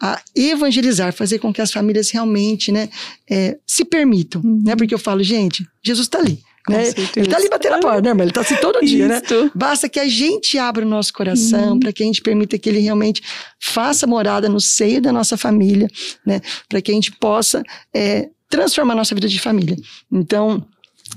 a 0.02 0.20
evangelizar, 0.36 1.14
fazer 1.14 1.40
com 1.40 1.54
que 1.54 1.62
as 1.62 1.72
famílias 1.72 2.10
realmente, 2.12 2.72
né, 2.72 2.90
é, 3.30 3.58
se 3.66 3.86
permitam, 3.86 4.42
uhum. 4.44 4.62
né? 4.66 4.76
Porque 4.76 4.94
eu 4.94 5.00
falo, 5.00 5.24
gente, 5.24 5.68
Jesus 5.84 6.08
está 6.08 6.20
ali. 6.20 6.42
Né? 6.70 6.88
Ele 7.16 7.26
está 7.26 7.38
ali 7.38 7.50
batendo 7.50 7.76
a 7.76 7.80
porta, 7.80 8.02
né, 8.02 8.10
irmã? 8.10 8.24
Ele 8.24 8.32
está 8.32 8.42
assim 8.42 8.56
todo 8.58 8.80
dia, 8.86 9.08
né? 9.08 9.22
Basta 9.54 9.90
que 9.90 10.00
a 10.00 10.08
gente 10.08 10.58
abra 10.58 10.86
o 10.86 10.90
nosso 10.90 11.14
coração, 11.14 11.80
para 11.80 11.92
que 11.92 12.04
a 12.04 12.06
gente 12.06 12.22
permita 12.22 12.58
que 12.58 12.70
ele 12.70 12.80
realmente 12.80 13.22
faça 13.60 14.06
morada 14.06 14.48
no 14.48 14.60
seio 14.60 15.02
da 15.02 15.12
nossa 15.12 15.38
família, 15.38 15.88
né? 16.26 16.42
Para 16.68 16.82
que 16.82 16.92
a 16.92 16.94
gente 16.94 17.12
possa 17.12 17.64
é, 17.94 18.30
transformar 18.50 18.94
a 18.94 18.98
nossa 18.98 19.14
vida 19.14 19.28
de 19.28 19.40
família. 19.40 19.76
Então, 20.12 20.66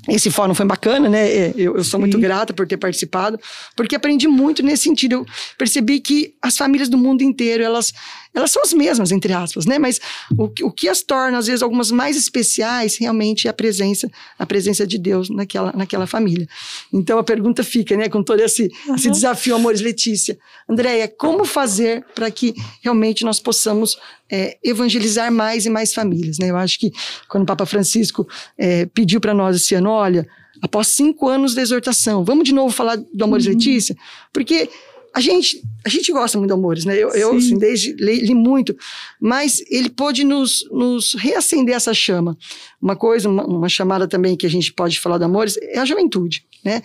esse 0.09 0.31
fórum 0.31 0.55
foi 0.55 0.67
bacana, 0.67 1.09
né? 1.09 1.29
É, 1.29 1.55
eu, 1.57 1.77
eu 1.77 1.85
sou 1.85 2.01
muito 2.01 2.19
grata 2.19 2.53
por 2.53 2.67
ter 2.67 2.77
participado, 2.77 3.39
porque 3.77 3.95
aprendi 3.95 4.27
muito 4.27 4.63
nesse 4.63 4.85
sentido. 4.85 5.13
Eu 5.13 5.27
percebi 5.57 6.01
que 6.01 6.35
as 6.43 6.57
famílias 6.57 6.89
do 6.89 6.99
mundo 6.99 7.23
inteiro, 7.23 7.63
elas 7.63 7.93
elas 8.35 8.51
são 8.51 8.63
as 8.63 8.73
mesmas, 8.73 9.13
entre 9.13 9.33
aspas, 9.33 9.67
né? 9.67 9.79
Mas 9.79 10.01
o, 10.39 10.45
o 10.63 10.73
que 10.73 10.89
as 10.89 11.03
torna, 11.03 11.37
às 11.37 11.47
vezes, 11.47 11.63
algumas 11.63 11.91
mais 11.91 12.17
especiais, 12.17 12.97
realmente 12.97 13.47
é 13.47 13.51
a 13.51 13.53
presença, 13.53 14.11
a 14.39 14.47
presença 14.47 14.87
de 14.87 14.97
Deus 14.97 15.29
naquela, 15.29 15.73
naquela 15.73 16.07
família. 16.07 16.49
Então 16.93 17.19
a 17.19 17.25
pergunta 17.25 17.63
fica, 17.63 17.97
né, 17.97 18.09
com 18.09 18.23
todo 18.23 18.41
esse, 18.41 18.71
uhum. 18.87 18.95
esse 18.95 19.11
desafio, 19.11 19.55
Amores 19.55 19.81
Letícia. 19.81 20.39
Andréia, 20.69 21.09
como 21.09 21.45
fazer 21.45 22.05
para 22.15 22.31
que 22.31 22.55
realmente 22.83 23.23
nós 23.25 23.39
possamos 23.39 23.99
é, 24.31 24.57
evangelizar 24.65 25.31
mais 25.31 25.67
e 25.67 25.71
mais 25.71 25.93
famílias, 25.93 26.39
né? 26.39 26.49
Eu 26.49 26.57
acho 26.57 26.79
que 26.79 26.91
quando 27.29 27.43
o 27.43 27.47
Papa 27.47 27.67
Francisco 27.67 28.27
é, 28.57 28.87
pediu 28.87 29.21
para 29.21 29.35
nós 29.35 29.57
esse 29.57 29.75
ano, 29.75 29.82
olha, 29.91 30.27
após 30.61 30.89
cinco 30.89 31.29
anos 31.29 31.55
de 31.55 31.61
exortação, 31.61 32.25
vamos 32.25 32.45
de 32.45 32.53
novo 32.53 32.75
falar 32.75 32.97
do 32.97 33.25
Amores 33.25 33.47
uhum. 33.47 33.53
Letícia? 33.53 33.97
Porque 34.33 34.69
a 35.15 35.21
gente, 35.21 35.63
a 35.85 35.89
gente 35.91 36.11
gosta 36.11 36.39
muito 36.39 36.49
do 36.49 36.55
Amores, 36.55 36.85
né? 36.85 36.97
Eu, 36.97 37.11
eu 37.11 37.37
assim, 37.37 37.59
desde 37.59 37.93
li, 37.93 38.21
li, 38.21 38.35
muito, 38.35 38.75
mas 39.21 39.63
ele 39.71 39.91
pôde 39.91 40.25
nos, 40.25 40.65
nos 40.71 41.15
reacender 41.15 41.75
essa 41.75 41.93
chama. 41.93 42.37
Uma 42.81 42.97
coisa, 42.97 43.29
uma, 43.29 43.45
uma, 43.45 43.69
chamada 43.69 44.09
também 44.09 44.37
que 44.37 44.47
a 44.47 44.51
gente 44.51 44.73
pode 44.73 44.99
falar 44.99 45.19
do 45.19 45.25
Amores 45.25 45.59
é 45.59 45.79
a 45.79 45.85
juventude, 45.85 46.45
né? 46.65 46.83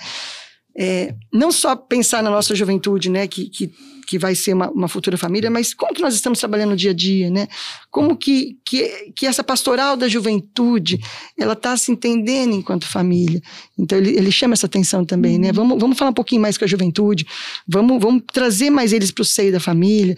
É, 0.75 1.15
não 1.33 1.51
só 1.51 1.75
pensar 1.75 2.21
na 2.21 2.29
nossa 2.29 2.53
juventude, 2.53 3.09
né? 3.09 3.27
Que, 3.27 3.49
que 3.49 3.71
que 4.07 4.17
vai 4.17 4.33
ser 4.33 4.53
uma, 4.53 4.71
uma, 4.71 4.87
futura 4.87 5.17
família, 5.17 5.51
mas 5.51 5.73
como 5.73 5.93
que 5.93 6.01
nós 6.01 6.15
estamos 6.15 6.39
trabalhando 6.39 6.69
no 6.69 6.75
dia 6.77 6.91
a 6.91 6.93
dia, 6.93 7.29
né? 7.29 7.45
Como 7.91 8.15
que, 8.15 8.57
que, 8.63 9.11
que 9.13 9.27
essa 9.27 9.43
pastoral 9.43 9.97
da 9.97 10.07
juventude, 10.07 10.97
ela 11.37 11.51
está 11.51 11.75
se 11.75 11.91
entendendo 11.91 12.55
enquanto 12.55 12.87
família. 12.87 13.41
Então, 13.77 13.97
ele, 13.97 14.11
ele 14.11 14.31
chama 14.31 14.53
essa 14.53 14.65
atenção 14.65 15.03
também, 15.03 15.37
né? 15.37 15.49
uhum. 15.49 15.53
Vamos, 15.53 15.79
vamos 15.79 15.97
falar 15.97 16.11
um 16.11 16.13
pouquinho 16.13 16.41
mais 16.41 16.57
com 16.57 16.63
a 16.63 16.67
juventude, 16.67 17.27
vamos, 17.67 18.01
vamos 18.01 18.23
trazer 18.31 18.69
mais 18.69 18.93
eles 18.93 19.11
para 19.11 19.23
o 19.23 19.25
seio 19.25 19.51
da 19.51 19.59
família. 19.59 20.15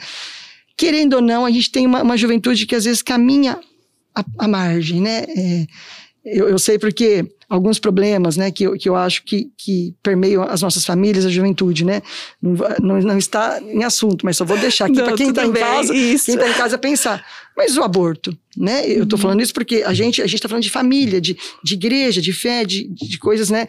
Querendo 0.77 1.13
ou 1.13 1.21
não, 1.21 1.43
a 1.43 1.49
gente 1.49 1.71
tem 1.71 1.87
uma, 1.87 2.03
uma 2.03 2.15
juventude 2.15 2.67
que 2.67 2.75
às 2.75 2.85
vezes 2.85 3.01
caminha 3.01 3.59
à, 4.37 4.47
margem, 4.47 5.01
né? 5.01 5.25
É, 5.27 5.67
eu, 6.23 6.47
eu 6.47 6.59
sei 6.59 6.77
porque 6.77 7.25
alguns 7.49 7.79
problemas, 7.79 8.37
né, 8.37 8.51
que 8.51 8.63
eu, 8.63 8.73
que 8.77 8.87
eu 8.87 8.95
acho 8.95 9.23
que, 9.23 9.51
que 9.57 9.95
permeiam 10.03 10.43
as 10.43 10.61
nossas 10.61 10.85
famílias, 10.85 11.25
a 11.25 11.29
juventude, 11.29 11.83
né? 11.83 12.01
Não, 12.39 12.53
não, 12.79 13.01
não 13.01 13.17
está 13.17 13.59
em 13.59 13.83
assunto, 13.83 14.23
mas 14.23 14.37
só 14.37 14.45
vou 14.45 14.57
deixar 14.57 14.85
aqui 14.85 14.95
para 15.01 15.15
quem 15.15 15.29
está 15.29 15.45
em 15.45 15.51
casa, 15.51 15.95
isso. 15.95 16.27
quem 16.27 16.35
está 16.35 16.47
em 16.47 16.53
casa 16.53 16.77
pensar. 16.77 17.25
Mas 17.57 17.75
o 17.75 17.81
aborto, 17.81 18.37
né? 18.55 18.87
Eu 18.87 19.03
estou 19.03 19.17
uhum. 19.17 19.23
falando 19.23 19.41
isso 19.41 19.53
porque 19.53 19.83
a 19.85 19.93
gente 19.93 20.21
a 20.21 20.25
gente 20.25 20.35
está 20.35 20.47
falando 20.47 20.63
de 20.63 20.69
família, 20.69 21.19
de, 21.19 21.35
de 21.63 21.73
igreja, 21.73 22.21
de 22.21 22.31
fé, 22.31 22.63
de, 22.63 22.87
de 22.87 23.17
coisas, 23.17 23.49
né? 23.49 23.67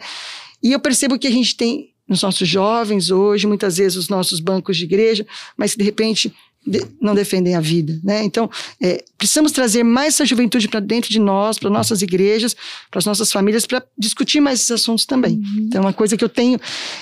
E 0.61 0.71
eu 0.71 0.79
percebo 0.79 1.17
que 1.17 1.27
a 1.27 1.31
gente 1.31 1.57
tem 1.57 1.89
nos 2.07 2.21
nossos 2.21 2.47
jovens 2.47 3.09
hoje, 3.09 3.47
muitas 3.47 3.77
vezes 3.77 3.97
os 3.97 4.09
nossos 4.09 4.39
bancos 4.39 4.77
de 4.77 4.83
igreja, 4.83 5.25
mas 5.57 5.75
de 5.75 5.83
repente 5.83 6.31
de, 6.65 6.85
não 7.01 7.15
defendem 7.15 7.55
a 7.55 7.59
vida, 7.59 7.99
né? 8.03 8.23
Então, 8.23 8.49
é, 8.81 9.03
precisamos 9.17 9.51
trazer 9.51 9.83
mais 9.83 10.15
essa 10.15 10.25
juventude 10.25 10.67
para 10.67 10.79
dentro 10.79 11.09
de 11.09 11.19
nós, 11.19 11.57
para 11.57 11.69
nossas 11.69 12.01
igrejas, 12.01 12.55
para 12.89 12.99
as 12.99 13.05
nossas 13.05 13.31
famílias, 13.31 13.65
para 13.65 13.83
discutir 13.97 14.39
mais 14.39 14.59
esses 14.59 14.71
assuntos 14.71 15.05
também. 15.05 15.33
Uhum. 15.33 15.65
Então, 15.67 15.81
é 15.81 15.85
uma 15.85 15.93
coisa 15.93 16.15
que 16.15 16.23
eu 16.23 16.29
tenho, 16.29 16.59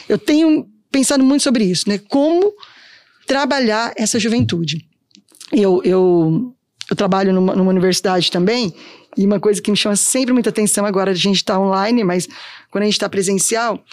eu 0.07 0.17
tenho 0.17 0.65
pensado 0.91 1.23
muito 1.23 1.43
sobre 1.43 1.65
isso, 1.65 1.89
né? 1.89 1.97
Como 1.97 2.53
trabalhar 3.27 3.93
essa 3.95 4.19
juventude. 4.19 4.85
Eu, 5.51 5.81
eu, 5.83 6.55
eu 6.89 6.95
trabalho 6.95 7.33
numa, 7.33 7.55
numa 7.55 7.69
universidade 7.69 8.31
também, 8.31 8.73
e 9.17 9.25
uma 9.25 9.39
coisa 9.39 9.61
que 9.61 9.69
me 9.69 9.77
chama 9.77 9.95
sempre 9.95 10.33
muita 10.33 10.49
atenção 10.49 10.85
agora, 10.85 11.11
a 11.11 11.15
gente 11.15 11.37
está 11.37 11.59
online, 11.59 12.03
mas 12.03 12.27
quando 12.71 12.83
a 12.83 12.85
gente 12.85 12.93
está 12.93 13.09
presencial, 13.09 13.83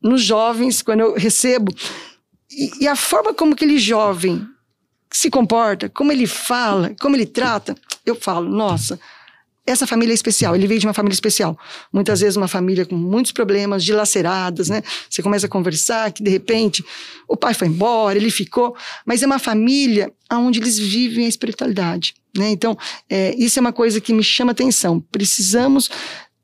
nos 0.00 0.22
jovens, 0.22 0.80
quando 0.80 1.00
eu 1.00 1.14
recebo, 1.14 1.74
e, 2.50 2.84
e 2.84 2.88
a 2.88 2.94
forma 2.94 3.34
como 3.34 3.54
aquele 3.54 3.78
jovem 3.78 4.46
se 5.10 5.30
comporta, 5.30 5.88
como 5.88 6.12
ele 6.12 6.26
fala, 6.26 6.94
como 7.00 7.16
ele 7.16 7.26
trata, 7.26 7.74
eu 8.04 8.14
falo, 8.14 8.48
nossa, 8.48 8.98
essa 9.66 9.86
família 9.86 10.12
é 10.12 10.14
especial, 10.14 10.56
ele 10.56 10.66
veio 10.66 10.80
de 10.80 10.86
uma 10.86 10.94
família 10.94 11.14
especial. 11.14 11.58
Muitas 11.92 12.20
vezes 12.20 12.36
uma 12.36 12.48
família 12.48 12.86
com 12.86 12.96
muitos 12.96 13.32
problemas, 13.32 13.84
dilaceradas, 13.84 14.70
né? 14.70 14.82
Você 15.10 15.22
começa 15.22 15.46
a 15.46 15.48
conversar 15.48 16.10
que 16.10 16.22
de 16.22 16.30
repente 16.30 16.82
o 17.28 17.36
pai 17.36 17.52
foi 17.52 17.68
embora, 17.68 18.16
ele 18.16 18.30
ficou, 18.30 18.74
mas 19.04 19.22
é 19.22 19.26
uma 19.26 19.38
família 19.38 20.10
onde 20.32 20.58
eles 20.58 20.78
vivem 20.78 21.26
a 21.26 21.28
espiritualidade, 21.28 22.14
né? 22.36 22.48
Então, 22.48 22.78
é, 23.10 23.34
isso 23.36 23.58
é 23.58 23.60
uma 23.60 23.72
coisa 23.72 24.00
que 24.00 24.12
me 24.12 24.22
chama 24.22 24.52
atenção. 24.52 25.00
Precisamos 25.12 25.90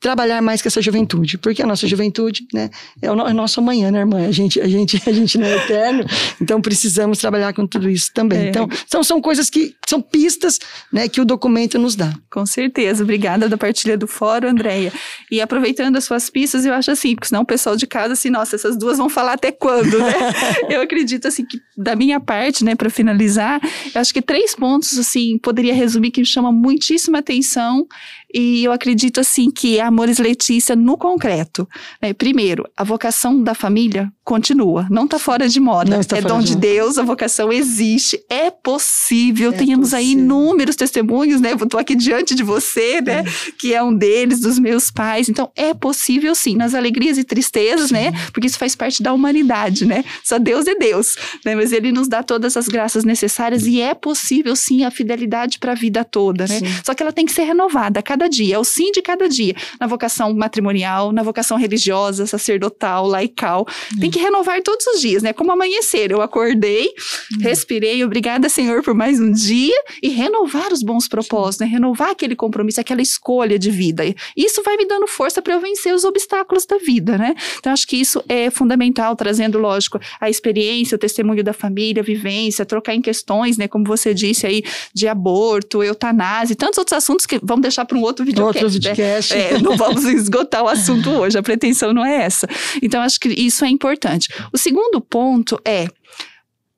trabalhar 0.04 0.42
mais 0.42 0.60
com 0.60 0.68
essa 0.68 0.82
juventude, 0.82 1.38
porque 1.38 1.62
a 1.62 1.66
nossa 1.66 1.86
juventude, 1.86 2.46
né, 2.52 2.68
é 3.00 3.10
o, 3.10 3.16
no, 3.16 3.26
é 3.26 3.30
o 3.30 3.34
nosso 3.34 3.58
amanhã, 3.58 3.90
né, 3.90 4.00
irmã? 4.00 4.26
A 4.26 4.30
gente, 4.30 4.60
a 4.60 4.68
gente, 4.68 5.02
a 5.06 5.12
gente 5.12 5.38
não 5.38 5.46
é 5.46 5.56
eterno, 5.56 6.04
então 6.38 6.60
precisamos 6.60 7.18
trabalhar 7.18 7.54
com 7.54 7.66
tudo 7.66 7.88
isso 7.88 8.10
também. 8.12 8.38
É. 8.38 8.48
Então, 8.50 8.68
são, 8.86 9.02
são 9.02 9.18
coisas 9.18 9.48
que 9.48 9.74
são 9.88 10.02
pistas, 10.02 10.58
né, 10.92 11.08
que 11.08 11.22
o 11.22 11.24
documento 11.24 11.78
nos 11.78 11.96
dá. 11.96 12.12
Com 12.30 12.44
certeza. 12.44 13.02
Obrigada 13.02 13.48
da 13.48 13.56
partilha 13.56 13.96
do 13.96 14.06
fórum, 14.06 14.48
Andréia. 14.48 14.92
E 15.30 15.40
aproveitando 15.40 15.96
as 15.96 16.04
suas 16.04 16.28
pistas, 16.28 16.66
eu 16.66 16.74
acho 16.74 16.90
assim, 16.90 17.14
porque 17.14 17.28
senão 17.28 17.40
o 17.40 17.46
pessoal 17.46 17.74
de 17.74 17.86
casa, 17.86 18.12
assim, 18.12 18.28
nossa, 18.28 18.56
essas 18.56 18.76
duas 18.76 18.98
vão 18.98 19.08
falar 19.08 19.32
até 19.32 19.50
quando, 19.50 19.98
né? 19.98 20.34
eu 20.68 20.82
acredito, 20.82 21.28
assim, 21.28 21.46
que 21.46 21.58
da 21.78 21.96
minha 21.96 22.20
parte, 22.20 22.62
né, 22.62 22.74
para 22.74 22.90
finalizar, 22.90 23.58
eu 23.94 23.98
acho 24.02 24.12
que 24.12 24.20
três 24.20 24.54
pontos, 24.54 24.98
assim, 24.98 25.38
poderia 25.38 25.72
resumir 25.72 26.10
que 26.10 26.20
me 26.20 26.26
chama 26.26 26.52
muitíssima 26.52 27.20
atenção 27.20 27.86
e 28.34 28.64
eu 28.64 28.72
acredito, 28.72 29.20
assim, 29.20 29.48
que 29.48 29.78
a 29.78 29.92
Amores 29.94 30.18
Letícia 30.18 30.74
no 30.74 30.98
concreto. 30.98 31.68
Né? 32.02 32.12
Primeiro, 32.12 32.68
a 32.76 32.82
vocação 32.82 33.40
da 33.40 33.54
família 33.54 34.12
continua, 34.24 34.86
não 34.90 35.04
está 35.04 35.18
fora 35.18 35.48
de 35.48 35.60
moda. 35.60 36.00
é 36.16 36.20
dom 36.20 36.40
de, 36.40 36.48
de 36.48 36.56
Deus, 36.56 36.98
a 36.98 37.02
vocação 37.02 37.52
existe, 37.52 38.18
é 38.28 38.50
possível. 38.50 39.52
É 39.52 39.56
Temos 39.56 39.90
possível. 39.90 39.98
aí 39.98 40.12
inúmeros 40.12 40.74
testemunhos, 40.74 41.40
né? 41.40 41.52
Estou 41.52 41.78
aqui 41.78 41.94
diante 41.94 42.34
de 42.34 42.42
você, 42.42 43.00
né? 43.00 43.20
É. 43.20 43.52
Que 43.56 43.72
é 43.72 43.82
um 43.82 43.94
deles, 43.94 44.40
dos 44.40 44.58
meus 44.58 44.90
pais. 44.90 45.28
Então, 45.28 45.52
é 45.54 45.72
possível 45.72 46.34
sim, 46.34 46.56
nas 46.56 46.74
alegrias 46.74 47.16
e 47.16 47.22
tristezas, 47.22 47.90
né? 47.90 48.06
sim. 48.06 48.10
né? 48.10 48.26
Porque 48.32 48.48
isso 48.48 48.58
faz 48.58 48.74
parte 48.74 49.02
da 49.02 49.12
humanidade, 49.12 49.86
né? 49.86 50.04
Só 50.24 50.38
Deus 50.38 50.66
é 50.66 50.74
Deus, 50.74 51.16
né? 51.44 51.54
Mas 51.54 51.70
Ele 51.70 51.92
nos 51.92 52.08
dá 52.08 52.22
todas 52.22 52.56
as 52.56 52.66
graças 52.66 53.04
necessárias 53.04 53.66
e 53.66 53.80
é 53.80 53.94
possível 53.94 54.56
sim 54.56 54.84
a 54.84 54.90
fidelidade 54.90 55.58
para 55.60 55.72
a 55.72 55.76
vida 55.76 56.02
toda, 56.02 56.46
né? 56.48 56.58
Sim. 56.58 56.66
Só 56.82 56.94
que 56.94 57.02
ela 57.02 57.12
tem 57.12 57.26
que 57.26 57.32
ser 57.32 57.44
renovada 57.44 58.00
a 58.00 58.02
cada 58.02 58.26
dia, 58.26 58.56
é 58.56 58.58
o 58.58 58.64
sim 58.64 58.90
de 58.90 59.02
cada 59.02 59.28
dia. 59.28 59.54
Na 59.84 59.88
vocação 59.88 60.32
matrimonial, 60.32 61.12
na 61.12 61.22
vocação 61.22 61.58
religiosa, 61.58 62.24
sacerdotal, 62.24 63.06
laical. 63.06 63.66
Tem 64.00 64.10
que 64.10 64.18
renovar 64.18 64.62
todos 64.62 64.86
os 64.86 64.98
dias, 64.98 65.22
né? 65.22 65.34
Como 65.34 65.52
amanhecer. 65.52 66.10
Eu 66.10 66.22
acordei, 66.22 66.86
hum. 66.86 67.42
respirei, 67.42 68.02
obrigada, 68.02 68.48
Senhor, 68.48 68.82
por 68.82 68.94
mais 68.94 69.20
um 69.20 69.30
dia 69.30 69.76
e 70.02 70.08
renovar 70.08 70.72
os 70.72 70.82
bons 70.82 71.06
propósitos, 71.06 71.58
né? 71.58 71.66
Renovar 71.66 72.12
aquele 72.12 72.34
compromisso, 72.34 72.80
aquela 72.80 73.02
escolha 73.02 73.58
de 73.58 73.70
vida. 73.70 74.04
Isso 74.34 74.62
vai 74.62 74.74
me 74.78 74.86
dando 74.86 75.06
força 75.06 75.42
para 75.42 75.52
eu 75.52 75.60
vencer 75.60 75.94
os 75.94 76.02
obstáculos 76.02 76.64
da 76.64 76.78
vida, 76.78 77.18
né? 77.18 77.34
Então, 77.58 77.70
acho 77.70 77.86
que 77.86 77.98
isso 77.98 78.24
é 78.26 78.48
fundamental, 78.48 79.14
trazendo, 79.14 79.58
lógico, 79.58 80.00
a 80.18 80.30
experiência, 80.30 80.96
o 80.96 80.98
testemunho 80.98 81.44
da 81.44 81.52
família, 81.52 82.00
a 82.00 82.06
vivência, 82.06 82.64
trocar 82.64 82.94
em 82.94 83.02
questões, 83.02 83.58
né? 83.58 83.68
Como 83.68 83.84
você 83.84 84.14
disse 84.14 84.46
aí, 84.46 84.64
de 84.94 85.06
aborto, 85.06 85.82
eutanásia 85.82 86.54
e 86.54 86.56
tantos 86.56 86.78
outros 86.78 86.96
assuntos 86.96 87.26
que 87.26 87.38
vamos 87.42 87.60
deixar 87.60 87.84
para 87.84 87.98
um 87.98 88.00
outro 88.00 88.24
videocast. 88.24 88.64
Outro 88.64 88.70
videocast. 88.70 89.34
Né? 89.34 89.40
É, 89.50 89.58
vamos 89.78 90.04
esgotar 90.04 90.62
o 90.62 90.68
assunto 90.68 91.10
hoje, 91.10 91.38
a 91.38 91.42
pretensão 91.42 91.92
não 91.92 92.04
é 92.04 92.22
essa. 92.22 92.46
Então, 92.82 93.00
acho 93.00 93.18
que 93.20 93.28
isso 93.28 93.64
é 93.64 93.68
importante. 93.68 94.28
O 94.52 94.58
segundo 94.58 95.00
ponto 95.00 95.60
é 95.64 95.88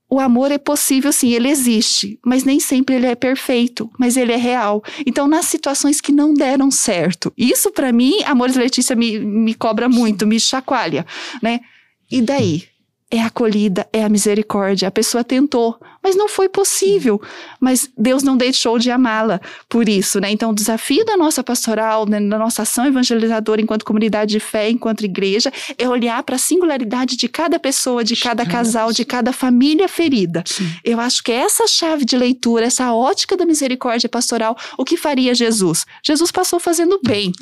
o 0.09 0.21
amor 0.21 0.53
é 0.53 0.59
possível 0.59 1.13
sim, 1.13 1.33
ele 1.33 1.49
existe, 1.49 2.19
mas 2.25 2.45
nem 2.45 2.61
sempre 2.61 2.95
ele 2.95 3.07
é 3.07 3.17
perfeito, 3.17 3.91
mas 3.99 4.17
ele 4.17 4.33
é 4.33 4.37
real. 4.37 4.83
Então, 5.05 5.27
nas 5.27 5.47
situações 5.47 6.01
que 6.01 6.13
não 6.13 6.33
deram 6.33 6.71
certo, 6.71 7.33
isso 7.37 7.73
para 7.73 7.93
mim, 7.93 8.23
Amores 8.25 8.55
Letícia 8.55 8.95
me, 8.95 9.19
me 9.19 9.53
cobra 9.53 9.89
muito, 9.89 10.25
me 10.25 10.39
chacoalha, 10.39 11.05
né? 11.43 11.61
E 12.09 12.23
daí? 12.23 12.69
é 13.11 13.21
acolhida, 13.21 13.87
é 13.93 14.03
a 14.03 14.09
misericórdia. 14.09 14.89
A 14.89 14.91
pessoa 14.91 15.23
tentou, 15.23 15.79
mas 16.07 16.15
não 16.15 16.29
foi 16.29 16.49
possível. 16.49 17.21
Mas 17.59 17.91
Deus 17.99 18.23
não 18.23 18.37
deixou 18.37 18.79
de 18.79 18.93
amá-la 18.93 19.41
por 19.69 19.89
isso, 19.89 20.21
né? 20.21 20.31
Então, 20.31 20.53
o 20.53 20.55
desafio 20.55 21.05
da 21.05 21.17
nossa 21.17 21.43
pastoral, 21.43 22.07
né, 22.07 22.21
da 22.21 22.39
nossa 22.39 22.63
ação 22.63 22.87
evangelizadora 22.87 23.61
enquanto 23.61 23.85
comunidade 23.85 24.31
de 24.31 24.39
fé, 24.39 24.71
enquanto 24.71 25.05
igreja, 25.05 25.53
é 25.77 25.89
olhar 25.89 26.23
para 26.23 26.37
a 26.37 26.39
singularidade 26.39 27.17
de 27.17 27.27
cada 27.27 27.59
pessoa, 27.59 28.05
de 28.05 28.15
cada 28.15 28.47
casal, 28.47 28.93
de 28.93 29.05
cada 29.05 29.33
família 29.33 29.89
ferida. 29.89 30.45
Sim. 30.47 30.71
Eu 30.85 31.01
acho 31.01 31.25
que 31.25 31.33
essa 31.33 31.67
chave 31.67 32.05
de 32.05 32.17
leitura, 32.17 32.67
essa 32.67 32.93
ótica 32.93 33.37
da 33.37 33.45
misericórdia 33.45 34.09
pastoral, 34.09 34.57
o 34.79 34.85
que 34.85 34.97
faria 34.97 35.35
Jesus? 35.35 35.85
Jesus 36.05 36.31
passou 36.31 36.61
fazendo 36.61 37.01
bem, 37.03 37.33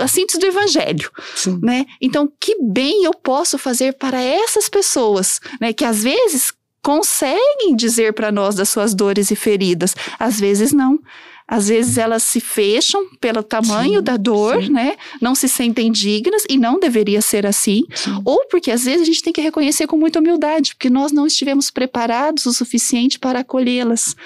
a 0.00 0.08
síntese 0.08 0.38
do 0.38 0.46
evangelho, 0.46 1.10
Sim. 1.36 1.58
né? 1.62 1.84
Então, 2.00 2.32
que 2.40 2.56
bem 2.62 3.04
eu 3.04 3.12
posso 3.12 3.58
fazer 3.58 3.92
para 3.92 4.22
essas 4.22 4.70
pessoas 4.70 5.40
né, 5.60 5.74
que 5.74 5.84
às 5.84 6.02
vezes 6.02 6.54
conseguem 6.84 7.74
dizer 7.74 8.12
para 8.12 8.30
nós 8.30 8.54
das 8.54 8.68
suas 8.68 8.94
dores 8.94 9.30
e 9.30 9.34
feridas, 9.34 9.96
às 10.18 10.38
vezes 10.38 10.72
não. 10.72 11.00
Às 11.46 11.68
vezes 11.68 11.98
elas 11.98 12.22
se 12.22 12.40
fecham 12.40 13.06
pelo 13.20 13.42
tamanho 13.42 13.98
sim, 13.98 14.02
da 14.02 14.16
dor, 14.16 14.64
sim. 14.64 14.72
né? 14.72 14.96
Não 15.20 15.34
se 15.34 15.46
sentem 15.46 15.92
dignas 15.92 16.42
e 16.48 16.56
não 16.56 16.80
deveria 16.80 17.20
ser 17.20 17.46
assim. 17.46 17.82
Sim. 17.94 18.18
Ou 18.24 18.46
porque 18.50 18.70
às 18.70 18.84
vezes 18.84 19.02
a 19.02 19.04
gente 19.04 19.22
tem 19.22 19.32
que 19.32 19.42
reconhecer 19.42 19.86
com 19.86 19.98
muita 19.98 20.20
humildade, 20.20 20.74
porque 20.74 20.88
nós 20.88 21.12
não 21.12 21.26
estivemos 21.26 21.70
preparados 21.70 22.46
o 22.46 22.52
suficiente 22.54 23.18
para 23.18 23.40
acolhê-las, 23.40 24.16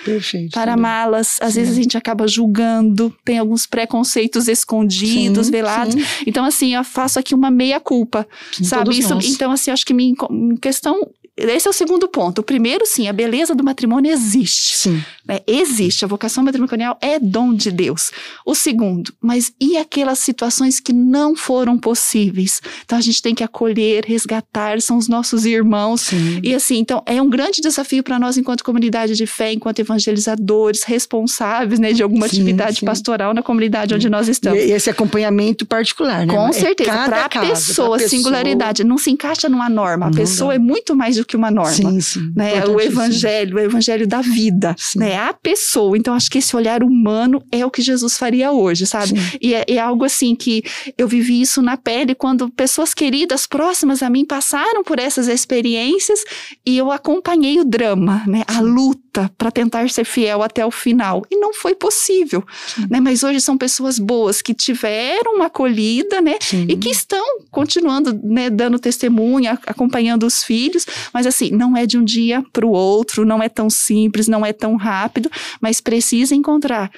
para 0.53 0.75
amá-las. 0.75 1.39
Às 1.41 1.57
vezes 1.57 1.77
a 1.77 1.83
gente 1.83 1.99
acaba 1.99 2.29
julgando, 2.29 3.13
tem 3.25 3.39
alguns 3.39 3.67
preconceitos 3.67 4.47
escondidos, 4.47 5.51
velados. 5.51 5.97
Então 6.25 6.45
assim, 6.45 6.77
eu 6.77 6.85
faço 6.85 7.19
aqui 7.19 7.35
uma 7.35 7.51
meia 7.51 7.81
culpa, 7.81 8.29
sabe? 8.63 8.97
Isso, 8.97 9.19
então 9.25 9.51
assim, 9.51 9.73
acho 9.73 9.85
que 9.85 9.93
minha 9.93 10.15
questão 10.61 11.11
esse 11.39 11.67
é 11.69 11.71
o 11.71 11.75
segundo 11.75 12.09
ponto. 12.09 12.41
O 12.41 12.43
primeiro, 12.43 12.85
sim, 12.85 13.07
a 13.07 13.13
beleza 13.13 13.55
do 13.55 13.63
matrimônio 13.63 14.11
existe. 14.11 14.77
Sim. 14.77 15.03
Né? 15.27 15.41
Existe. 15.47 16.05
A 16.05 16.09
vocação 16.09 16.43
matrimonial 16.43 16.99
é 17.01 17.19
dom 17.19 17.55
de 17.55 17.71
Deus. 17.71 18.11
O 18.45 18.55
segundo, 18.55 19.13
mas 19.21 19.53
e 19.61 19.77
aquelas 19.77 20.19
situações 20.19 20.81
que 20.81 20.93
não 20.93 21.37
foram 21.37 21.79
possíveis? 21.79 22.61
Então 22.85 22.99
a 22.99 23.01
gente 23.01 23.23
tem 23.23 23.35
que 23.35 23.45
acolher, 23.45 24.05
resgatar, 24.05 24.81
são 24.81 24.97
os 24.97 25.09
nossos 25.09 25.45
irmãos. 25.45 26.03
Sim. 26.03 26.41
E 26.43 26.55
assim, 26.55 26.79
então 26.79 27.03
é 27.07 27.23
um 27.23 27.29
grande 27.29 27.61
desafio 27.61 28.03
para 28.03 28.19
nós, 28.19 28.37
enquanto 28.37 28.65
comunidade 28.65 29.15
de 29.15 29.27
fé, 29.27 29.53
enquanto 29.53 29.79
evangelizadores, 29.79 30.83
responsáveis 30.83 31.79
né, 31.79 31.93
de 31.93 32.03
alguma 32.03 32.29
sim, 32.29 32.37
atividade 32.37 32.81
pastoral 32.85 33.33
na 33.33 33.43
comunidade 33.43 33.95
onde 33.95 34.09
nós 34.09 34.29
estamos. 34.29 34.59
E 34.59 34.73
esse 34.73 34.91
acompanhamento 34.91 35.65
particular, 35.67 36.27
né? 36.27 36.35
Com 36.35 36.49
é 36.49 36.53
certeza. 36.53 36.91
Para 36.91 37.27
a 37.27 37.29
pessoa, 37.29 37.99
singularidade. 37.99 38.83
Não 38.83 38.99
se 38.99 39.11
encaixa 39.11 39.49
numa 39.49 39.69
norma. 39.69 40.09
A 40.09 40.11
pessoa 40.11 40.55
é 40.55 40.59
muito 40.59 40.97
mais 40.97 41.17
do 41.17 41.28
que 41.29 41.37
uma 41.37 41.51
norma. 41.51 41.73
Sim, 41.73 42.01
sim. 42.01 42.33
Né? 42.35 42.65
O 42.67 42.81
evangelho, 42.81 43.57
o 43.57 43.61
evangelho 43.61 44.07
da 44.07 44.21
vida, 44.21 44.75
sim. 44.77 44.99
né? 44.99 45.17
A 45.19 45.33
pessoa. 45.33 45.97
Então, 45.97 46.15
acho 46.15 46.31
que 46.31 46.39
esse 46.39 46.57
olhar 46.57 46.83
humano 46.83 47.43
é 47.53 47.65
o 47.65 47.71
que 47.71 47.83
Jesus 47.83 48.17
faria 48.19 48.51
hoje, 48.51 48.87
sabe? 48.87 49.13
E 49.41 49.55
é, 49.55 49.65
é, 49.69 49.79
algo 49.79 50.05
assim 50.05 50.35
que 50.35 50.65
eu 50.97 51.07
vivi 51.07 51.41
isso 51.41 51.61
na 51.61 51.77
pele 51.77 52.15
quando 52.15 52.49
pessoas 52.51 52.95
queridas, 52.95 53.47
próximas 53.47 54.03
a 54.03 54.09
mim, 54.09 54.25
passaram 54.25 54.83
por 54.83 54.99
essas 54.99 55.29
experiências 55.29 56.21
e 56.67 56.77
eu 56.77 56.91
acompanhei 56.91 57.61
o 57.61 57.65
drama, 57.65 58.23
né? 58.27 58.43
A 58.47 58.61
luta 58.61 59.08
para 59.39 59.51
tentar 59.51 59.89
ser 59.89 60.05
fiel 60.05 60.43
até 60.43 60.65
o 60.65 60.71
final. 60.71 61.23
E 61.31 61.37
não 61.37 61.55
foi 61.55 61.75
possível, 61.75 62.45
né? 62.91 63.01
Mas 63.01 63.23
hoje 63.23 63.41
são 63.41 63.57
pessoas 63.57 63.99
boas 63.99 64.43
que 64.43 64.53
tiveram 64.53 65.37
uma 65.37 65.47
acolhida, 65.47 66.21
né? 66.21 66.37
Sim. 66.41 66.67
E 66.69 66.77
que 66.77 66.91
estão 66.91 67.25
continuando, 67.51 68.19
né, 68.23 68.51
dando 68.51 68.79
testemunha, 68.79 69.59
acompanhando 69.67 70.27
os 70.27 70.45
filhos, 70.45 70.87
mas 71.13 71.27
assim, 71.27 71.51
não 71.51 71.77
é 71.77 71.87
de 71.87 71.97
um 71.97 72.05
dia 72.05 72.45
para 72.53 72.67
o 72.67 72.71
outro, 72.71 73.25
não 73.25 73.43
é 73.43 73.49
tão 73.49 73.71
simples, 73.71 74.29
não 74.29 74.45
é 74.45 74.53
tão 74.53 74.77
rápido, 74.77 75.31
mas 75.61 75.81
precisa 75.81 76.35
encontrar 76.35 76.91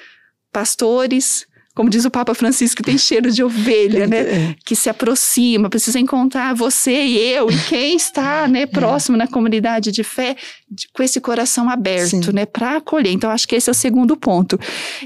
pastores, 0.51 1.45
como 1.73 1.89
diz 1.89 2.03
o 2.03 2.11
Papa 2.11 2.33
Francisco, 2.33 2.83
tem 2.83 2.97
cheiro 2.97 3.31
de 3.31 3.43
ovelha, 3.43 4.05
né? 4.05 4.19
É. 4.19 4.55
Que 4.65 4.75
se 4.75 4.89
aproxima, 4.89 5.69
precisa 5.69 5.99
encontrar 5.99 6.53
você 6.53 7.03
e 7.03 7.17
eu 7.17 7.49
e 7.49 7.57
quem 7.69 7.95
está, 7.95 8.47
né, 8.47 8.63
é. 8.63 8.65
próximo 8.65 9.15
na 9.15 9.25
comunidade 9.25 9.91
de 9.91 10.03
fé, 10.03 10.35
de, 10.69 10.87
com 10.93 11.01
esse 11.01 11.21
coração 11.21 11.69
aberto, 11.69 12.25
Sim. 12.25 12.31
né, 12.33 12.45
para 12.45 12.77
acolher. 12.77 13.11
Então, 13.11 13.29
acho 13.29 13.47
que 13.47 13.55
esse 13.55 13.69
é 13.69 13.71
o 13.71 13.75
segundo 13.75 14.17
ponto. 14.17 14.59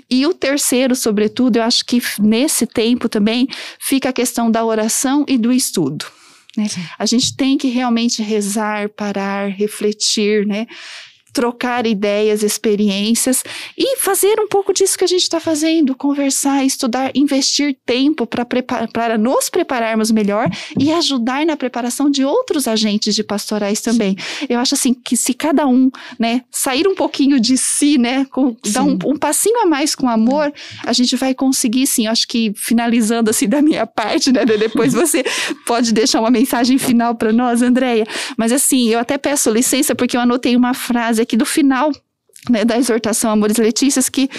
E 0.10 0.26
o 0.26 0.34
terceiro, 0.34 0.96
sobretudo, 0.96 1.58
eu 1.58 1.64
acho 1.64 1.86
que 1.86 2.02
nesse 2.20 2.66
tempo 2.66 3.08
também 3.08 3.48
fica 3.80 4.10
a 4.10 4.14
questão 4.14 4.50
da 4.50 4.66
oração 4.66 5.24
e 5.28 5.38
do 5.38 5.52
estudo. 5.52 6.06
Né? 6.58 6.68
A 6.98 7.06
gente 7.06 7.36
tem 7.36 7.58
que 7.58 7.68
realmente 7.68 8.24
rezar, 8.24 8.90
parar, 8.90 9.50
refletir, 9.50 10.48
né? 10.48 10.66
Trocar 11.36 11.86
ideias, 11.86 12.44
experiências 12.44 13.44
e 13.78 13.98
fazer 13.98 14.40
um 14.40 14.48
pouco 14.48 14.74
disso 14.74 14.98
que 14.98 15.04
a 15.04 15.08
gente 15.08 15.24
está 15.24 15.38
fazendo, 15.38 15.94
conversar, 15.94 16.64
estudar, 16.64 17.12
investir 17.14 17.76
tempo 17.86 18.26
para 18.26 19.18
nos 19.18 19.50
prepararmos 19.50 20.12
melhor 20.12 20.50
e 20.80 20.94
ajudar 20.94 21.46
na 21.46 21.58
preparação 21.58 22.10
de 22.10 22.24
outros 22.24 22.70
agentes 22.70 23.14
de 23.14 23.22
pastorais 23.22 23.82
também. 23.82 24.16
Eu 24.48 24.60
acho 24.60 24.76
assim 24.76 24.94
que 24.94 25.18
se 25.18 25.34
cada 25.34 25.68
um, 25.68 25.92
né, 26.18 26.42
sair 26.50 26.88
um 26.88 26.96
pouquinho 26.96 27.38
de 27.38 27.58
si, 27.58 27.98
né, 27.98 28.24
com, 28.32 28.56
dar 28.72 28.84
um, 28.84 28.98
um, 29.06 29.18
passinho 29.18 29.60
a 29.62 29.66
mais 29.66 29.94
com 29.94 30.08
amor, 30.08 30.54
a 30.86 30.94
gente 30.94 31.18
vai 31.18 31.34
conseguir, 31.34 31.86
sim. 31.86 32.08
Acho 32.08 32.26
que 32.30 32.54
finalizando 32.56 33.30
assim 33.30 33.50
da 33.50 33.62
minha 33.62 33.86
parte, 33.86 34.32
né, 34.32 34.46
depois 34.46 34.94
você 34.96 35.22
pode 35.66 35.92
deixar 35.92 36.22
uma 36.22 36.32
mensagem 36.32 36.78
final 36.78 37.14
para 37.14 37.34
nós, 37.34 37.62
Andréia. 37.62 38.08
Mas 38.38 38.54
assim, 38.54 38.88
eu 38.88 39.00
até 39.00 39.18
peço 39.18 39.50
licença 39.50 39.94
porque 39.94 40.16
eu 40.16 40.22
anotei 40.22 40.56
uma 40.56 40.74
frase 40.74 41.25
aqui 41.26 41.36
do 41.36 41.46
final 41.46 41.92
né, 42.50 42.64
da 42.64 42.78
exortação 42.78 43.32
Amores 43.32 43.58
Letícias, 43.58 44.10
que 44.10 44.30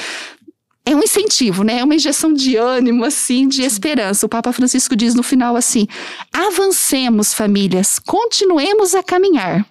é 0.88 0.94
um 0.94 1.02
incentivo, 1.02 1.64
né? 1.64 1.80
É 1.80 1.84
uma 1.84 1.96
injeção 1.96 2.32
de 2.32 2.56
ânimo, 2.56 3.04
assim, 3.04 3.48
de 3.48 3.62
esperança. 3.62 4.24
O 4.24 4.28
Papa 4.28 4.52
Francisco 4.52 4.94
diz 4.94 5.16
no 5.16 5.22
final 5.22 5.56
assim: 5.56 5.88
avancemos, 6.32 7.34
famílias, 7.34 7.98
continuemos 7.98 8.94
a 8.94 9.02
caminhar. 9.02 9.66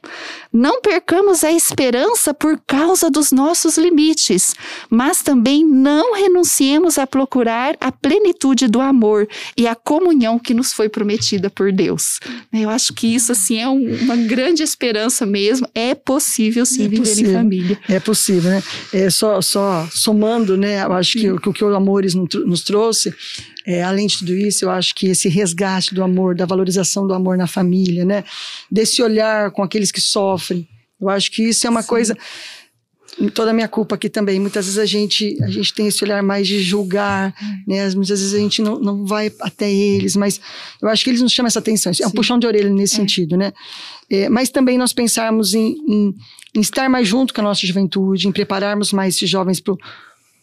Não 0.55 0.79
percamos 0.79 1.43
a 1.43 1.51
esperança 1.51 2.33
por 2.33 2.57
causa 2.65 3.11
dos 3.11 3.33
nossos 3.33 3.77
limites, 3.77 4.55
mas 4.89 5.21
também 5.21 5.65
não 5.65 6.15
renunciemos 6.15 6.97
a 6.97 7.05
procurar 7.05 7.75
a 7.81 7.91
plenitude 7.91 8.69
do 8.69 8.79
amor 8.79 9.27
e 9.57 9.67
a 9.67 9.75
comunhão 9.75 10.39
que 10.39 10.53
nos 10.53 10.71
foi 10.71 10.87
prometida 10.87 11.49
por 11.49 11.73
Deus. 11.73 12.21
Eu 12.53 12.69
acho 12.69 12.93
que 12.93 13.05
isso 13.05 13.33
assim 13.33 13.59
é 13.59 13.67
um, 13.67 13.95
uma 14.03 14.15
grande 14.15 14.63
esperança 14.63 15.25
mesmo. 15.25 15.67
É 15.75 15.93
possível 15.93 16.65
sim 16.65 16.85
é 16.85 16.87
viver 16.87 17.01
possível. 17.01 17.31
em 17.31 17.35
família. 17.35 17.79
É 17.89 17.99
possível, 17.99 18.51
né? 18.51 18.63
É 18.93 19.09
só, 19.09 19.41
só 19.41 19.85
somando, 19.91 20.55
né? 20.55 20.85
Eu 20.85 20.93
acho 20.93 21.19
que 21.19 21.29
o 21.29 21.51
que 21.51 21.65
o 21.65 21.75
Amores 21.75 22.15
nos 22.15 22.63
trouxe 22.63 23.13
É, 23.65 23.81
além 23.83 24.07
de 24.07 24.19
tudo 24.19 24.35
isso, 24.35 24.65
eu 24.65 24.69
acho 24.69 24.93
que 24.93 25.07
esse 25.07 25.27
resgate 25.27 25.93
do 25.95 26.03
amor, 26.03 26.35
da 26.35 26.45
valorização 26.45 27.07
do 27.07 27.13
amor 27.13 27.37
na 27.37 27.47
família, 27.47 28.05
né? 28.05 28.23
Desse 28.71 29.01
olhar 29.01 29.51
com 29.51 29.63
aqueles 29.63 29.91
que 29.91 30.01
sofrem. 30.01 30.67
Eu 31.01 31.09
acho 31.09 31.31
que 31.31 31.43
isso 31.43 31.65
é 31.65 31.69
uma 31.69 31.81
Sim. 31.81 31.87
coisa 31.87 32.17
toda 33.33 33.51
a 33.51 33.53
minha 33.53 33.67
culpa 33.67 33.95
aqui 33.95 34.09
também. 34.09 34.39
Muitas 34.39 34.65
vezes 34.65 34.77
a 34.77 34.85
gente, 34.85 35.37
a 35.41 35.47
gente 35.47 35.73
tem 35.73 35.87
esse 35.87 36.03
olhar 36.03 36.21
mais 36.21 36.47
de 36.47 36.61
julgar, 36.61 37.33
né? 37.67 37.89
Muitas 37.91 38.19
vezes 38.19 38.33
a 38.33 38.37
gente 38.37 38.61
não, 38.61 38.79
não 38.79 39.05
vai 39.05 39.31
até 39.39 39.71
eles, 39.71 40.15
mas 40.15 40.39
eu 40.81 40.89
acho 40.89 41.03
que 41.03 41.09
eles 41.09 41.21
nos 41.21 41.31
chamam 41.31 41.47
essa 41.47 41.59
atenção. 41.59 41.91
É 42.01 42.05
um 42.05 42.09
Sim. 42.09 42.15
puxão 42.15 42.39
de 42.39 42.45
orelha 42.45 42.69
nesse 42.69 42.95
é. 42.95 42.97
sentido, 42.97 43.37
né? 43.37 43.53
É, 44.09 44.29
mas 44.29 44.49
também 44.49 44.77
nós 44.77 44.93
pensarmos 44.93 45.53
em, 45.53 45.75
em, 45.87 46.15
em, 46.55 46.61
estar 46.61 46.89
mais 46.89 47.07
junto 47.07 47.33
com 47.33 47.41
a 47.41 47.43
nossa 47.43 47.65
juventude, 47.65 48.27
em 48.27 48.31
prepararmos 48.31 48.91
mais 48.91 49.15
esses 49.15 49.29
jovens 49.29 49.61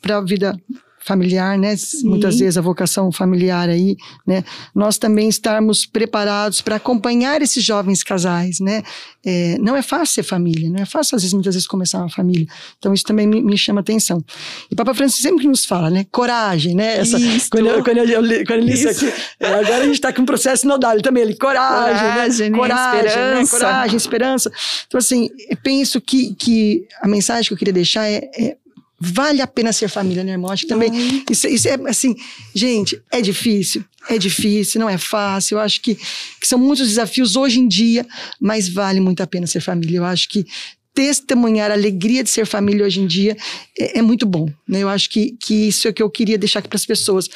para 0.01 0.17
a 0.17 0.21
vida 0.21 0.59
familiar, 1.05 1.59
né? 1.59 1.77
Sim. 1.77 2.09
Muitas 2.09 2.39
vezes 2.39 2.57
a 2.57 2.61
vocação 2.61 3.11
familiar 3.11 3.69
aí, 3.69 3.97
né? 4.27 4.45
Nós 4.75 4.99
também 4.99 5.29
estarmos 5.29 5.85
preparados 5.85 6.61
para 6.61 6.77
acompanhar 6.77 7.43
esses 7.43 7.63
jovens 7.63 8.03
casais, 8.03 8.61
né? 8.61 8.83
É, 9.25 9.57
não 9.61 9.77
é 9.77 9.83
fácil 9.83 10.15
ser 10.15 10.23
família, 10.23 10.69
não 10.71 10.81
é 10.81 10.85
fácil 10.85 11.17
às 11.17 11.23
vezes, 11.23 11.33
muitas 11.33 11.55
vezes 11.55 11.67
começar 11.67 11.99
uma 11.99 12.11
família. 12.11 12.47
Então 12.79 12.93
isso 12.93 13.05
também 13.05 13.27
me, 13.27 13.43
me 13.43 13.59
chama 13.59 13.81
atenção. 13.81 14.25
E 14.71 14.75
Papa 14.75 14.95
Francisco 14.95 15.23
sempre 15.23 15.47
nos 15.47 15.65
fala, 15.65 15.91
né? 15.91 16.07
Coragem, 16.11 16.75
né? 16.75 16.99
Essa, 16.99 17.19
isso. 17.19 17.49
Quando 17.51 17.69
eu, 17.69 17.85
quando 17.85 17.99
eu, 17.99 18.23
eu, 18.23 18.47
quando 18.47 18.61
li 18.61 18.73
isso, 18.73 18.89
aqui, 18.89 19.13
é, 19.41 19.47
agora 19.47 19.83
a 19.83 19.85
gente 19.85 19.95
está 19.95 20.13
com 20.13 20.23
um 20.23 20.27
processo 20.27 20.67
nodal 20.67 21.01
também, 21.01 21.23
ele 21.23 21.35
coragem, 21.35 22.11
coragem, 22.11 22.51
né? 22.51 22.59
coragem, 22.59 23.03
né? 23.03 23.43
esperança. 23.43 23.59
Né? 23.59 23.61
coragem, 23.61 23.97
esperança. 23.97 24.53
Então 24.87 24.99
assim, 24.99 25.31
penso 25.63 26.01
que 26.01 26.35
que 26.35 26.87
a 27.01 27.09
mensagem 27.09 27.49
que 27.49 27.55
eu 27.55 27.59
queria 27.59 27.73
deixar 27.73 28.09
é, 28.09 28.31
é 28.37 28.57
Vale 29.05 29.43
a 29.43 29.49
pena 29.49 29.73
ser 29.73 29.89
família, 29.89 30.23
né, 30.23 30.33
irmão? 30.33 30.49
Acho 30.49 30.63
que 30.63 30.69
também. 30.69 31.25
Isso, 31.29 31.49
isso 31.49 31.67
é 31.67 31.77
assim, 31.89 32.15
gente, 32.55 33.03
é 33.11 33.21
difícil. 33.21 33.85
É 34.09 34.17
difícil, 34.17 34.81
não 34.81 34.89
é 34.89 34.97
fácil. 34.97 35.57
Eu 35.57 35.61
acho 35.61 35.81
que, 35.81 35.97
que 35.97 36.47
são 36.47 36.57
muitos 36.57 36.87
desafios 36.87 37.35
hoje 37.35 37.59
em 37.59 37.67
dia, 37.67 38.07
mas 38.41 38.69
vale 38.69 39.01
muito 39.01 39.21
a 39.21 39.27
pena 39.27 39.45
ser 39.45 39.61
família. 39.61 39.99
Eu 39.99 40.05
acho 40.05 40.29
que 40.29 40.47
testemunhar 40.95 41.73
a 41.73 41.75
alegria 41.75 42.23
de 42.23 42.31
ser 42.31 42.47
família 42.47 42.87
hoje 42.87 43.01
em 43.01 43.07
dia 43.09 43.37
é, 43.77 43.99
é 43.99 44.03
muito 44.03 44.25
bom. 44.25 44.49
Né? 44.69 44.81
Eu 44.81 44.89
acho 44.89 45.11
que, 45.11 45.37
que 45.41 45.69
isso 45.69 45.89
é 45.89 45.91
o 45.91 45.95
que 45.95 46.03
eu 46.03 46.09
queria 46.09 46.39
deixar 46.39 46.61
aqui 46.61 46.69
para 46.69 46.77
as 46.77 46.87
pessoas. 46.87 47.29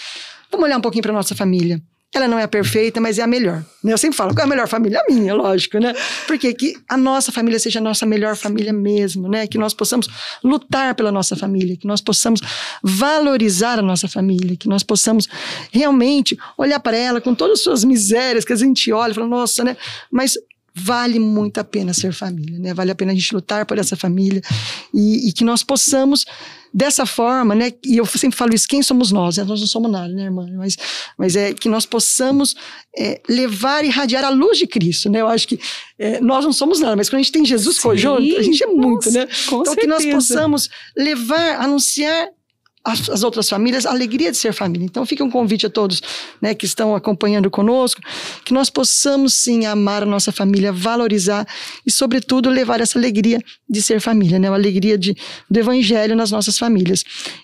Vamos 0.53 0.67
olhar 0.67 0.79
um 0.79 0.83
pouquinho 0.83 1.03
para 1.03 1.13
nossa 1.13 1.35
família. 1.35 1.83
Ela 2.15 2.29
não 2.29 2.39
é 2.39 2.47
perfeita, 2.47 3.01
mas 3.01 3.19
é 3.19 3.23
a 3.23 3.27
melhor. 3.27 3.65
Né? 3.83 3.93
Eu 3.93 3.99
sempre 3.99 4.17
falo, 4.17 4.33
qual 4.33 4.43
é 4.43 4.47
a 4.47 4.49
melhor 4.49 4.69
família? 4.69 5.01
A 5.01 5.13
minha, 5.13 5.35
lógico, 5.35 5.79
né? 5.79 5.93
Porque 6.27 6.55
que 6.55 6.75
a 6.89 6.97
nossa 6.97 7.31
família 7.31 7.59
seja 7.59 7.79
a 7.79 7.83
nossa 7.83 8.07
melhor 8.07 8.37
família 8.37 8.73
mesmo, 8.73 9.29
né? 9.29 9.47
Que 9.47 9.59
nós 9.59 9.75
possamos 9.75 10.09
lutar 10.43 10.95
pela 10.95 11.13
nossa 11.13 11.37
família, 11.37 11.77
que 11.77 11.87
nós 11.87 12.01
possamos 12.01 12.41
valorizar 12.83 13.79
a 13.79 13.83
nossa 13.83 14.09
família, 14.09 14.57
que 14.57 14.69
nós 14.69 14.83
possamos 14.83 15.29
realmente 15.71 16.39
olhar 16.57 16.81
para 16.81 16.97
ela 16.97 17.21
com 17.21 17.35
todas 17.35 17.59
as 17.59 17.65
suas 17.65 17.85
misérias, 17.85 18.45
que 18.45 18.53
a 18.53 18.57
gente 18.57 18.91
olha 18.93 19.11
e 19.11 19.15
fala, 19.15 19.27
nossa, 19.27 19.63
né? 19.63 19.77
Mas 20.11 20.39
vale 20.79 21.19
muito 21.19 21.59
a 21.59 21.65
pena 21.65 21.95
ser 21.95 22.13
família, 22.13 22.59
né? 22.59 22.75
Vale 22.75 22.91
a 22.91 22.95
pena 22.95 23.13
a 23.13 23.15
gente 23.15 23.35
lutar 23.35 23.65
por 23.65 23.79
essa 23.79 23.97
família 23.97 24.43
e, 24.93 25.29
e 25.29 25.33
que 25.33 25.43
nós 25.43 25.63
possamos 25.63 26.27
dessa 26.73 27.07
forma, 27.07 27.55
né? 27.55 27.73
E 27.85 27.97
eu 27.97 28.07
sempre 28.07 28.37
falo 28.37 28.55
isso, 28.55 28.67
quem 28.69 28.83
somos 28.83 29.11
nós? 29.11 29.37
Né? 29.37 29.45
Nós 29.45 29.61
não 29.61 29.67
somos 29.67 29.91
nada, 29.91 30.09
né, 30.09 30.25
irmã? 30.25 30.47
Mas, 30.57 30.77
mas 31.19 31.37
é 31.37 31.53
que 31.55 31.69
nós 31.69 31.87
possamos 31.87 32.55
é, 32.97 33.21
levar 33.29 33.85
e 33.85 33.89
irradiar 33.89 34.25
a 34.25 34.31
luz 34.31 34.59
de 34.59 34.67
Cristo, 34.67 35.11
né? 35.11 35.21
Eu 35.21 35.29
acho 35.29 35.49
que 35.49 35.59
é, 35.99 36.21
nós 36.21 36.45
não 36.45 36.53
somos 36.53 36.81
nada, 36.81 36.97
mas 36.97 37.09
quando 37.09 37.21
a 37.21 37.23
gente 37.23 37.33
tem 37.33 37.45
Jesus 37.45 37.77
Sim, 37.77 37.97
junto, 37.97 38.37
a 38.37 38.43
gente 38.43 38.63
é 38.63 38.67
muito, 38.67 39.11
né? 39.11 39.27
então 39.47 39.65
certeza. 39.65 39.81
que 39.81 39.87
nós 39.87 40.07
possamos 40.07 40.69
levar, 40.97 41.61
anunciar 41.61 42.29
as, 42.87 43.11
as, 43.11 43.23
outras 43.25 43.49
famílias, 43.49 43.85
a 43.85 43.91
alegria 43.91 44.31
de 44.31 44.37
ser 44.37 44.53
família. 44.53 44.85
Então 44.85 45.05
fica 45.05 45.25
um 45.25 45.31
convite 45.31 45.67
a 45.67 45.71
todos 45.71 46.01
né, 46.41 46.55
que 46.55 46.65
estão 46.65 46.95
acompanhando 46.95 47.51
conosco, 47.51 48.01
que 48.45 48.55
nós 48.55 48.71
possamos 48.71 49.35
sim 49.35 49.67
amar 49.67 50.05
a 50.05 50.07
nossa 50.07 50.31
família, 50.31 50.73
valorizar 50.73 51.47
e, 51.85 51.91
sobretudo, 51.91 52.49
levar 52.49 52.81
essa 52.81 52.97
alegria 52.97 53.43
de 53.69 53.83
ser 53.83 54.01
família, 54.01 54.39
né? 54.39 54.49
A 54.49 54.55
alegria 54.55 54.97
de, 54.97 55.17
do 55.51 55.59
evangelho 55.59 56.15
nas 56.15 56.31
nossas 56.31 56.57
famílias. 56.57 57.03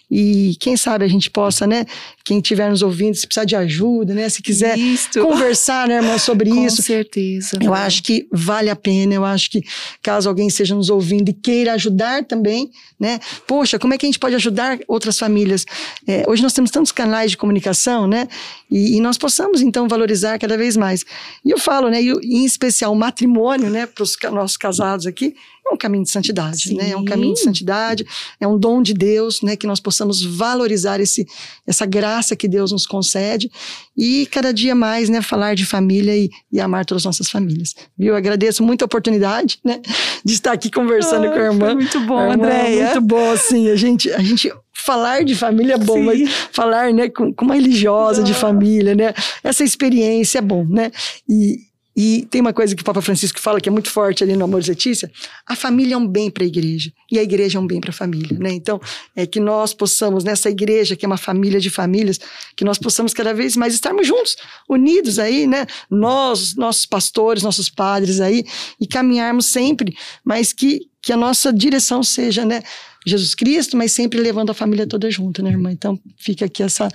E 0.08 0.56
quem 0.60 0.76
sabe 0.76 1.04
a 1.04 1.08
gente 1.08 1.28
possa, 1.28 1.66
né? 1.66 1.86
Quem 2.24 2.38
estiver 2.38 2.70
nos 2.70 2.82
ouvindo, 2.82 3.14
se 3.14 3.26
precisar 3.26 3.44
de 3.44 3.56
ajuda, 3.56 4.14
né? 4.14 4.28
Se 4.28 4.40
quiser 4.42 4.78
Isto. 4.78 5.20
conversar, 5.22 5.88
né, 5.88 5.96
irmã, 5.96 6.18
sobre 6.18 6.50
Com 6.50 6.66
isso. 6.66 6.76
Com 6.76 6.82
certeza. 6.82 7.58
Eu 7.60 7.74
acho 7.74 8.02
que 8.02 8.26
vale 8.30 8.70
a 8.70 8.76
pena. 8.76 9.14
Eu 9.14 9.24
acho 9.24 9.50
que 9.50 9.62
caso 10.02 10.28
alguém 10.28 10.46
esteja 10.46 10.74
nos 10.74 10.90
ouvindo 10.90 11.28
e 11.28 11.32
queira 11.32 11.72
ajudar 11.74 12.24
também, 12.24 12.70
né? 12.98 13.20
Poxa, 13.46 13.78
como 13.78 13.94
é 13.94 13.98
que 13.98 14.06
a 14.06 14.08
gente 14.08 14.18
pode 14.18 14.34
ajudar 14.34 14.78
outras 14.86 15.18
famílias? 15.18 15.64
É, 16.06 16.24
hoje 16.28 16.42
nós 16.42 16.52
temos 16.52 16.70
tantos 16.70 16.92
canais 16.92 17.30
de 17.30 17.36
comunicação, 17.36 18.06
né? 18.06 18.28
E, 18.70 18.96
e, 18.96 19.00
nós 19.00 19.18
possamos, 19.18 19.60
então, 19.60 19.88
valorizar 19.88 20.38
cada 20.38 20.56
vez 20.56 20.76
mais. 20.76 21.04
E 21.44 21.50
eu 21.50 21.58
falo, 21.58 21.88
né? 21.88 22.02
E, 22.02 22.10
em 22.10 22.44
especial 22.44 22.92
o 22.92 22.96
matrimônio, 22.96 23.68
né? 23.68 23.86
Para 23.86 24.02
os 24.02 24.16
nossos 24.30 24.56
casados 24.56 25.06
aqui, 25.06 25.34
é 25.66 25.74
um 25.74 25.76
caminho 25.76 26.04
de 26.04 26.10
santidade, 26.10 26.68
Sim. 26.68 26.76
né? 26.76 26.90
É 26.90 26.96
um 26.96 27.04
caminho 27.04 27.34
de 27.34 27.40
santidade, 27.40 28.04
é 28.40 28.46
um 28.46 28.58
dom 28.58 28.82
de 28.82 28.92
Deus, 28.92 29.42
né? 29.42 29.56
Que 29.56 29.66
nós 29.66 29.80
possamos 29.80 30.22
valorizar 30.22 31.00
esse, 31.00 31.26
essa 31.66 31.86
graça 31.86 32.34
que 32.34 32.48
Deus 32.48 32.72
nos 32.72 32.86
concede 32.86 33.50
e 33.96 34.26
cada 34.26 34.52
dia 34.52 34.74
mais, 34.74 35.08
né? 35.08 35.22
Falar 35.22 35.54
de 35.54 35.64
família 35.64 36.16
e, 36.16 36.30
e 36.50 36.60
amar 36.60 36.84
todas 36.84 37.02
as 37.02 37.06
nossas 37.06 37.30
famílias. 37.30 37.74
Viu? 37.96 38.16
agradeço 38.16 38.62
muito 38.62 38.82
a 38.82 38.86
oportunidade, 38.86 39.58
né? 39.64 39.80
De 40.24 40.32
estar 40.32 40.52
aqui 40.52 40.70
conversando 40.70 41.26
oh, 41.26 41.30
com 41.30 41.38
a 41.38 41.42
irmã. 41.42 41.74
muito 41.74 42.00
bom, 42.00 42.30
Andréia. 42.30 42.84
Muito 42.86 43.00
bom, 43.02 43.30
assim. 43.30 43.70
A 43.70 43.76
gente, 43.76 44.10
a 44.12 44.20
gente 44.20 44.52
falar 44.72 45.24
de 45.24 45.34
família 45.34 45.74
é 45.74 45.78
bom, 45.78 45.94
Sim. 45.94 46.04
mas 46.04 46.32
falar, 46.52 46.92
né, 46.92 47.08
com, 47.08 47.32
com 47.32 47.44
uma 47.44 47.54
religiosa 47.54 48.22
de 48.22 48.34
família, 48.34 48.94
né? 48.94 49.14
Essa 49.42 49.64
experiência 49.64 50.38
é 50.38 50.42
bom, 50.42 50.64
né? 50.64 50.90
E, 51.28 51.71
e 51.94 52.26
tem 52.30 52.40
uma 52.40 52.52
coisa 52.52 52.74
que 52.74 52.82
o 52.82 52.84
Papa 52.84 53.02
Francisco 53.02 53.38
fala 53.38 53.60
que 53.60 53.68
é 53.68 53.72
muito 53.72 53.90
forte 53.90 54.24
ali 54.24 54.34
no 54.34 54.44
Amor 54.44 54.62
Letícia: 54.66 55.10
a 55.46 55.54
família 55.54 55.94
é 55.94 55.96
um 55.96 56.06
bem 56.06 56.30
para 56.30 56.42
a 56.42 56.46
igreja 56.46 56.92
e 57.10 57.18
a 57.18 57.22
igreja 57.22 57.58
é 57.58 57.60
um 57.60 57.66
bem 57.66 57.80
para 57.80 57.90
a 57.90 57.92
família, 57.92 58.38
né? 58.38 58.50
Então, 58.52 58.80
é 59.14 59.26
que 59.26 59.38
nós 59.38 59.74
possamos 59.74 60.24
nessa 60.24 60.48
igreja 60.48 60.96
que 60.96 61.04
é 61.04 61.08
uma 61.08 61.18
família 61.18 61.60
de 61.60 61.68
famílias, 61.68 62.18
que 62.56 62.64
nós 62.64 62.78
possamos 62.78 63.12
cada 63.12 63.34
vez 63.34 63.56
mais 63.56 63.74
estarmos 63.74 64.06
juntos, 64.06 64.36
unidos 64.68 65.18
aí, 65.18 65.46
né? 65.46 65.66
Nós, 65.90 66.54
nossos 66.56 66.86
pastores, 66.86 67.42
nossos 67.42 67.68
padres 67.68 68.20
aí 68.20 68.44
e 68.80 68.86
caminharmos 68.86 69.46
sempre, 69.46 69.94
mas 70.24 70.52
que 70.52 70.90
que 71.02 71.12
a 71.12 71.16
nossa 71.16 71.52
direção 71.52 72.00
seja, 72.00 72.44
né? 72.44 72.62
Jesus 73.04 73.34
Cristo, 73.34 73.76
mas 73.76 73.92
sempre 73.92 74.20
levando 74.20 74.50
a 74.50 74.54
família 74.54 74.86
toda 74.86 75.10
junto, 75.10 75.42
né, 75.42 75.50
irmã? 75.50 75.72
Então 75.72 75.98
fica 76.16 76.44
aqui 76.44 76.62
essa, 76.62 76.88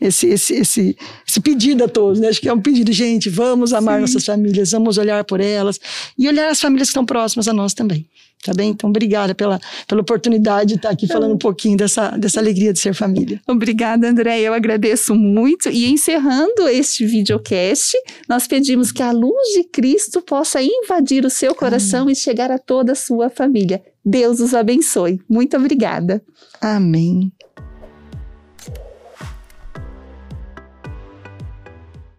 esse, 0.00 0.26
esse, 0.28 0.54
esse, 0.54 0.96
esse 1.28 1.40
pedido 1.40 1.84
a 1.84 1.88
todos, 1.88 2.20
né? 2.20 2.28
Acho 2.28 2.40
que 2.40 2.48
é 2.48 2.52
um 2.52 2.60
pedido, 2.60 2.92
gente, 2.92 3.28
vamos 3.28 3.72
amar 3.72 3.96
Sim. 3.96 4.00
nossas 4.02 4.24
famílias, 4.24 4.70
vamos 4.70 4.98
olhar 4.98 5.24
por 5.24 5.40
elas 5.40 5.78
e 6.18 6.26
olhar 6.28 6.50
as 6.50 6.60
famílias 6.60 6.88
que 6.88 6.92
estão 6.92 7.04
próximas 7.04 7.48
a 7.48 7.52
nós 7.52 7.74
também. 7.74 8.06
Tá 8.44 8.52
bem? 8.52 8.70
Então, 8.70 8.90
obrigada 8.90 9.34
pela, 9.36 9.60
pela 9.86 10.00
oportunidade 10.00 10.70
de 10.70 10.74
estar 10.74 10.90
aqui 10.90 11.06
falando 11.06 11.34
um 11.34 11.38
pouquinho 11.38 11.76
dessa, 11.76 12.10
dessa 12.10 12.40
alegria 12.40 12.72
de 12.72 12.80
ser 12.80 12.92
família. 12.92 13.40
Obrigada, 13.46 14.08
André. 14.08 14.40
Eu 14.40 14.52
agradeço 14.52 15.14
muito. 15.14 15.68
E 15.68 15.88
encerrando 15.88 16.66
este 16.68 17.06
videocast, 17.06 17.96
nós 18.28 18.48
pedimos 18.48 18.90
que 18.90 19.02
a 19.02 19.12
luz 19.12 19.54
de 19.54 19.64
Cristo 19.64 20.20
possa 20.20 20.60
invadir 20.60 21.24
o 21.24 21.30
seu 21.30 21.54
coração 21.54 22.02
Amém. 22.02 22.12
e 22.14 22.16
chegar 22.16 22.50
a 22.50 22.58
toda 22.58 22.92
a 22.92 22.96
sua 22.96 23.30
família. 23.30 23.80
Deus 24.04 24.40
os 24.40 24.54
abençoe. 24.54 25.20
Muito 25.28 25.56
obrigada. 25.56 26.20
Amém. 26.60 27.32